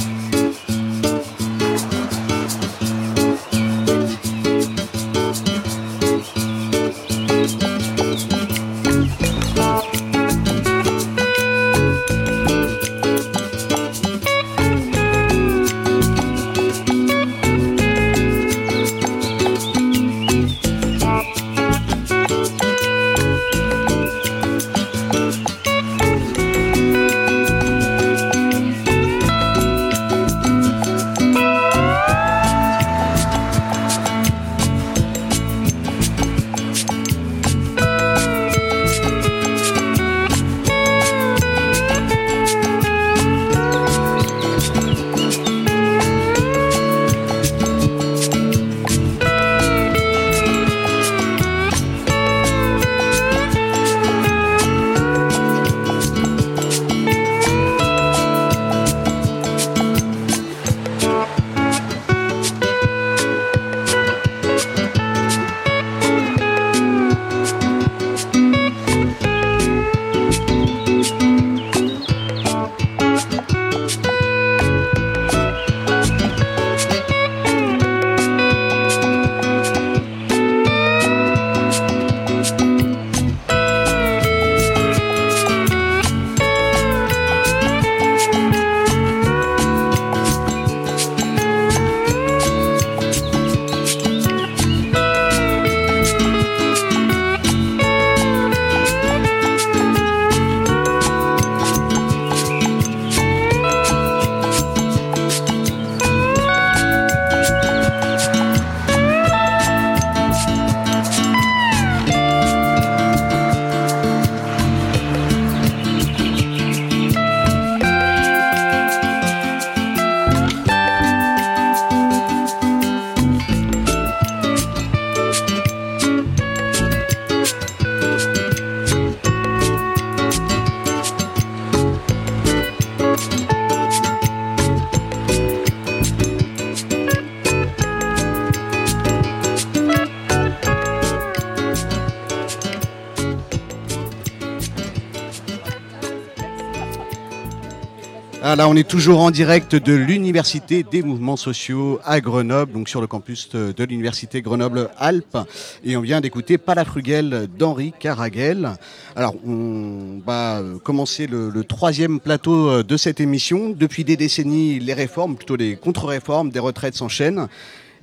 [148.68, 153.08] On est toujours en direct de l'Université des mouvements sociaux à Grenoble, donc sur le
[153.08, 155.38] campus de l'Université Grenoble-Alpes.
[155.84, 158.72] Et on vient d'écouter Palafrugel d'Henri Caraguel.
[159.16, 163.70] Alors, on va commencer le, le troisième plateau euh, de cette émission.
[163.70, 167.48] Depuis des décennies, les réformes, plutôt les contre-réformes des retraites s'enchaînent.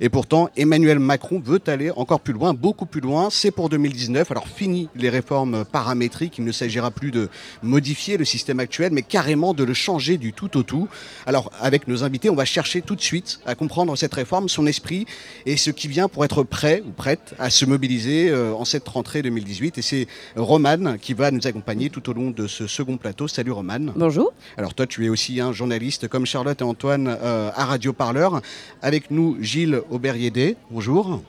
[0.01, 3.27] Et pourtant, Emmanuel Macron veut aller encore plus loin, beaucoup plus loin.
[3.29, 4.31] C'est pour 2019.
[4.31, 6.37] Alors, fini les réformes paramétriques.
[6.37, 7.27] Il ne s'agira plus de
[7.63, 10.87] modifier le système actuel, mais carrément de le changer du tout au tout.
[11.25, 14.67] Alors, avec nos invités, on va chercher tout de suite à comprendre cette réforme, son
[14.67, 15.05] esprit
[15.45, 18.87] et ce qui vient pour être prêt ou prête à se mobiliser euh, en cette
[18.87, 19.79] rentrée 2018.
[19.79, 20.07] Et c'est
[20.37, 23.27] Romane qui va nous accompagner tout au long de ce second plateau.
[23.27, 23.91] Salut Romane.
[23.97, 24.31] Bonjour.
[24.55, 28.41] Alors toi, tu es aussi un journaliste comme Charlotte et Antoine euh, à Radio Parleur.
[28.81, 30.55] Avec nous, Gilles Auberiédé.
[30.71, 31.21] Bonjour.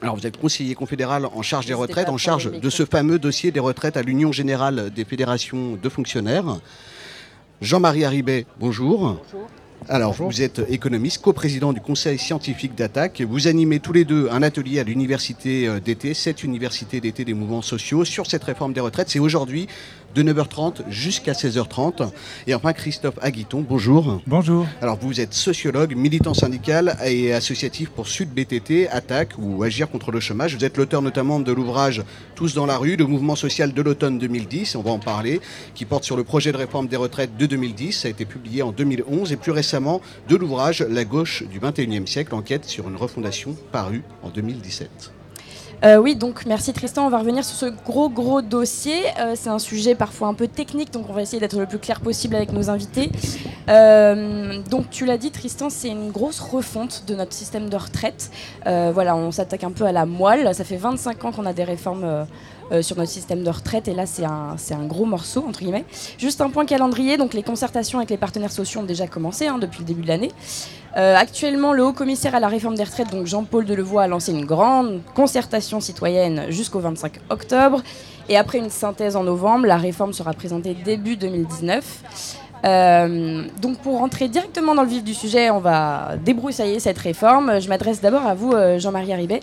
[0.00, 3.50] Alors vous êtes conseiller confédéral en charge des retraites, en charge de ce fameux dossier
[3.50, 6.60] des retraites à l'Union générale des fédérations de fonctionnaires.
[7.60, 9.20] Jean-Marie Haribet, bonjour.
[9.88, 13.22] Alors, vous êtes économiste, coprésident du conseil scientifique d'Attaque.
[13.22, 17.32] Vous animez tous les deux un atelier à l'université euh, d'été, cette université d'été des
[17.32, 19.08] mouvements sociaux, sur cette réforme des retraites.
[19.08, 19.66] C'est aujourd'hui
[20.18, 22.10] de 9h30 jusqu'à 16h30.
[22.48, 24.20] Et enfin, Christophe Aguiton, bonjour.
[24.26, 24.66] Bonjour.
[24.82, 30.10] Alors, vous êtes sociologue, militant syndical et associatif pour Sud BTT, Attaque ou Agir contre
[30.10, 30.56] le chômage.
[30.56, 32.02] Vous êtes l'auteur notamment de l'ouvrage
[32.34, 35.40] Tous dans la rue, le mouvement social de l'automne 2010, on va en parler,
[35.74, 37.92] qui porte sur le projet de réforme des retraites de 2010.
[37.92, 42.06] Ça a été publié en 2011 et plus récemment de l'ouvrage La gauche du 21e
[42.06, 45.17] siècle, enquête sur une refondation parue en 2017.
[45.84, 47.06] Euh, oui, donc merci Tristan.
[47.06, 48.96] On va revenir sur ce gros gros dossier.
[49.20, 51.78] Euh, c'est un sujet parfois un peu technique, donc on va essayer d'être le plus
[51.78, 53.10] clair possible avec nos invités.
[53.68, 58.30] Euh, donc tu l'as dit Tristan, c'est une grosse refonte de notre système de retraite.
[58.64, 60.52] Voilà, on s'attaque un peu à la moelle.
[60.54, 62.26] Ça fait 25 ans qu'on a des réformes.
[62.72, 65.60] Euh, sur notre système de retraite et là c'est un, c'est un gros morceau entre
[65.60, 65.84] guillemets.
[66.18, 69.58] Juste un point calendrier, donc les concertations avec les partenaires sociaux ont déjà commencé hein,
[69.58, 70.32] depuis le début de l'année.
[70.96, 74.32] Euh, actuellement, le haut commissaire à la réforme des retraites, donc Jean-Paul Delevoye, a lancé
[74.32, 77.82] une grande concertation citoyenne jusqu'au 25 octobre.
[78.28, 82.37] Et après une synthèse en novembre, la réforme sera présentée début 2019.
[82.64, 87.60] Euh, donc pour rentrer directement dans le vif du sujet, on va débroussailler cette réforme.
[87.60, 89.40] Je m'adresse d'abord à vous, euh, Jean-Marie Haribet.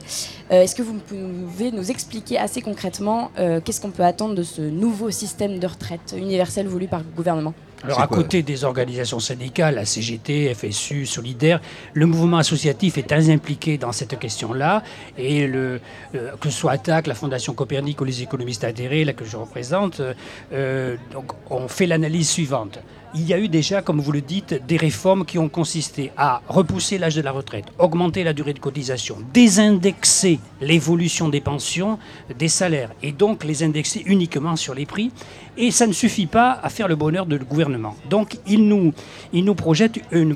[0.52, 4.44] Euh, Est-ce que vous pouvez nous expliquer assez concrètement euh, qu'est-ce qu'on peut attendre de
[4.44, 7.54] ce nouveau système de retraite universel voulu par le gouvernement?
[7.84, 11.62] Alors, à côté des organisations syndicales, la CGT, FSU, Solidaire,
[11.94, 14.82] le mouvement associatif est très impliqué dans cette question-là.
[15.18, 15.80] Et le,
[16.16, 19.38] euh, que ce soit ATTAC, la Fondation Copernic ou les économistes adhérés, là, que je
[19.38, 20.02] représente,
[20.54, 22.80] euh, donc, on fait l'analyse suivante.
[23.18, 26.42] Il y a eu déjà, comme vous le dites, des réformes qui ont consisté à
[26.50, 31.98] repousser l'âge de la retraite, augmenter la durée de cotisation, désindexer l'évolution des pensions,
[32.38, 35.12] des salaires, et donc les indexer uniquement sur les prix.
[35.58, 37.96] Et ça ne suffit pas à faire le bonheur le gouvernement.
[38.10, 38.94] Donc il nous,
[39.32, 40.36] il nous projette une,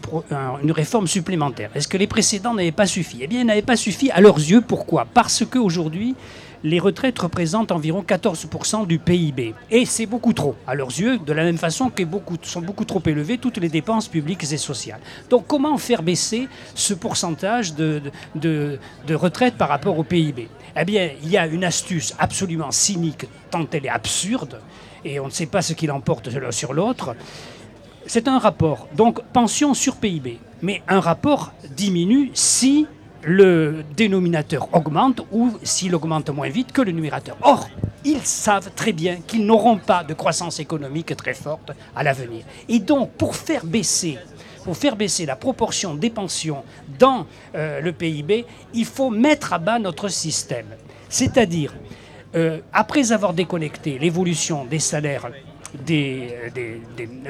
[0.64, 1.72] une réforme supplémentaire.
[1.76, 3.18] Est-ce que les précédents n'avaient pas suffi?
[3.22, 4.62] Eh bien, ils n'avaient pas suffi à leurs yeux.
[4.62, 5.06] Pourquoi?
[5.14, 6.16] Parce qu'aujourd'hui,
[6.64, 9.54] les retraites représentent environ 14% du PIB.
[9.72, 12.86] Et c'est beaucoup trop, à leurs yeux, de la même façon que beaucoup, sont beaucoup
[12.86, 15.00] trop élevées toutes les dépenses publiques et sociales.
[15.30, 18.02] Donc comment faire baisser ce pourcentage de,
[18.36, 22.14] de, de- de retraite par rapport au PIB Eh bien, il y a une astuce
[22.20, 24.60] absolument cynique, tant elle est absurde,
[25.06, 27.16] et on ne sait pas ce qu'il emporte l'un sur l'autre.
[28.06, 30.40] C'est un rapport, donc pension sur PIB.
[30.62, 32.86] Mais un rapport diminue si
[33.24, 37.38] le dénominateur augmente ou s'il augmente moins vite que le numérateur.
[37.42, 37.68] Or,
[38.06, 42.46] ils savent très bien qu'ils n'auront pas de croissance économique très forte à l'avenir.
[42.68, 44.18] Et donc, pour faire baisser
[44.64, 46.64] pour faire baisser la proportion des pensions
[47.00, 47.26] dans
[47.56, 50.68] euh, le PIB, il faut mettre à bas notre système.
[51.08, 51.74] C'est-à-dire,
[52.36, 55.32] euh, après avoir déconnecté l'évolution des salaires
[55.86, 56.82] des, des-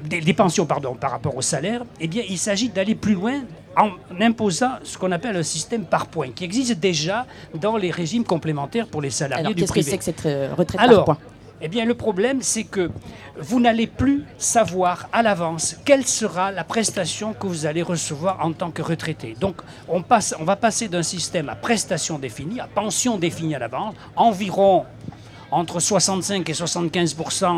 [0.03, 3.41] des- des- pensions pardon, par rapport au salaire, eh bien, il s'agit d'aller plus loin
[3.77, 3.89] en
[4.21, 8.87] imposant ce qu'on appelle un système par points, qui existe déjà dans les régimes complémentaires
[8.87, 9.91] pour les salariés Alors du qu'est-ce que privé.
[9.91, 11.25] c'est que cette euh, retraite Alors, par points?
[11.61, 12.89] eh bien, le problème, c'est que
[13.37, 18.53] vous n'allez plus savoir à l'avance quelle sera la prestation que vous allez recevoir en
[18.53, 19.35] tant que retraité.
[19.39, 19.57] Donc,
[19.89, 23.93] on, passe, on va passer d'un système à prestation définie, à pension définie à l'avance,
[24.15, 24.85] environ
[25.51, 27.51] entre 65 et 75%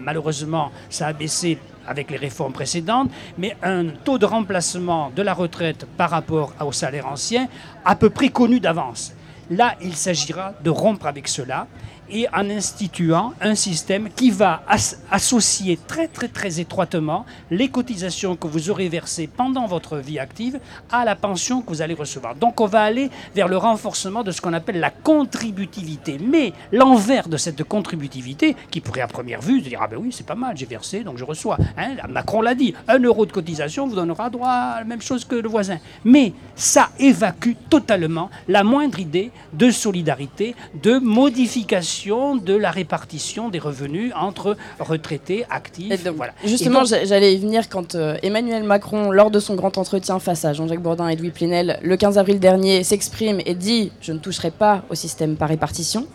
[0.00, 5.34] malheureusement, ça a baissé avec les réformes précédentes, mais un taux de remplacement de la
[5.34, 7.48] retraite par rapport au salaire ancien
[7.84, 9.12] à peu près connu d'avance.
[9.50, 11.66] Là, il s'agira de rompre avec cela
[12.14, 18.36] et en instituant un système qui va as- associer très très très étroitement les cotisations
[18.36, 20.60] que vous aurez versées pendant votre vie active
[20.92, 22.36] à la pension que vous allez recevoir.
[22.36, 26.18] Donc on va aller vers le renforcement de ce qu'on appelle la contributivité.
[26.24, 30.10] Mais l'envers de cette contributivité, qui pourrait à première vue se dire ah ben oui
[30.12, 31.58] c'est pas mal, j'ai versé donc je reçois.
[31.76, 35.24] Hein, Macron l'a dit, un euro de cotisation vous donnera droit à la même chose
[35.24, 35.78] que le voisin.
[36.04, 43.58] Mais ça évacue totalement la moindre idée de solidarité, de modification de la répartition des
[43.58, 46.06] revenus entre retraités, actifs.
[46.14, 46.34] voilà.
[46.44, 50.52] Justement, j'allais y venir quand euh, Emmanuel Macron, lors de son grand entretien face à
[50.52, 54.50] Jean-Jacques Bourdin et Louis Plenel, le 15 avril dernier, s'exprime et dit Je ne toucherai
[54.50, 56.06] pas au système par répartition.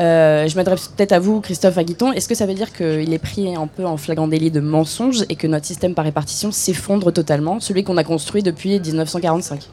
[0.00, 2.12] Euh, je m'adresse peut-être à vous, Christophe Aguiton.
[2.12, 5.24] Est-ce que ça veut dire qu'il est pris un peu en flagrant délit de mensonge
[5.28, 9.68] et que notre système par répartition s'effondre totalement, celui qu'on a construit depuis 1945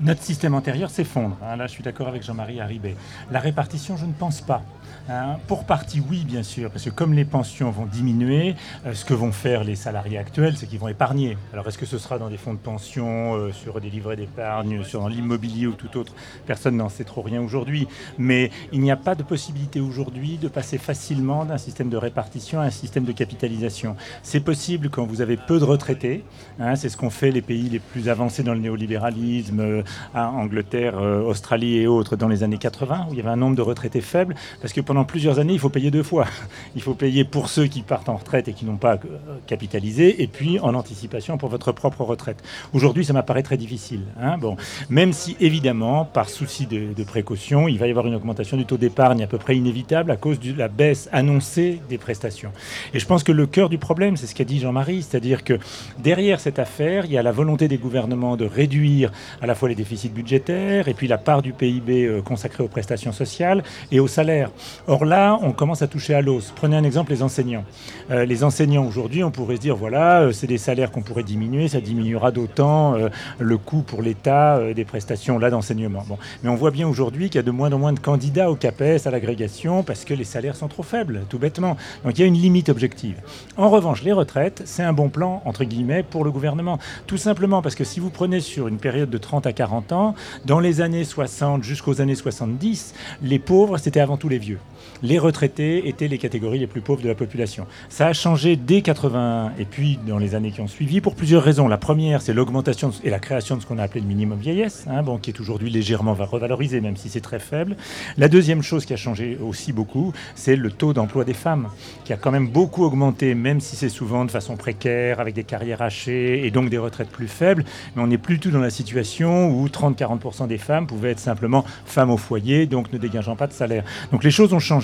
[0.00, 1.36] Notre système antérieur s'effondre.
[1.42, 1.56] hein.
[1.56, 2.96] là, je suis d'accord avec Jean-Marie Haribé.
[3.30, 4.62] La répartition, je ne pense pas.
[5.08, 5.36] Hein.
[5.46, 8.54] pour partie, oui, bien sûr, parce que comme les pensions vont diminuer,
[8.86, 11.36] euh, ce que vont faire les salariés actuels, c'est qu'ils vont épargner.
[11.52, 14.82] Alors, est-ce que ce sera dans des fonds de pension, euh, sur des livrets d'épargne,
[14.84, 16.14] sur l'immobilier ou tout autre?
[16.46, 17.88] Personne n'en sait trop rien aujourd'hui.
[18.18, 22.60] Mais il n'y a pas de possibilité aujourd'hui de passer facilement d'un système de répartition
[22.60, 23.96] à un système de capitalisation.
[24.22, 26.24] C'est possible quand vous avez peu de retraités.
[26.60, 29.82] hein, c'est ce qu'ont fait les pays les plus avancés dans le néolibéralisme, euh,
[30.14, 33.56] à Angleterre, Australie et autres dans les années 80, où il y avait un nombre
[33.56, 36.26] de retraités faible, parce que pendant plusieurs années, il faut payer deux fois.
[36.74, 40.22] Il faut payer pour ceux qui partent en retraite et qui n'ont pas euh, capitalisé,
[40.22, 42.42] et puis en anticipation pour votre propre retraite.
[42.72, 44.02] Aujourd'hui, ça m'apparaît très difficile.
[44.20, 44.38] hein.
[44.38, 44.56] Bon,
[44.88, 48.64] même si évidemment, par souci de, de précaution, il va y avoir une augmentation du
[48.64, 52.52] taux d'épargne à peu près inévitable à cause de la baisse annoncée des prestations.
[52.94, 55.58] Et je pense que le cœur du problème, c'est ce qu'a dit Jean-Marie, c'est-à-dire que
[55.98, 59.68] derrière cette affaire, il y a la volonté des gouvernements de réduire à la fois
[59.68, 64.00] les déficits budgétaires et puis la part du PIB euh, consacrée aux prestations sociales et
[64.00, 64.50] aux salaires.
[64.88, 66.52] Or là, on commence à toucher à l'os.
[66.54, 67.64] Prenez un exemple, les enseignants.
[68.12, 71.24] Euh, les enseignants aujourd'hui, on pourrait se dire, voilà, euh, c'est des salaires qu'on pourrait
[71.24, 73.08] diminuer, ça diminuera d'autant euh,
[73.40, 76.04] le coût pour l'État des prestations là d'enseignement.
[76.06, 76.18] Bon.
[76.44, 78.54] Mais on voit bien aujourd'hui qu'il y a de moins en moins de candidats au
[78.54, 81.76] CAPES, à l'agrégation, parce que les salaires sont trop faibles, tout bêtement.
[82.04, 83.16] Donc il y a une limite objective.
[83.56, 86.78] En revanche, les retraites, c'est un bon plan, entre guillemets, pour le gouvernement.
[87.08, 90.14] Tout simplement parce que si vous prenez sur une période de 30 à 40 ans,
[90.44, 94.60] dans les années 60 jusqu'aux années 70, les pauvres, c'était avant tout les vieux.
[95.02, 97.66] Les retraités étaient les catégories les plus pauvres de la population.
[97.88, 101.42] Ça a changé dès 80 et puis dans les années qui ont suivi pour plusieurs
[101.42, 101.68] raisons.
[101.68, 104.86] La première, c'est l'augmentation et la création de ce qu'on a appelé le minimum vieillesse,
[104.88, 107.76] hein, bon, qui est aujourd'hui légèrement va- revalorisé, même si c'est très faible.
[108.16, 111.68] La deuxième chose qui a changé aussi beaucoup, c'est le taux d'emploi des femmes,
[112.04, 115.44] qui a quand même beaucoup augmenté, même si c'est souvent de façon précaire, avec des
[115.44, 117.64] carrières hachées et donc des retraites plus faibles.
[117.94, 121.64] Mais on n'est plus tout dans la situation où 30-40% des femmes pouvaient être simplement
[121.84, 123.84] femmes au foyer, donc ne dégageant pas de salaire.
[124.12, 124.75] Donc les choses ont changé.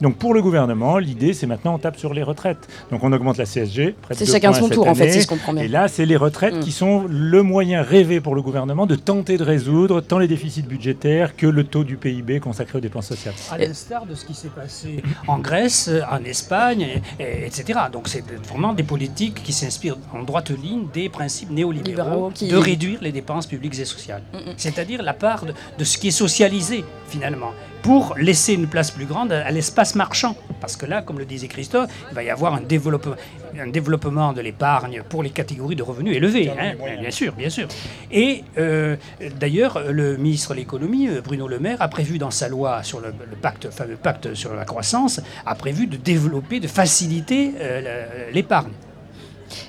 [0.00, 2.68] Donc pour le gouvernement, l'idée, c'est maintenant on tape sur les retraites.
[2.90, 3.94] Donc on augmente la CSG.
[4.02, 5.62] près de C'est chacun son tour, en fait, si je comprends bien.
[5.62, 9.36] Et là, c'est les retraites qui sont le moyen rêvé pour le gouvernement de tenter
[9.38, 13.34] de résoudre tant les déficits budgétaires que le taux du PIB consacré aux dépenses sociales.
[13.50, 16.82] À l'instar de ce qui s'est passé en Grèce, en Espagne,
[17.18, 17.78] et- et- etc.
[17.92, 22.56] Donc c'est vraiment des politiques qui s'inspirent en droite ligne des principes néolibéraux qui- de
[22.56, 24.22] réduire les dépenses publiques et sociales.
[24.56, 27.52] C'est-à-dire la part de, de ce qui est socialisé finalement,
[27.82, 30.36] pour laisser une place plus grande à, l'espace marchand.
[30.60, 33.14] Parce que là, comme le disait Christophe, il va y avoir un développement,
[33.58, 37.68] un développement de l'épargne pour les catégories de revenus élevés, hein, bien sûr, bien sûr.
[38.10, 38.96] Et euh,
[39.38, 43.00] d'ailleurs, le ministre de l'économie, euh, Bruno Le Maire, a prévu dans sa loi sur
[43.00, 48.30] le, le pacte, fameux pacte sur la croissance, a prévu de développer, de faciliter euh,
[48.32, 48.72] l'épargne.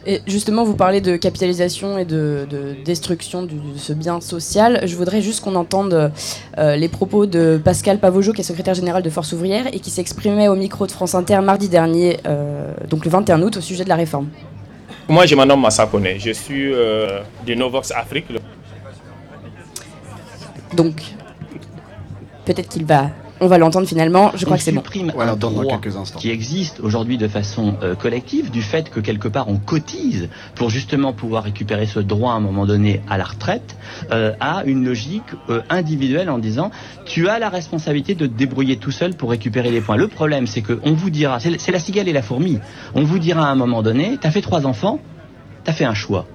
[0.06, 4.82] Et justement, vous parlez de capitalisation et de, de destruction du- de ce bien social.
[4.86, 6.12] Je voudrais juste qu'on entende
[6.58, 9.90] euh, les propos de Pascal Pavojo, qui est secrétaire général de Force ouvrière et qui
[9.90, 13.84] s'exprimait au micro de France Inter mardi dernier, euh, donc le 21 août, au sujet
[13.84, 14.30] de la réforme.
[15.08, 16.08] Moi, je me nomme Massa Kone.
[16.20, 18.26] Je suis euh, de Novox Afrique.
[20.76, 21.02] Donc,
[22.46, 23.10] peut-être qu'il va.
[23.42, 24.32] On va l'entendre finalement.
[24.36, 24.82] Je crois on que c'est bon.
[24.82, 26.20] supprime Voilà, un dans droit quelques instants.
[26.20, 30.70] qui existe aujourd'hui de façon euh, collective du fait que quelque part on cotise pour
[30.70, 33.78] justement pouvoir récupérer ce droit à un moment donné à la retraite
[34.12, 36.72] euh, à une logique euh, individuelle en disant
[37.06, 39.98] tu as la responsabilité de te débrouiller tout seul pour récupérer les points.
[39.98, 42.60] Le problème c'est que on vous dira, c'est la cigale et la fourmi,
[42.96, 45.00] on vous dira à un moment donné, t'as fait trois enfants,
[45.64, 46.26] t'as fait un choix.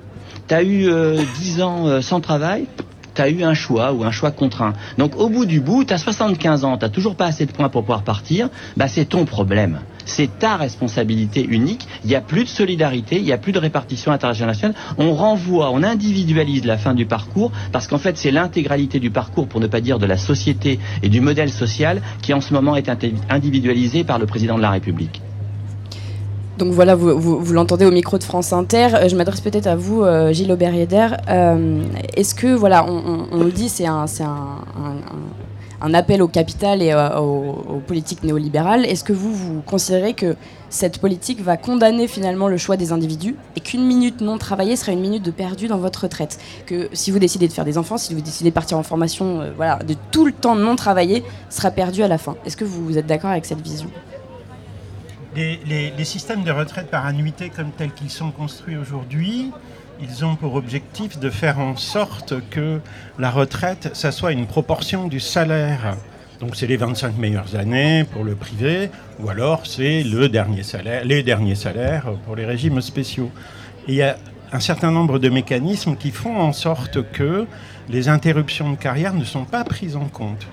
[0.47, 2.67] T'as eu euh, 10 ans euh, sans travail,
[3.15, 4.73] t'as eu un choix ou un choix contraint.
[4.99, 7.83] Donc au bout du bout, t'as 75 ans, t'as toujours pas assez de points pour
[7.83, 9.81] pouvoir partir, bah c'est ton problème.
[10.05, 11.89] c'est ta responsabilité unique.
[12.05, 14.75] Il n'y a plus de solidarité, il n'y a plus de répartition internationale.
[14.99, 19.49] On renvoie, on individualise la fin du parcours parce qu'en fait, c'est l'intégralité du parcours,
[19.49, 22.77] pour ne pas dire de la société et du modèle social, qui en ce moment
[22.77, 22.91] est
[23.31, 25.23] individualisé par le président de la République.
[26.59, 28.89] Donc voilà, vous, vous- l'entendez au micro de France Inter.
[28.95, 31.09] Euh, je m'adresse peut-être à vous, euh, Gilles Aubert-Yéder.
[31.29, 31.83] Euh,
[32.17, 34.25] Est-ce que, voilà, on, on- on le dit, c'est un, un,
[35.83, 38.87] un- appel au capital et aux, politiques néolibérales.
[38.87, 40.35] Est-ce que vous, vous considérez que
[40.71, 44.93] cette politique va condamner finalement le choix des individus et qu'une minute non travaillée sera
[44.93, 46.39] une minute de perdu dans votre retraite?
[46.67, 49.41] Que si vous décidez de faire des enfants, si vous décidez de partir en formation,
[49.57, 52.37] voilà, de tout le temps non travaillé sera perdu à la fin.
[52.47, 53.89] Est-ce que vous êtes d'accord avec cette vision?
[55.37, 59.51] Les, systèmes de retraite par annuité comme tels qu'ils sont construits aujourd'hui,
[60.01, 62.81] ils ont pour objectif de faire en sorte que
[63.19, 65.97] la retraite, ça soit une proportion du salaire.
[66.39, 71.05] Donc c'est les 25 meilleures années pour le privé, ou alors c'est le dernier salaire,
[71.05, 73.31] les derniers salaires pour les régimes spéciaux.
[73.89, 74.17] Il y a
[74.53, 77.47] un certain nombre de mécanismes qui font en sorte que
[77.89, 80.47] les interruptions de carrière ne sont pas prises en compte.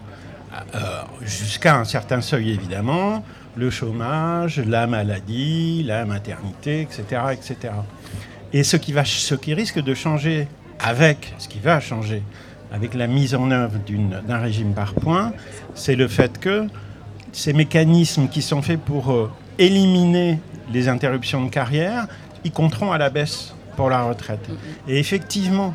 [0.76, 3.24] Euh, jusqu'à un certain seuil évidemment,
[3.56, 7.22] le chômage, la maladie, la maternité, etc.
[7.34, 7.74] etc.
[8.54, 10.48] Et ce qui, va, ce qui risque de changer
[10.80, 12.24] avec, ce qui va changer
[12.72, 13.76] avec la mise en œuvre
[14.28, 15.34] d'un régime par points,
[15.76, 16.68] c'est le fait que
[17.32, 20.40] ces mécanismes qui sont faits pour euh, éliminer
[20.72, 22.08] les interruptions de carrière,
[22.44, 24.50] ils compteront à la baisse pour la retraite.
[24.88, 25.74] Et effectivement,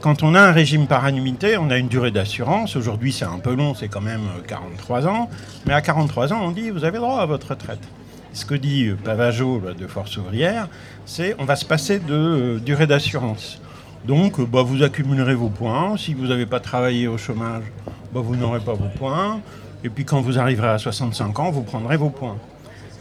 [0.00, 2.76] quand on a un régime par annuité, on a une durée d'assurance.
[2.76, 5.28] Aujourd'hui, c'est un peu long, c'est quand même euh, 43 ans.
[5.66, 7.80] Mais à 43 ans, on dit vous avez droit à votre retraite.
[8.32, 10.68] Ce que dit euh, Pavageau de Force ouvrière,
[11.06, 13.60] c'est on va se passer de euh, durée d'assurance.
[14.04, 15.96] Donc, euh, bah, vous accumulerez vos points.
[15.96, 17.64] Si vous n'avez pas travaillé au chômage,
[18.12, 19.40] bah, vous n'aurez pas vos points.
[19.84, 22.36] Et puis, quand vous arriverez à 65 ans, vous prendrez vos points.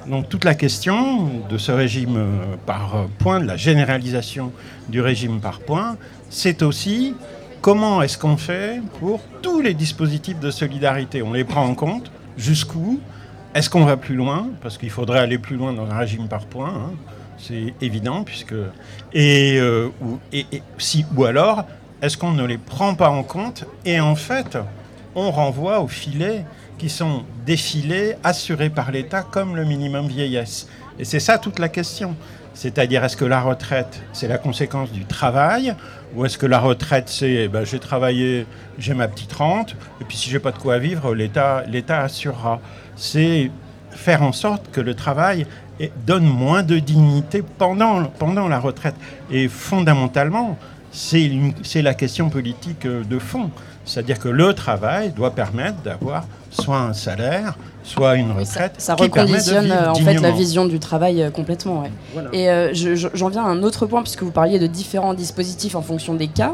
[0.08, 4.54] Donc toute la question de ce régime euh, par euh, points, de la généralisation
[4.88, 5.98] du régime par points,
[6.30, 7.16] c'est aussi
[7.62, 11.22] comment est-ce qu'on fait pour tous les dispositifs de solidarité?
[11.22, 13.00] On les prend en compte Jusqu'où?
[13.56, 14.50] Est-ce qu'on va plus loin?
[14.62, 16.92] Parce qu'il faudrait aller plus loin dans un régime par points, hein.
[17.40, 18.54] c'est évident, puisque...
[19.14, 21.66] Et, euh, ou, alors,
[22.02, 24.58] est-ce qu'on ne les prend pas en compte Et en fait,
[25.16, 26.46] on renvoie aux filets
[26.78, 30.68] qui sont défilés, assurés par l'État comme le minimum vieillesse?
[31.00, 32.16] Et c'est ça toute la question.
[32.58, 35.76] C'est-à-dire, est-ce que la retraite, c'est la conséquence du travail
[36.16, 38.48] Ou est-ce que la retraite, c'est, eh ben, j'ai travaillé,
[38.80, 41.64] j'ai ma petite rente, et puis si j'ai pas de quoi vivre, l'État,
[42.02, 42.60] assurera.
[42.96, 43.52] C'est
[43.92, 45.46] faire en sorte que le travail
[46.08, 48.96] donne moins de dignité pendant, pendant la retraite.
[49.30, 50.58] Et fondamentalement,
[50.90, 53.52] c'est la question politique euh, de fond.
[53.86, 57.56] C'est-à-dire que le travail doit permettre d'avoir soit un salaire,
[57.88, 61.22] soit une retraite Ça qui de reconditionne vivre euh, en fait la vision du travail
[61.22, 61.82] euh, complètement.
[61.84, 61.92] ouais.
[62.14, 62.30] Voilà.
[62.34, 65.14] Et euh, je- je- j'en viens à un autre point puisque vous parliez de différents
[65.14, 66.54] dispositifs en fonction des cas.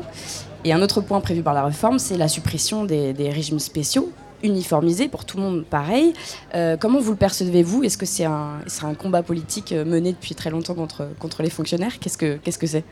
[0.65, 4.09] Et un autre point prévu par la réforme, c'est la suppression des, des régimes spéciaux
[4.43, 6.13] uniformisés pour tout le monde pareil.
[6.55, 10.49] Euh, comment vous le percevez-vous Est-ce que c'est un, un combat politique mené depuis très
[10.49, 11.97] longtemps contre, contre les fonctionnaires?
[11.99, 12.83] Qu'est-ce que qu'est-ce que c'est?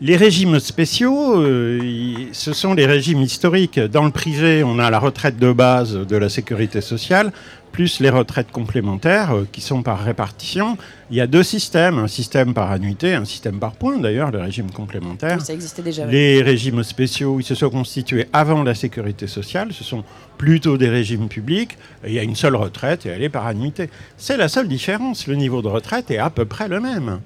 [0.00, 3.80] Les régimes spéciaux, euh, ce sont les régimes historiques.
[3.80, 7.32] Dans le privé, on a la retraite de base de la sécurité sociale,
[7.72, 10.78] plus les retraites complémentaires euh, qui sont par répartition.
[11.10, 14.38] Il y a deux systèmes, un système par annuité, un système par points d'ailleurs, le
[14.38, 15.40] régime complémentaire.
[15.40, 16.06] Ça existait déjà.
[16.06, 20.04] Les régimes spéciaux, ils se sont constitués avant la sécurité sociale, ce sont
[20.36, 21.76] plutôt des régimes publics.
[22.06, 23.90] Il y a une seule retraite et elle est par annuité.
[24.16, 25.26] C'est la seule différence.
[25.26, 27.18] Le niveau de retraite est à peu près le même.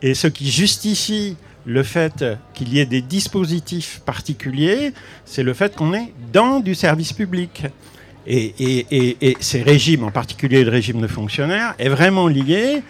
[0.00, 1.36] Et ce qui justifie
[1.66, 2.24] le fait
[2.54, 4.92] qu'il y ait des dispositifs particuliers,
[5.24, 7.64] c'est le fait qu'on est dans du service public.
[8.28, 12.82] Et, ces régimes, en particulier le régime de fonctionnaires, est vraiment lié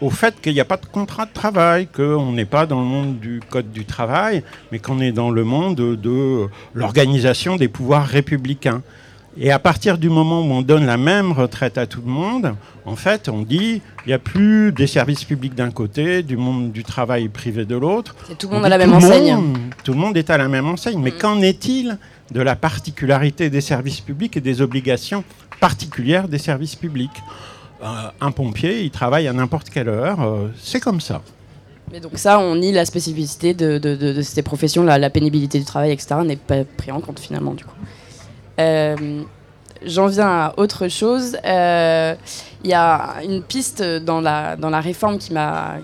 [0.00, 2.86] au fait qu'il n'y a pas de contrat de travail, qu'on n'est pas dans le
[2.86, 8.06] monde du code du travail, mais qu'on est dans le monde de l'organisation des pouvoirs
[8.06, 8.82] républicains.
[9.36, 12.54] Et à partir du moment où on donne la même retraite à tout le monde,
[12.86, 16.70] en fait, on dit il n'y a plus des services publics d'un côté, du monde
[16.72, 18.14] du travail privé de l'autre.
[18.38, 19.34] Tout le On monde à la même enseigne.
[19.36, 21.00] monde- tout le monde est à la même enseigne.
[21.00, 21.98] Mais qu'en est-il
[22.30, 25.24] de la particularité des services publics et des obligations
[25.60, 27.10] particulières des services publics
[27.82, 27.86] Euh,
[28.20, 30.20] Un pompier, il travaille à n'importe quelle heure.
[30.22, 31.20] euh, c'est comme ça.
[31.92, 35.10] Mais donc ça, on nie la spécificité de, de- de- de ces professions, la, la
[35.10, 36.14] pénibilité du travail, etc.
[36.24, 37.74] n'est pas pris en compte finalement du coup.
[38.60, 39.22] Euh,
[39.86, 41.36] J'en viens à autre chose.
[41.44, 42.14] Euh,
[42.62, 45.76] Il y a une piste dans la, dans la réforme qui m'a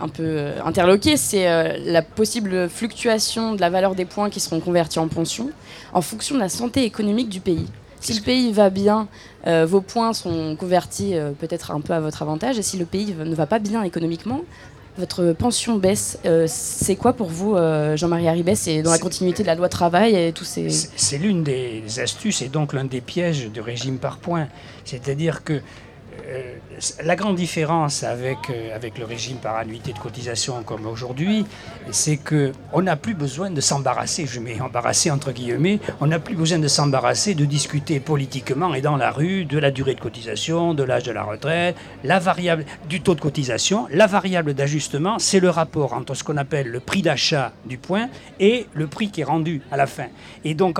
[0.00, 4.40] un peu euh, interloqué, c'est euh, la possible fluctuation de la valeur des points qui
[4.40, 5.50] seront convertis en pension
[5.94, 7.66] en fonction de la santé économique du pays.
[8.00, 9.08] Si le pays va bien,
[9.46, 12.58] euh, vos points sont convertis euh, peut-être un peu à votre avantage.
[12.58, 14.42] Et si le pays ne va pas bien économiquement,
[14.98, 16.18] votre pension baisse.
[16.24, 19.68] Euh, c'est quoi pour vous, euh, Jean-Marie Haribès C'est dans la continuité de la loi
[19.68, 20.68] travail et tous ces.
[20.70, 24.48] C'est l'une des astuces et donc l'un des pièges du régime par points.
[24.84, 25.60] C'est-à-dire que
[27.02, 31.46] la grande différence avec, euh, avec le régime par annuité de cotisation comme aujourd'hui,
[31.90, 36.34] c'est qu'on n'a plus besoin de s'embarrasser, je mets embarrasser entre guillemets, on n'a plus
[36.34, 40.74] besoin de s'embarrasser, de discuter politiquement et dans la rue de la durée de cotisation,
[40.74, 43.86] de l'âge de la retraite, la variable du taux de cotisation.
[43.90, 48.08] La variable d'ajustement, c'est le rapport entre ce qu'on appelle le prix d'achat du point
[48.40, 50.06] et le prix qui est rendu à la fin.
[50.44, 50.78] Et donc,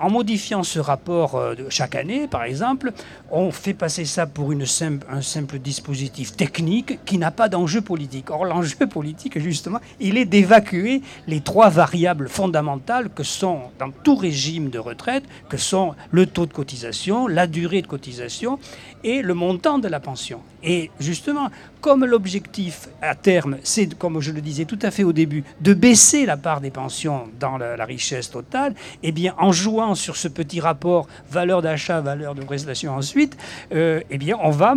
[0.00, 2.92] en modifiant ce rapport euh, chaque année, par exemple,
[3.30, 8.30] on fait passer ça pour un simple dispositif technique qui n'a pas d'enjeu politique.
[8.30, 14.16] Or, l'enjeu politique, justement, il est d'évacuer les trois variables fondamentales que sont, dans tout
[14.16, 18.58] régime de retraite, que sont le taux de cotisation, la durée de cotisation
[19.04, 20.40] et le montant de la pension.
[20.62, 25.12] Et justement, comme l'objectif à terme, c'est, comme je le disais tout à fait au
[25.12, 29.94] début, de baisser la part des pensions dans la, richesse totale, eh bien, en jouant
[29.94, 33.36] sur ce petit rapport valeur d'achat, valeur de prestation ensuite,
[33.72, 34.74] euh, eh bien, on va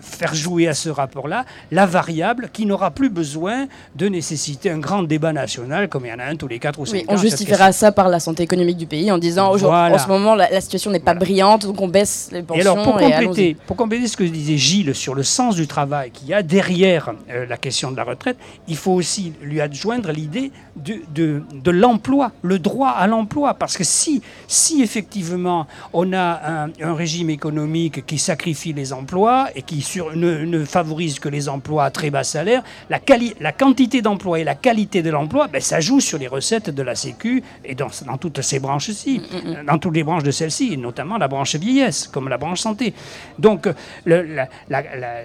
[0.00, 3.66] faire jouer à ce rapport-là la variable qui n'aura plus besoin
[3.96, 6.78] de nécessiter un grand débat national comme il y en a un tous les 4
[6.78, 7.04] ou 5 Oui, ans.
[7.08, 9.94] on justifiera ça par la santé économique du pays en disant aujourd'hui, Voilà.
[9.94, 12.58] en ce moment la, la situation n'est pas brillante, donc on baisse les pensions.
[12.58, 15.66] Et alors, pour et compléter, pour compléter ce que disait Gilles sur le sens du
[15.66, 18.36] travail qu'il y a derrière euh, la question de la retraite,
[18.68, 23.54] il faut aussi lui adjoindre l'idée de, de, de l'emploi, le droit à l'emploi.
[23.54, 29.48] Parce que si, si effectivement on a un, un régime économique qui sacrifie les emplois
[29.54, 33.34] et qui sur, ne, ne favorise que les emplois à très bas salaire, la, quali-
[33.40, 36.82] la quantité d'emplois et la qualité de l'emploi, ben, ça joue sur les recettes de
[36.82, 40.76] la Sécu et dans, dans toutes ces branches-ci, euh, dans toutes les branches de celle-ci,
[40.76, 42.94] notamment la branche vieillesse, comme la branche santé.
[43.38, 43.66] Donc,
[44.04, 45.22] le, la- la- la- la-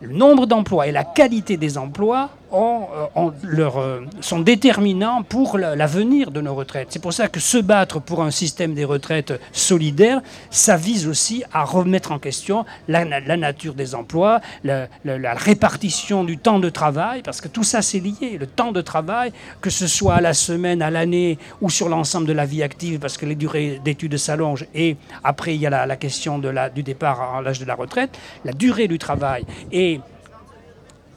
[0.00, 6.30] le nombre d'emplois et la qualité des emplois euh, euh, sont déterminants pour la- l'avenir
[6.30, 6.88] de nos retraites.
[6.90, 10.20] C'est pour ça que se battre pour un système des retraites solidaire,
[10.50, 14.88] ça vise aussi à remettre en question la, na- la nature des emplois, la,
[15.34, 18.36] répartition du temps de travail, parce que tout ça c'est lié.
[18.38, 22.26] Le temps de travail, que ce soit à la semaine, à l'année ou sur l'ensemble
[22.26, 25.70] de la vie active, parce que les durées d'études s'allongent, et après il y a
[25.86, 30.00] la, question du départ à l'âge de la retraite, la durée du travail et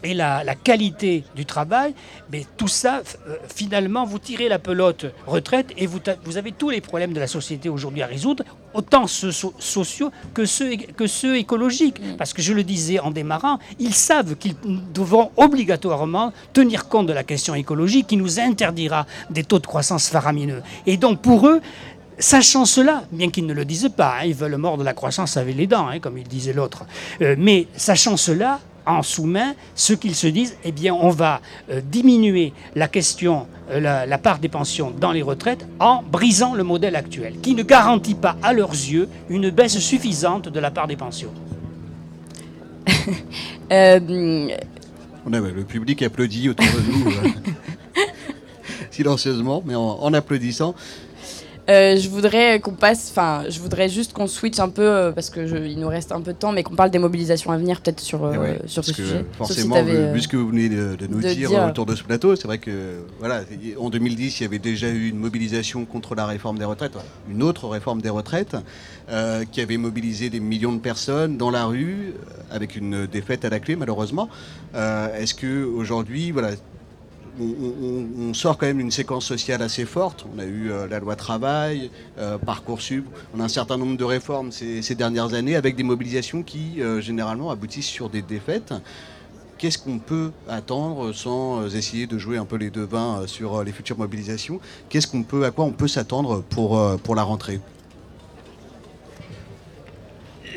[0.05, 1.93] et la, la qualité du travail,
[2.31, 5.99] mais tout ça, euh, finalement, vous tirez la pelote retraite et vous,
[6.37, 10.45] avez tous les problèmes de la société aujourd'hui à résoudre, autant ceux so- sociaux que
[10.45, 11.99] ceux, é- que ceux écologiques.
[12.17, 14.55] Parce que je le disais en démarrant, ils savent qu'ils
[14.93, 20.07] devront obligatoirement tenir compte de la question écologique qui nous interdira des taux de croissance
[20.09, 20.61] faramineux.
[20.85, 21.59] Et donc pour eux,
[22.17, 25.53] Sachant cela, bien qu'ils ne le disent pas, hein, ils veulent mordre la croissance avec
[25.57, 26.85] les dents, hein, comme il disait l'autre,
[27.21, 31.81] Euh, mais sachant cela, en sous-main, ce qu'ils se disent, eh bien, on va euh,
[31.81, 36.63] diminuer la question, euh, la, la part des pensions dans les retraites en brisant le
[36.63, 40.87] modèle actuel, qui ne garantit pas à leurs yeux une baisse suffisante de la part
[40.87, 41.31] des pensions.
[43.71, 43.99] Euh,
[45.25, 47.11] On a, le public applaudit autour de nous,
[48.91, 50.75] silencieusement, mais en, en applaudissant.
[51.67, 55.31] Euh, je voudrais qu'on passe, enfin, je voudrais juste qu'on switch un peu euh, parce
[55.31, 57.57] que je- il nous reste un peu de temps, mais qu'on parle des mobilisations à
[57.57, 59.25] venir peut-être sur, euh, Eh ouais, sur ce parce que, sujet.
[59.31, 61.63] Si Forcément, vu, euh, vu ce que vous venez de, de nous de dire, dire.
[61.67, 62.71] autour de ce plateau, c'est vrai que
[63.19, 63.41] voilà,
[63.79, 66.93] en 2010, il y avait déjà eu une mobilisation contre la réforme des retraites,
[67.31, 68.55] une autre réforme des retraites,
[69.51, 72.13] qui avait mobilisé des millions de personnes dans la rue,
[72.51, 74.29] avec une défaite à la clé, malheureusement.
[74.75, 76.49] Est-ce que aujourd'hui, voilà,
[77.39, 80.25] on, sort quand même d'une séquence sociale assez forte.
[80.35, 83.05] On a eu euh, la loi travail, euh, Parcoursup,
[83.35, 87.01] on a un certain nombre de réformes ces, dernières années avec des mobilisations qui euh,
[87.01, 88.73] généralement aboutissent sur des défaites.
[89.57, 93.97] Qu'est-ce qu'on peut attendre sans essayer de jouer un peu les devins sur les futures
[93.97, 94.59] mobilisations?
[94.89, 97.61] Qu'est-ce qu'on peut, à quoi on peut s'attendre pour la rentrée?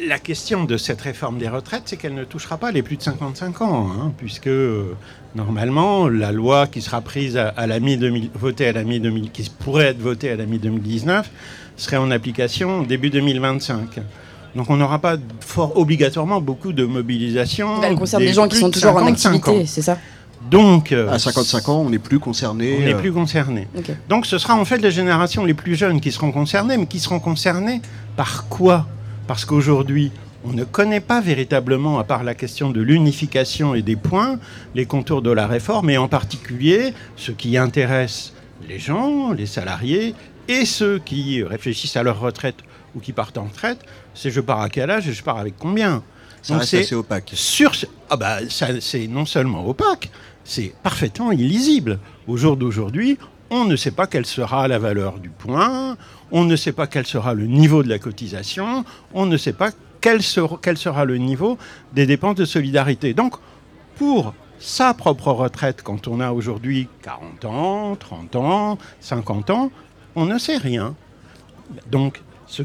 [0.06, 3.02] La question de cette réforme des retraites, c'est qu'elle ne touchera pas les plus de
[3.02, 4.94] 55 ans, hein, puisque euh,
[5.34, 9.50] normalement, la loi qui sera prise à, à la mi-2000, votée à la mi-2000, qui
[9.58, 11.24] pourrait être votée à la mi-2019,
[11.76, 14.00] serait en application début 2025.
[14.54, 17.82] Donc on n'aura pas fort obligatoirement beaucoup de mobilisation.
[17.82, 19.64] Elle concerne des des gens qui sont toujours en 55 activité, ans.
[19.66, 19.98] c'est ça
[20.50, 22.76] Donc, euh, À 55 ans, on n'est plus concerné.
[22.78, 23.66] on n'est euh, plus concerné.
[23.76, 23.90] Ok.
[24.08, 27.00] Donc ce sera en fait les générations les plus jeunes qui seront concernées, mais qui
[27.00, 27.80] seront concernées
[28.16, 28.86] par quoi?
[29.28, 30.10] Parce qu'aujourd'hui,
[30.42, 34.40] on ne connaît pas véritablement, à part la question de l'unification et des points,
[34.74, 38.32] les contours de la réforme, et en particulier ce qui intéresse
[38.66, 40.14] les gens, les salariés,
[40.48, 42.56] et ceux qui réfléchissent à leur retraite
[42.94, 43.80] ou qui partent en retraite,
[44.14, 46.02] c'est je pars à quel âge et je pars avec combien.
[46.40, 47.30] Ça reste assez opaque.
[47.34, 47.72] Sur,
[48.08, 48.38] ah bah,
[48.80, 50.10] c'est non seulement opaque,
[50.42, 51.98] c'est parfaitement illisible.
[52.26, 53.18] Au jour d'aujourd'hui,
[53.50, 55.96] on ne sait pas quelle sera la valeur du point,
[56.30, 58.84] on ne sait pas quel sera le niveau de la cotisation,
[59.14, 59.70] on ne sait pas
[60.00, 61.58] quel sera, le niveau
[61.92, 63.14] des dépenses de solidarité.
[63.14, 63.34] Donc,
[63.96, 69.70] pour sa propre retraite, quand on a aujourd'hui 40 ans, 30 ans, 50 ans,
[70.14, 70.94] on ne sait rien.
[71.90, 72.62] Donc, ce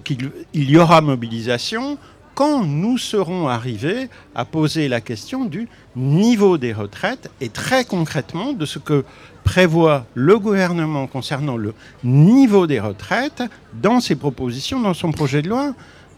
[0.54, 1.98] il y aura mobilisation
[2.36, 8.54] quand nous serons arrivés à poser la question du niveau des retraites et très concrètement
[8.54, 9.06] de ce que
[9.44, 11.74] prévoit le gouvernement concernant le
[12.04, 13.44] niveau des retraites
[13.74, 15.74] dans ses propositions, dans son projet de loi.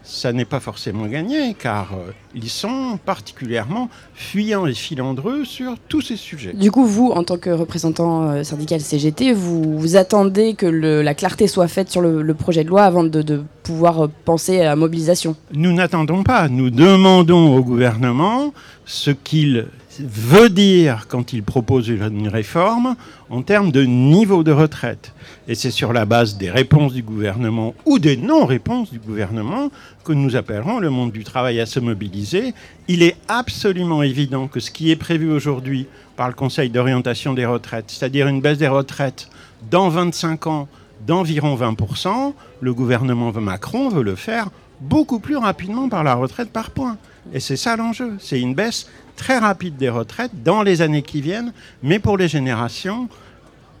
[0.08, 6.00] Ça n'est pas forcément gagné car euh, ils sont particulièrement fuyants et filandreux sur tous
[6.00, 6.52] ces sujets.
[6.52, 11.02] Du coup, vous, en tant que représentant euh, syndical CGT, vous, vous attendez que le-
[11.02, 14.10] la clarté soit faite sur le, le projet de loi avant de, de pouvoir euh,
[14.24, 15.34] penser à la mobilisation?
[15.52, 18.54] Nous n'attendons pas, nous demandons au gouvernement
[18.84, 19.66] ce qu'il
[20.00, 22.96] veut dire quand il propose une réforme
[23.30, 25.12] en termes de niveau de retraite.
[25.48, 29.70] Et c'est sur la base des réponses du gouvernement ou des non-réponses du gouvernement
[30.04, 32.54] que nous appellerons le monde du travail à se mobiliser.
[32.88, 35.86] Il est absolument évident que ce qui est prévu aujourd'hui
[36.16, 39.28] par le Conseil d'orientation des retraites, c'est-à-dire une baisse des retraites
[39.70, 40.68] dans 25 ans
[41.06, 44.48] d'environ 20%, le gouvernement Macron veut le faire
[44.80, 46.96] beaucoup plus rapidement par la retraite par points.
[47.32, 48.14] Et c'est ça l'enjeu.
[48.18, 48.86] C'est une baisse
[49.16, 51.52] très rapide des retraites dans les années qui viennent,
[51.82, 53.08] mais pour les générations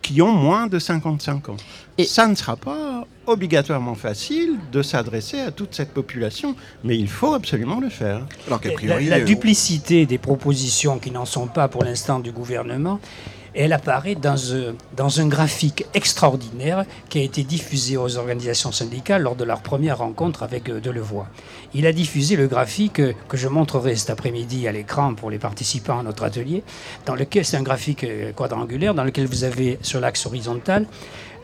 [0.02, 1.56] qui ont moins de 55 ans.
[1.98, 6.54] Et ça ne sera pas obligatoirement facile de s'adresser à toute cette population,
[6.84, 8.20] mais il faut absolument le faire.
[8.46, 13.00] Alors La, la duplicité des propositions qui n'en sont pas pour l'instant du gouvernement,
[13.56, 19.22] elle apparaît dans un, dans un graphique extraordinaire qui a été diffusé aux organisations syndicales
[19.22, 21.26] lors de leur première rencontre avec euh, Delevoye.
[21.72, 25.38] Il a diffusé le graphique euh, que je montrerai cet après-midi à l'écran pour les
[25.38, 26.62] participants à notre atelier,
[27.06, 30.86] dans lequel c'est un graphique euh, quadrangulaire dans lequel vous avez sur l'axe horizontal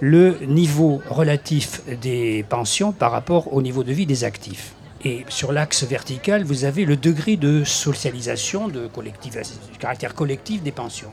[0.00, 4.74] le niveau relatif des pensions par rapport au niveau de vie des actifs.
[5.04, 10.72] Et sur l'axe vertical, vous avez le degré de socialisation, de, du caractère collectif des
[10.72, 11.12] pensions.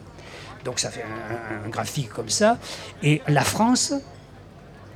[0.66, 1.04] Donc ça fait
[1.66, 2.58] un, graphique comme ça.
[3.04, 3.94] Et la France,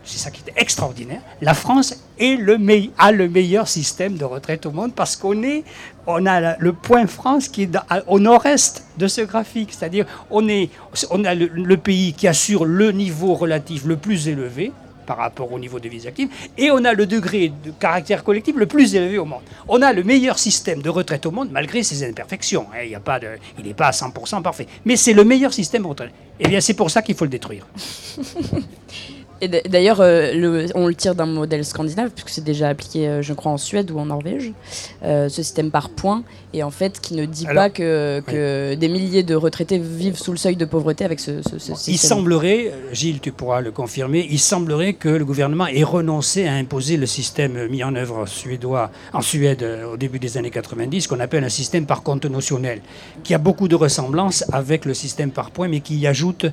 [0.04, 4.94] c'est ça qui est extraordinaire, la France a le meilleur système de retraite au monde
[4.94, 5.64] parce qu'on est,
[6.08, 7.72] on a le point France qui est
[8.08, 9.70] au nord-est de ce graphique.
[9.72, 10.70] C'est-à-dire on, est,
[11.10, 14.72] on a le pays qui assure le niveau relatif le plus élevé
[15.04, 18.56] par rapport au niveau de vie active, et on a le degré de caractère collectif
[18.56, 19.42] le plus élevé au monde.
[19.68, 22.68] On a le meilleur système de retraite au monde, malgré ses imperfections.
[22.74, 22.82] hein.
[22.84, 23.20] Il y a pas
[23.60, 24.68] il n'est pas à 100% parfait.
[24.86, 26.12] Mais c'est le meilleur système de retraite.
[26.40, 27.68] Eh bien, c'est pour ça qu'il faut le détruire.
[29.42, 33.34] Et d'ailleurs, euh, on le tire d'un modèle scandinave, puisque c'est déjà appliqué, euh, je
[33.34, 34.54] crois, en Suède ou en Norvège,
[35.04, 36.24] euh, ce système par points,
[36.54, 40.18] et en fait, qui ne dit Alors, pas que, que des milliers de retraités vivent
[40.18, 41.94] sous le seuil de pauvreté avec ce, ce- ce système.
[41.94, 46.54] Il semblerait, Gilles, tu pourras le confirmer, il semblerait que le gouvernement ait renoncé à
[46.54, 51.08] imposer le système mis en œuvre suédois, en Suède euh, au début des années 90,
[51.08, 52.82] qu'on appelle un système par compte notionnel,
[53.24, 56.46] qui a beaucoup de ressemblances avec le système par points, mais qui y ajoute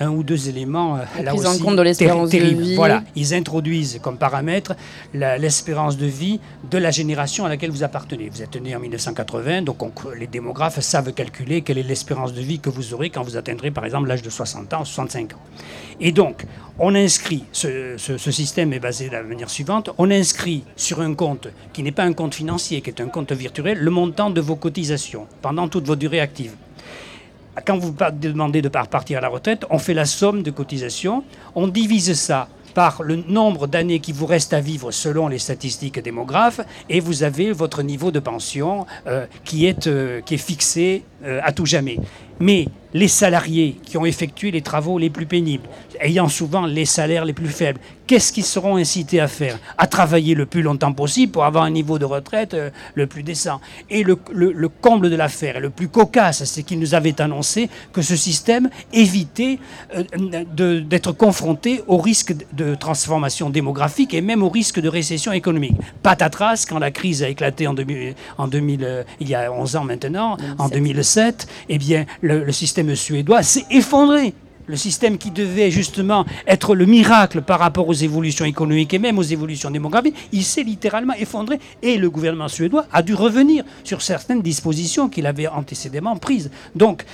[0.00, 0.96] un ou deux éléments.
[0.96, 2.74] euh, La là prise en compte de l'espérance de vie.
[2.76, 4.74] Voilà, ils introduisent comme paramètre
[5.14, 6.40] l'espérance de vie
[6.70, 8.28] de la génération à laquelle vous appartenez.
[8.32, 12.40] Vous êtes né en 1980, donc on- les démographes savent calculer quelle est l'espérance de
[12.40, 15.40] vie que vous aurez quand vous atteindrez par exemple l'âge de 60 ans, 65 ans.
[16.00, 16.44] Et donc,
[16.78, 17.96] on inscrit, ce,
[18.30, 22.04] système est basé de la manière suivante, on inscrit sur un compte qui n'est pas
[22.04, 25.86] un compte financier, qui est un compte virtuel, le montant de vos cotisations pendant toute
[25.86, 26.52] votre durée active.
[27.66, 31.24] Quand vous demandez de par- partir à la retraite, on fait la somme de cotisations,
[31.56, 36.00] on divise ça par le nombre d'années qui vous reste à vivre selon les statistiques
[36.00, 39.26] démographes, et vous avez votre niveau de pension euh,
[39.88, 41.98] euh, qui est fixé euh, à tout jamais.
[42.40, 45.64] Mais les salariés qui ont effectué les travaux les plus pénibles,
[46.00, 49.58] ayant souvent les salaires les plus faibles, qu'est-ce qu'ils seront incités à faire?
[49.76, 53.22] À travailler le plus longtemps possible pour avoir un niveau de retraite euh, le plus
[53.24, 53.60] décent.
[53.90, 57.20] Et le, le- le comble de l'affaire, et le plus cocasse, c'est qu'ils nous avaient
[57.20, 59.58] annoncé que ce système évitait
[59.94, 60.04] euh,
[60.82, 65.76] d'être confronté au risque de transformation démographique et même au risque de récession économique.
[66.02, 69.76] Patatras, quand la crise a éclaté en 2000, en 2000, euh, il y a 11
[69.76, 71.07] ans maintenant, en 2007,
[71.68, 74.34] eh bien, le, le système suédois s'est effondré.
[74.66, 79.18] Le système qui devait justement être le miracle par rapport aux évolutions économiques et même
[79.18, 84.02] aux évolutions démographiques, il s'est littéralement effondré et le gouvernement suédois a dû revenir sur
[84.02, 86.50] certaines dispositions qu'il avait antécédemment prises.
[86.74, 87.06] Donc,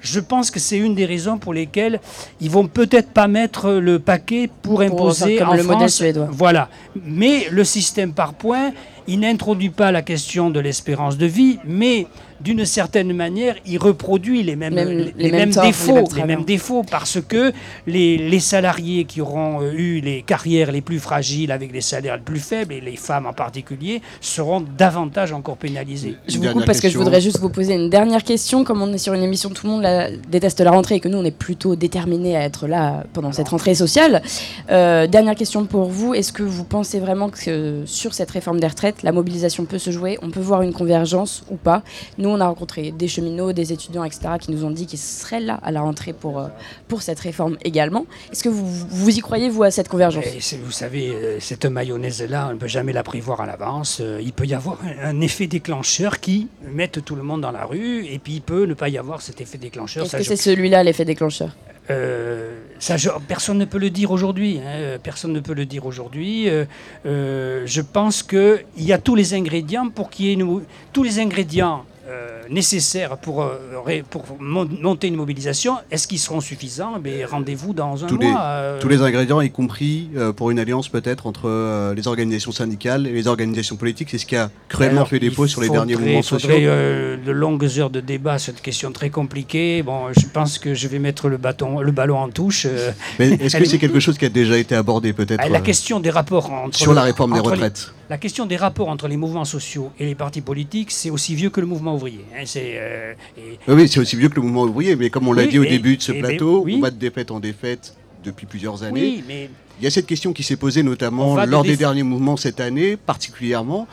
[0.00, 1.98] je pense que c'est une des raisons pour lesquelles
[2.40, 5.94] ils vont peut-être pas mettre le paquet pour imposer faire comme en le modèle France.
[5.94, 6.28] suédois.
[6.30, 6.68] Voilà.
[7.02, 8.72] Mais le système par points,
[9.06, 12.06] il n'introduit pas la question de l'espérance de vie, mais
[12.40, 15.70] d'une certaine manière, il reproduit les mêmes, Même- les, les les mêmes mêmes torts, les
[15.70, 16.26] défauts, mêmes les travers.
[16.26, 17.52] mêmes défauts, parce que
[17.86, 22.16] les, les salariés qui auront euh, eu les carrières les plus fragiles avec les salaires
[22.16, 26.16] les plus faibles, et les femmes en particulier, seront davantage encore pénalisées.
[26.28, 28.64] Je vous coupe parce que je voudrais juste vous poser une dernière question.
[28.64, 31.08] Comme on est sur une émission, tout le monde la- déteste la rentrée et que
[31.08, 34.22] nous, on est plutôt déterminés à être là pendant cette rentrée sociale.
[34.70, 36.14] Euh, dernière question pour vous.
[36.14, 39.90] Est-ce que vous pensez vraiment que sur cette réforme des retraites, la mobilisation peut se
[39.90, 40.18] jouer?
[40.22, 41.82] On peut voir une convergence ou pas?
[42.18, 45.40] Nous, on a rencontré des cheminots, des étudiants, etc., qui nous ont dit qu'ils seraient
[45.40, 46.48] là à la rentrée pour, euh,
[46.88, 48.06] pour cette réforme également.
[48.32, 50.24] Est-ce que vous, vous y croyez, vous, à cette convergence?
[50.24, 53.98] Et vous savez, euh, cette mayonnaise-là, on ne peut jamais la prévoir à l'avance.
[54.00, 57.64] Euh, Il peut y avoir un, effet déclencheur qui mette tout le monde dans la
[57.64, 60.04] rue, et puis il peut ne pas y avoir cet effet déclencheur.
[60.04, 61.50] Est-ce que c'est celui-là l'effet déclencheur?
[61.90, 64.58] Euh, ça, je- personne ne peut le dire aujourd'hui.
[64.58, 66.48] hein, Personne ne peut le dire aujourd'hui.
[66.48, 66.64] Euh,
[67.06, 71.02] euh, je pense qu'il y a tous les ingrédients pour qu'il y ait une- tous
[71.02, 75.76] les ingrédients euh, nécessaires pour, euh, pour monter une mobilisation.
[75.90, 76.94] Est-ce qu'ils seront suffisants?
[77.04, 78.40] Eh Rendez-vous dans un tous les, mois.
[78.42, 82.52] euh, tous les ingrédients, y compris euh, pour une alliance peut-être entre euh, les organisations
[82.52, 84.08] syndicales et les organisations politiques.
[84.10, 86.54] C'est ce qui a cruellement Alors, fait défaut il sur les derniers faudrait- mouvements faudrait,
[86.54, 86.68] sociaux.
[86.68, 89.82] euh, de longues heures de débat sur une question très compliquée.
[89.82, 92.66] Bon, je pense que je vais mettre le, bâton, le ballon en touche.
[92.66, 92.90] euh.
[93.18, 95.62] Mais est-ce que c'est quelque chose qui a déjà été abordé peut-être Ah, La euh,
[95.62, 97.92] question des rapports entre sur la réforme des les- retraites?
[98.10, 101.50] la question des rapports entre les mouvements sociaux et les partis politiques, c'est aussi vieux
[101.50, 102.24] que le mouvement ouvrier.
[102.34, 102.44] hein.
[102.56, 105.48] Euh, et- Oui, c'est aussi vieux que le mouvement ouvrier, mais comme on l'a Oui,
[105.50, 106.76] dit au et- début de ce plateau, oui.
[106.76, 107.94] on va de défaite en défaite
[108.24, 109.00] depuis plusieurs années.
[109.00, 109.50] Oui, mais
[109.80, 112.58] Il y a cette question qui s'est posée notamment de lors des derniers mouvements cette
[112.58, 113.86] année, particulièrement.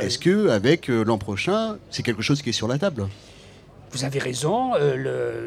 [0.00, 3.08] Est-ce que avec euh, l'an prochain, c'est quelque chose qui est sur la table?
[3.90, 4.74] Vous avez raison.
[4.76, 4.94] euh,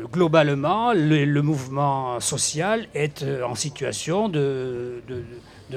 [0.01, 5.23] le- globalement, le, le mouvement social est en situation de, de- de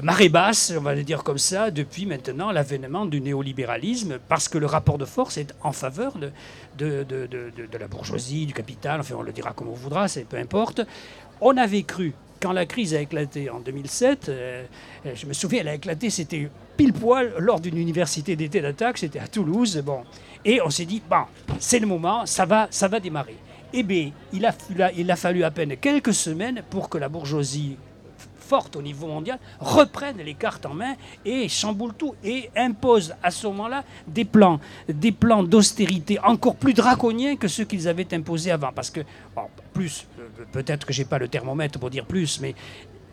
[0.02, 4.56] marée basse, on va le dire comme ça, depuis maintenant l'avènement du néolibéralisme, parce que
[4.58, 6.30] le rapport de force est en faveur de,
[6.78, 9.74] de, de- de- de- de la bourgeoisie, du capital, enfin on le dira comme on
[9.74, 10.82] voudra, c'est peu importe.
[11.40, 14.64] On avait cru, quand la crise a éclaté en 2007, euh,
[15.06, 18.98] euh, je me souviens, elle a éclaté, c'était pile poil lors d'une université d'été d'attaque,
[18.98, 20.02] c'était à Toulouse, bon.
[20.44, 21.24] Et on s'est dit, bon,
[21.58, 23.36] c'est le moment, ça va, ça va démarrer.
[23.72, 27.76] Eh bien, il a fallu à peine quelques semaines pour que la bourgeoisie
[28.76, 30.94] au niveau mondial reprenne les cartes en main
[31.24, 34.60] et chamboule tout et impose à ce moment-là des plans,
[35.42, 38.72] d'austérité encore plus draconiens que ceux qu'ils avaient imposés avant.
[38.74, 39.00] Parce que,
[39.72, 42.54] plus, euh, peut-être que j'ai pas le thermomètre pour dire plus, mais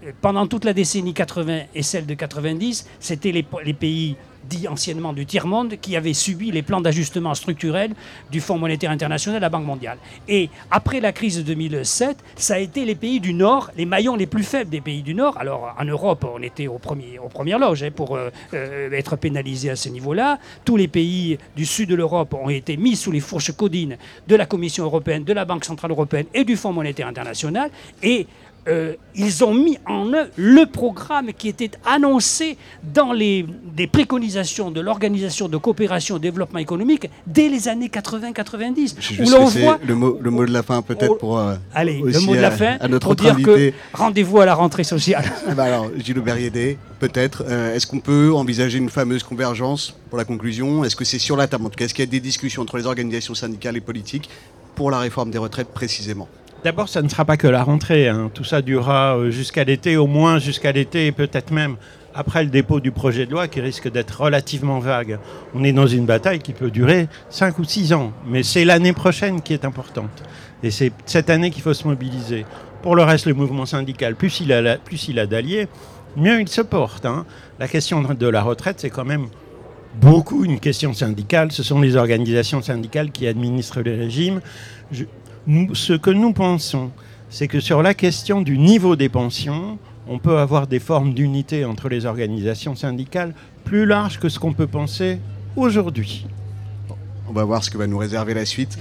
[0.04, 4.16] euh, pendant toute la décennie 80 et celle de 90, c'était les, les pays
[4.48, 7.94] dits anciennement du tiers-monde qui avaient subi les plans d'ajustement structurel
[8.32, 9.98] du Fonds monétaire international, la Banque mondiale.
[10.28, 14.16] Et après la crise de 2007, ça a été les pays du Nord, les maillons
[14.16, 15.38] les plus faibles des pays du Nord.
[15.38, 19.70] Alors en Europe, on était premier, aux premières loges hein, pour euh, euh, être pénalisés
[19.70, 20.40] à ce niveau-là.
[20.66, 23.98] Tous les pays du sud de l'Europe ont été mis sous les fourches codines
[24.28, 27.70] de la Commission européenne, de la Banque centrale européenne et du Fonds monétaire international.
[28.02, 28.28] Et
[28.68, 32.58] euh, ils ont mis en œuvre le programme qui était annoncé
[32.94, 33.46] dans les,
[33.76, 38.96] des préconisations de l'Organisation de coopération et développement économique dès les années 80-90.
[39.00, 41.56] Je Où juste l'on voit le mot, le mot de la fin peut-être pour euh,
[41.74, 43.74] Allez, le mot de la à- fin à notre pour dire invité.
[43.94, 45.24] que rendez-vous à la rentrée sociale.
[45.50, 47.44] Eh ben alors, Gilles Aubert-Yédé, peut-être.
[47.48, 50.84] euh, est-ce qu'on peut envisager une fameuse convergence pour la conclusion?
[50.84, 51.66] Est-ce que c'est sur la table?
[51.66, 54.30] En tout cas, est-ce qu'il y a des discussions entre les organisations syndicales et politiques
[54.76, 56.28] pour la réforme des retraites précisément?
[56.64, 58.08] D'abord, ça ne sera pas que la rentrée.
[58.10, 58.30] hein.
[58.34, 61.78] Tout ça durera euh, jusqu'à l'été, au moins jusqu'à l'été, et peut-être même
[62.14, 65.20] après le dépôt du projet de loi qui risque d'être relativement vague.
[65.54, 68.94] On est dans une bataille qui peut durer 5 ou 6 ans, mais c'est l'année
[68.94, 70.24] prochaine qui est importante.
[70.64, 72.46] Et c'est cette année qu'il faut se mobiliser.
[72.82, 75.68] Pour le reste, le mouvement syndical, plus il a, a d'alliés,
[76.16, 77.06] mieux il se porte.
[77.06, 77.26] hein.
[77.60, 79.28] La question de la retraite, c'est quand même
[80.02, 81.52] beaucoup une question syndicale.
[81.52, 84.42] Ce sont les organisations syndicales qui administrent les régimes.
[85.74, 86.92] Ce que nous pensons,
[87.30, 91.66] c'est que sur la question du niveau des pensions, on peut avoir des formes d'unité
[91.66, 93.34] entre les organisations syndicales
[93.64, 95.20] plus larges que ce qu'on peut penser
[95.56, 96.26] aujourd'hui.
[97.30, 98.78] On va voir ce que va nous réserver la suite.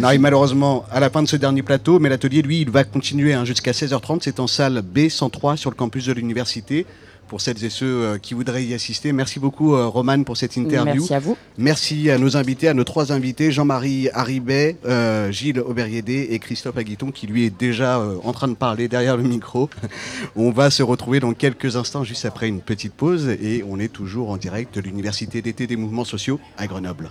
[0.00, 2.84] On arrive malheureusement à la fin de ce dernier plateau, mais l'atelier, lui, il va
[2.84, 4.20] continuer hein, jusqu'à 16h30.
[4.22, 6.86] C'est en salle B103 sur le campus de l'université.
[7.30, 9.12] Pour celles et ceux euh, qui voudraient y assister.
[9.12, 10.94] Merci beaucoup, euh, Romane, pour cette interview.
[10.94, 11.36] Merci à vous.
[11.58, 16.76] Merci à nos invités, à nos trois invités, Jean-Marie Haribet, euh, Gilles Auberiédé et Christophe
[16.76, 19.70] Aguiton, qui lui est déjà euh, en train de parler derrière le micro.
[20.34, 23.92] On va se retrouver dans quelques instants, juste après une petite pause, et on est
[23.92, 27.10] toujours en direct de l'Université d'été des mouvements sociaux à Grenoble.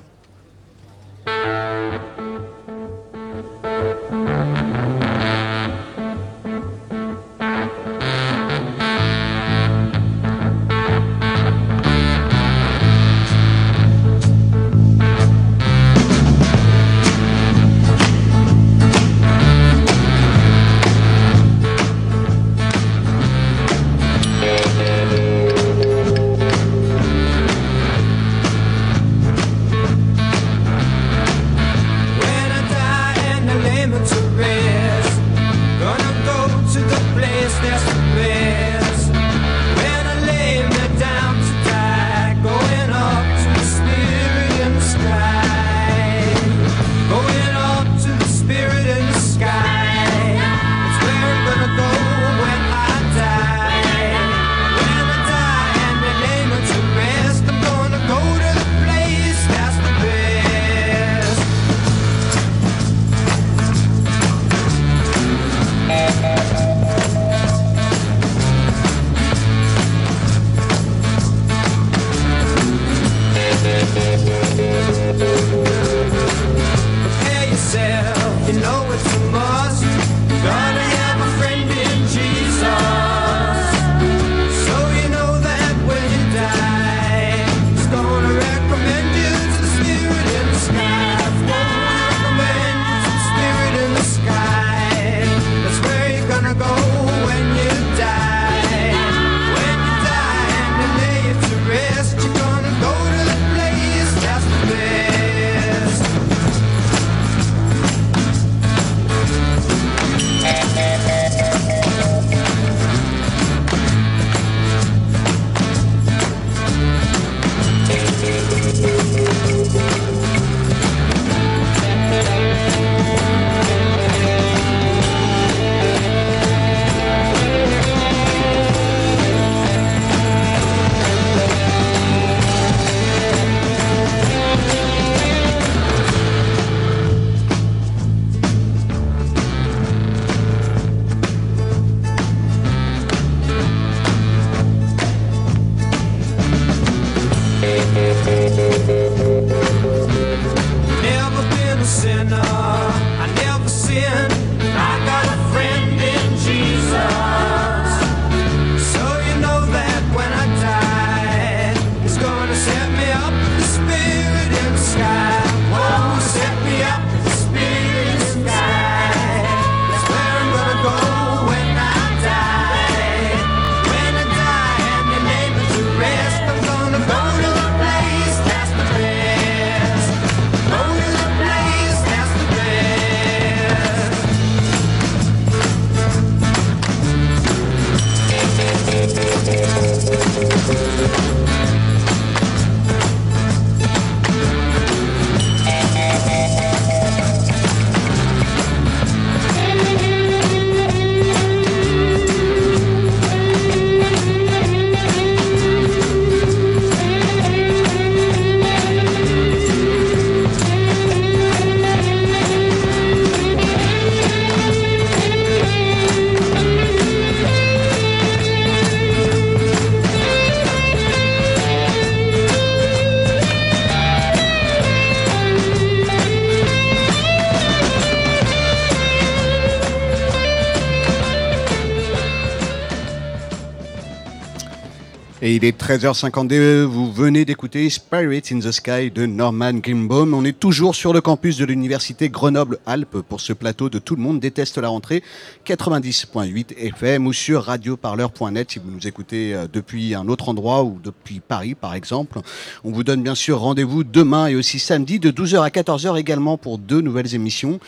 [235.49, 240.35] Et il est 13h52, vous venez d'écouter Spirit in the Sky de Norman Greenbaum.
[240.35, 244.21] On est toujours sur le campus de l'université Grenoble-Alpes pour ce plateau de Tout le
[244.21, 245.23] monde déteste la rentrée
[245.65, 250.99] 90.8 FM ou sur radioparleur.net si vous nous écoutez euh, depuis un autre endroit ou
[251.03, 252.41] depuis Paris par exemple.
[252.83, 256.59] On vous donne bien sûr rendez-vous demain et aussi samedi de 12h à 14h également
[256.59, 257.79] pour deux nouvelles émissions.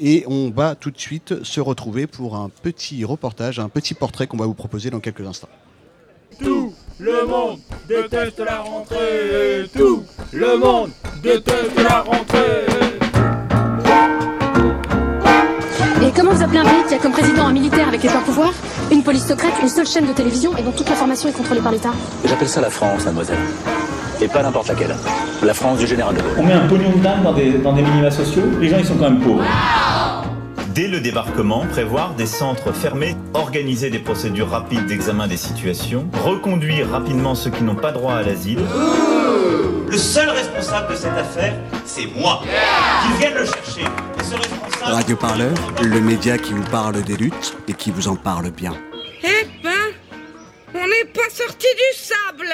[0.00, 4.26] Et on va tout de suite se retrouver pour un petit reportage, un petit portrait
[4.26, 5.50] qu'on va vous proposer dans quelques instants.
[6.42, 7.58] Tout le monde
[7.88, 9.68] déteste la rentrée.
[9.76, 10.90] Tout le monde
[11.22, 12.66] déteste la rentrée.
[16.02, 18.20] Et comment vous appelez un pays qui a comme président un militaire avec les pleins
[18.20, 18.52] pouvoirs,
[18.92, 21.72] une police secrète, une seule chaîne de télévision et dont toute l'information est contrôlée par
[21.72, 21.92] l'État?
[22.24, 23.38] J'appelle ça la France, mademoiselle.
[24.20, 24.94] Et pas n'importe laquelle.
[25.42, 26.36] La France du général de Gaulle.
[26.38, 28.86] On met un pognon de dingue dans des, dans des minima sociaux, les gens ils
[28.86, 29.42] sont quand même pauvres.
[30.76, 36.90] Dès le débarquement, prévoir des centres fermés, organiser des procédures rapides d'examen des situations, reconduire
[36.90, 38.60] rapidement ceux qui n'ont pas droit à l'asile.
[39.88, 41.54] Le seul responsable de cette affaire,
[41.86, 42.42] c'est moi.
[43.06, 43.84] Qu'ils viennent le chercher.
[44.20, 44.92] Et ce responsable.
[44.92, 48.74] Radio Parleur, le média qui vous parle des luttes et qui vous en parle bien.
[49.24, 49.70] Eh ben,
[50.74, 52.52] on n'est pas sorti du sable.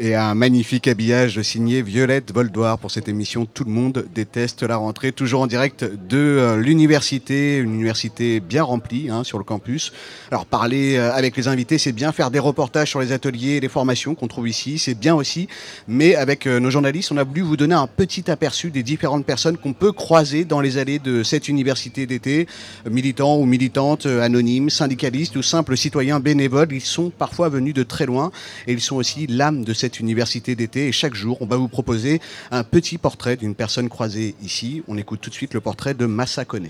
[0.00, 4.76] Et un magnifique habillage signé Violette Voldoir pour cette émission Tout le monde déteste la
[4.76, 9.92] rentrée, toujours en direct de euh, l'université, une université bien remplie hein, sur le campus.
[10.30, 13.60] Alors parler euh, avec les invités, c'est bien, faire des reportages sur les ateliers et
[13.60, 15.48] les formations qu'on trouve ici, c'est bien aussi.
[15.88, 19.26] Mais avec euh, nos journalistes, on a voulu vous donner un petit aperçu des différentes
[19.26, 22.46] personnes qu'on peut croiser dans les allées de cette université d'été,
[22.88, 26.68] militants ou militantes, anonymes, syndicalistes ou simples citoyens bénévoles.
[26.70, 28.30] Ils sont parfois venus de très loin
[28.68, 30.88] et ils sont aussi l'âme de cette université d'été.
[30.88, 32.20] Et chaque jour, on va vous proposer
[32.50, 34.82] un petit portrait d'une personne croisée ici.
[34.88, 36.68] On écoute tout de suite le portrait de Massa Kone.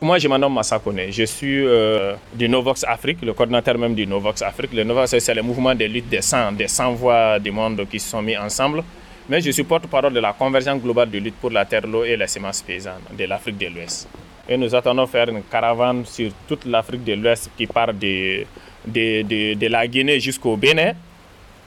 [0.00, 1.10] Moi, je nomme Massa Kone.
[1.10, 4.72] Je suis euh, du Novox Afrique, le coordinateur même du Novox Afrique.
[4.72, 8.00] Le Novox, c'est le mouvement de lutte des 100, des 100 voix du monde qui
[8.00, 8.82] se sont mis ensemble.
[9.28, 12.16] Mais je suis porte-parole de la convergence globale de lutte pour la terre, l'eau et
[12.16, 14.08] la sémence paysanne de l'Afrique de l'Ouest.
[14.48, 18.44] Et nous attendons faire une caravane sur toute l'Afrique de l'Ouest qui part de,
[18.84, 20.94] de, de, de la Guinée jusqu'au Bénin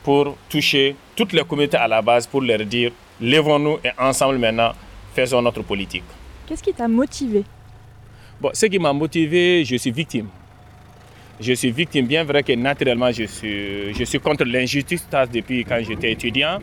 [0.06, 4.72] pour toucher toutes les communautés à la base pour leur dire lèvons-nous et ensemble maintenant
[5.16, 6.04] faisons notre politique.
[6.46, 7.44] Qu'est-ce qui t'a motivé?
[8.40, 10.28] Bon, ce qui m'a motivé, je suis victime.
[11.40, 15.80] Je suis victime, bien vrai que naturellement je suis, je suis contre l'injustice depuis quand
[15.84, 16.60] j'étais étudiant.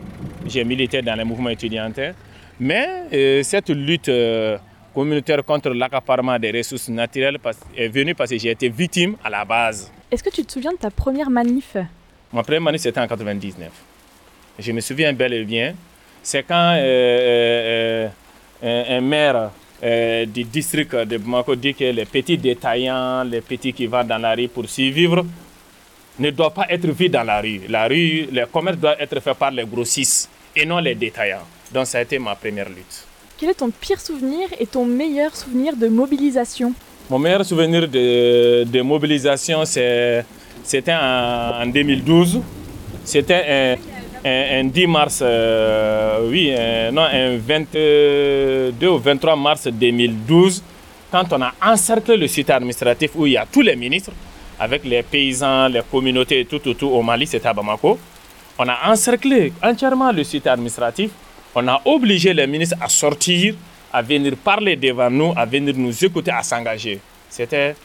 [0.47, 2.13] J'ai milité dans les mouvements étudiantins.
[2.61, 4.57] Mais euh, cette lutte euh,
[4.93, 7.39] communautaire contre l'accaparement des ressources naturelles
[7.75, 9.91] est venue parce que j'ai été victime à la base.
[10.09, 11.75] Est-ce que tu te souviens de ta première manif?
[12.33, 13.69] Ma première année, c'était en 99.
[14.59, 15.75] Je me souviens bel et bien.
[16.21, 18.09] C'est quand euh, euh,
[18.63, 19.51] euh, un, un maire
[20.27, 24.33] du district de Bamako dit que les petits détaillants, les petits qui vont dans la
[24.33, 25.25] rue pour survivre,
[26.19, 27.61] ne doivent pas être vus dans la rue.
[27.67, 31.45] La rue, le commerce doit être fait par les grossistes et non les détaillants.
[31.73, 33.05] Donc ça a été ma première lutte.
[33.37, 36.73] Quel est ton pire souvenir et ton meilleur souvenir de mobilisation?
[37.09, 40.23] Mon meilleur souvenir de, de mobilisation, c'est-
[40.63, 42.41] c'était en, en 2012.
[43.03, 43.77] C'était
[44.23, 46.51] un, un- un 10 mars, euh, oui,
[46.93, 50.63] non, un 22 ou 23 mars 2012,
[51.11, 54.11] quand on a encerclé le site administratif où il y a tous les ministres,
[54.59, 57.99] avec les paysans, les communautés tout, tout, tout au Mali, c'était à Bamako.
[58.57, 61.09] On a encerclé entièrement le site administratif.
[61.55, 63.55] On a obligé les ministres à sortir,
[63.91, 66.99] à venir parler devant nous, à venir nous écouter, à s'engager.
[67.29, 67.75] C'était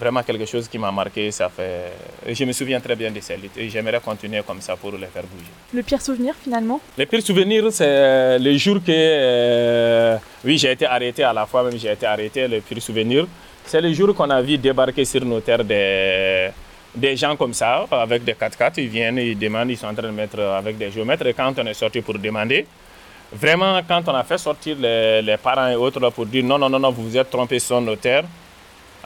[0.00, 1.30] vraiment quelque chose qui m'a marqué.
[1.30, 1.92] Ça fait...
[2.26, 5.06] Je me souviens très bien de ces luttes et j'aimerais continuer comme ça pour les
[5.14, 5.52] faire bouger.
[5.74, 6.80] Le pire souvenir finalement?
[6.96, 11.62] Le pire souvenir, c'est le jour que, euh, oui, j'ai été arrêté à la fois,
[11.64, 13.26] même j'ai été arrêté, le pire souvenir,
[13.64, 16.48] c'est le jour qu'on a vu débarquer sur nos terres des,
[16.94, 20.08] des gens comme ça, avec des 4x4, ils viennent, ils demandent, ils sont en train
[20.08, 22.66] de mettre avec des géomètres, et quand on est sorti pour demander,
[23.32, 26.58] vraiment, quand on a fait sortir les, les parents et autres là, pour dire non,
[26.58, 28.24] non, non, non, vous vous êtes trompés sur nos terres,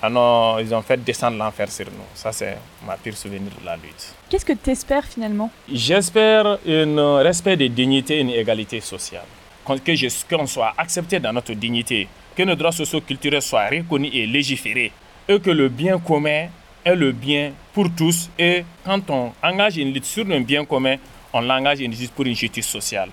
[0.03, 2.05] Ah non, ils ont fait descendre l'enfer sur nous.
[2.15, 4.15] Ça, c'est ma pire souvenir de la lutte.
[4.29, 5.51] Qu'est-ce que tu espères finalement?
[5.71, 9.25] J'espère un respect des dignités, une égalité sociale.
[9.65, 12.07] Qu'on- soit accepté dans notre dignité,
[12.37, 14.93] que nos droits sociaux culturels soient reconnus et légiférés,
[15.27, 16.49] et que le bien commun
[16.85, 18.29] est le bien pour tous.
[18.39, 20.97] Et quand on engage une lutte sur un bien commun,
[21.33, 23.09] on l'engage une lutte pour une justice sociale.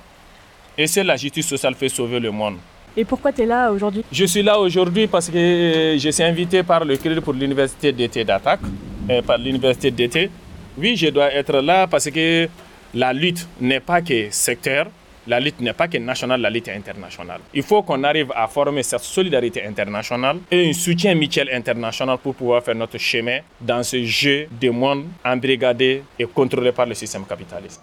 [0.78, 2.58] Et c'est la justice sociale fait sauver le monde.
[2.96, 4.04] Et pourquoi tu es là aujourd'hui?
[4.12, 7.94] Je suis là aujourd'hui parce que euh, je suis invité par le crédit pour l'université
[7.94, 8.60] d'été d'attaque,
[9.10, 10.30] euh, par l'université d'été.
[10.78, 12.50] Oui, je dois être là parce que
[12.94, 14.88] la lutte n'est pas que secteur,
[15.26, 17.40] la lutte n'est pas que nationale, la lutte est internationale.
[17.54, 22.36] Il faut qu'on arrive à former cette solidarité internationale et un soutien mutuel international pour
[22.36, 27.24] pouvoir faire notre chemin dans ce jeu de monde embrigadé et contrôlé par le système
[27.26, 27.82] capitaliste.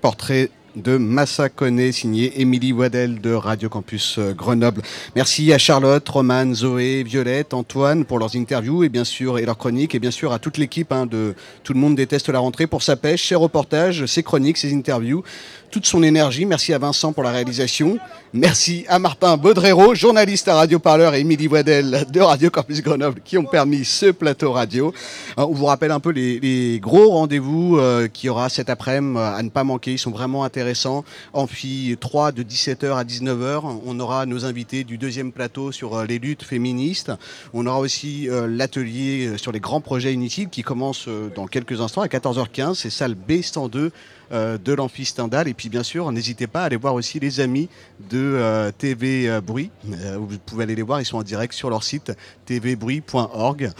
[0.00, 0.48] Portrait
[0.82, 4.82] de Massa Koné, signé Émilie Waddell de Radio Campus euh, Grenoble.
[5.16, 9.58] Merci à Charlotte, Romane, Zoé, Violette, Antoine pour leurs interviews et bien sûr et leurs
[9.58, 11.34] chroniques et bien sûr à toute l'équipe hein, de
[11.64, 15.22] Tout le monde déteste la rentrée pour sa pêche, ses reportages, ses chroniques, ses interviews,
[15.70, 16.44] toute son énergie.
[16.44, 17.98] Merci à Vincent pour la réalisation.
[18.32, 23.20] Merci à Martin Baudrero, journaliste à Radio Parleur et Émilie Waddell de Radio Campus Grenoble
[23.24, 24.92] qui ont permis ce plateau radio.
[25.38, 29.18] Euh, On vous rappelle un peu les, gros rendez-vous euh, qu'il y aura cet après-midi
[29.18, 29.92] euh, à ne pas manquer.
[29.92, 31.04] Ils sont vraiment intéressants.
[31.32, 33.62] Amphi 3 de 17h à 19h.
[33.86, 37.12] On aura nos invités du deuxième plateau sur les luttes féministes.
[37.54, 42.06] On aura aussi l'atelier sur les grands projets inutiles qui commence dans quelques instants à
[42.06, 42.74] 14h15.
[42.74, 43.90] C'est salle B102 euh,
[44.30, 45.48] de l'amphi Stendhal.
[45.48, 47.68] Et puis bien sûr, n'hésitez pas à aller voir aussi les amis
[48.10, 49.70] de euh, TV euh, Bruit.
[49.90, 52.12] Euh, vous pouvez aller les voir, ils sont en direct sur leur site
[52.46, 53.70] tvbruit.org.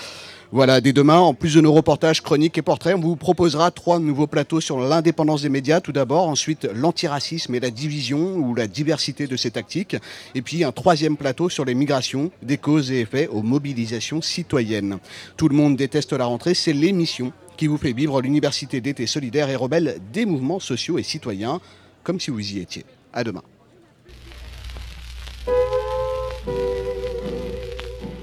[0.51, 3.99] Voilà, dès demain, en plus de nos reportages, chroniques et portraits, on vous proposera trois
[3.99, 8.67] nouveaux plateaux sur l'indépendance des médias, tout d'abord, ensuite l'antiracisme et la division ou la
[8.67, 9.97] diversité de ces tactiques,
[10.35, 14.99] et puis un troisième plateau sur les migrations, des causes et effets aux mobilisations citoyennes.
[15.37, 19.51] Tout le monde déteste la rentrée, c'est l'émission qui vous fait vivre l'université d'été solidaire
[19.51, 21.61] et rebelle des mouvements sociaux et citoyens,
[22.05, 22.87] comme si vous y étiez.
[23.13, 23.43] À demain.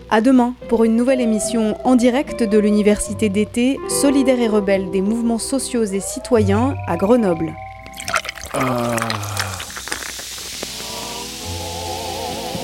[0.09, 5.01] À demain pour une nouvelle émission en direct de l'université d'été solidaire et rebelle des
[5.01, 7.53] mouvements sociaux et citoyens à Grenoble.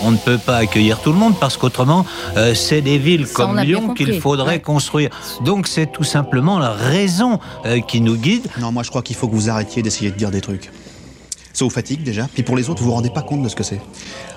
[0.04, 2.06] On ne peut pas accueillir tout le monde parce qu'autrement,
[2.38, 4.60] euh, c'est des villes Ça, comme Lyon qu'il faudrait Ouais.
[4.60, 5.10] construire.
[5.44, 8.48] Donc c'est tout simplement la raison euh, qui nous guide.
[8.60, 10.72] Non, moi je crois qu'il faut que vous arrêtiez d'essayer de dire des trucs.
[11.54, 13.56] Ça vous fatigue déjà, puis pour les autres, vous vous rendez pas compte de ce
[13.56, 13.82] que c'est.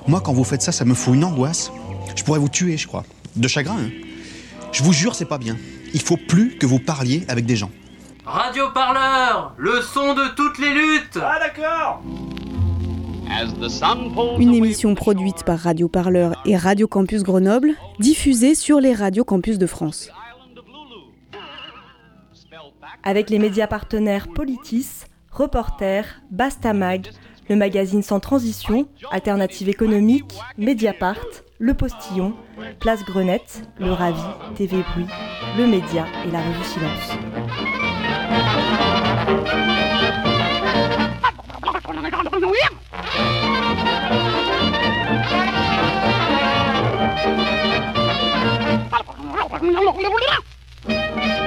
[0.08, 1.70] Moi, quand vous faites ça, ça me fout une angoisse.
[2.16, 3.04] Je pourrais vous tuer, je crois.
[3.36, 3.90] De chagrin, hein.
[4.72, 5.56] Je vous jure, c'est pas bien.
[5.94, 7.70] Il faut plus que vous parliez avec des gens.
[8.26, 12.02] Radio Parleur, le son de toutes les luttes Ah d'accord
[14.38, 19.58] Une émission produite par Radio Parleur et Radio Campus Grenoble, diffusée sur les radios campus
[19.58, 20.10] de France.
[23.02, 27.08] Avec les médias partenaires Politis, Reporter, Bastamag,
[27.48, 31.26] le magazine Sans Transition, Alternative économique, Mediapart,
[31.58, 32.34] Le Postillon,
[32.80, 34.22] Place Grenette, Le Ravi,
[34.54, 35.06] TV Bruit,
[35.58, 37.18] Le Média et la revue Silence.
[41.94, 42.72] là người đó là Nguyễn
[48.92, 50.18] Hãy subscribe cho kênh Ghiền Mì Gõ
[50.86, 51.43] Để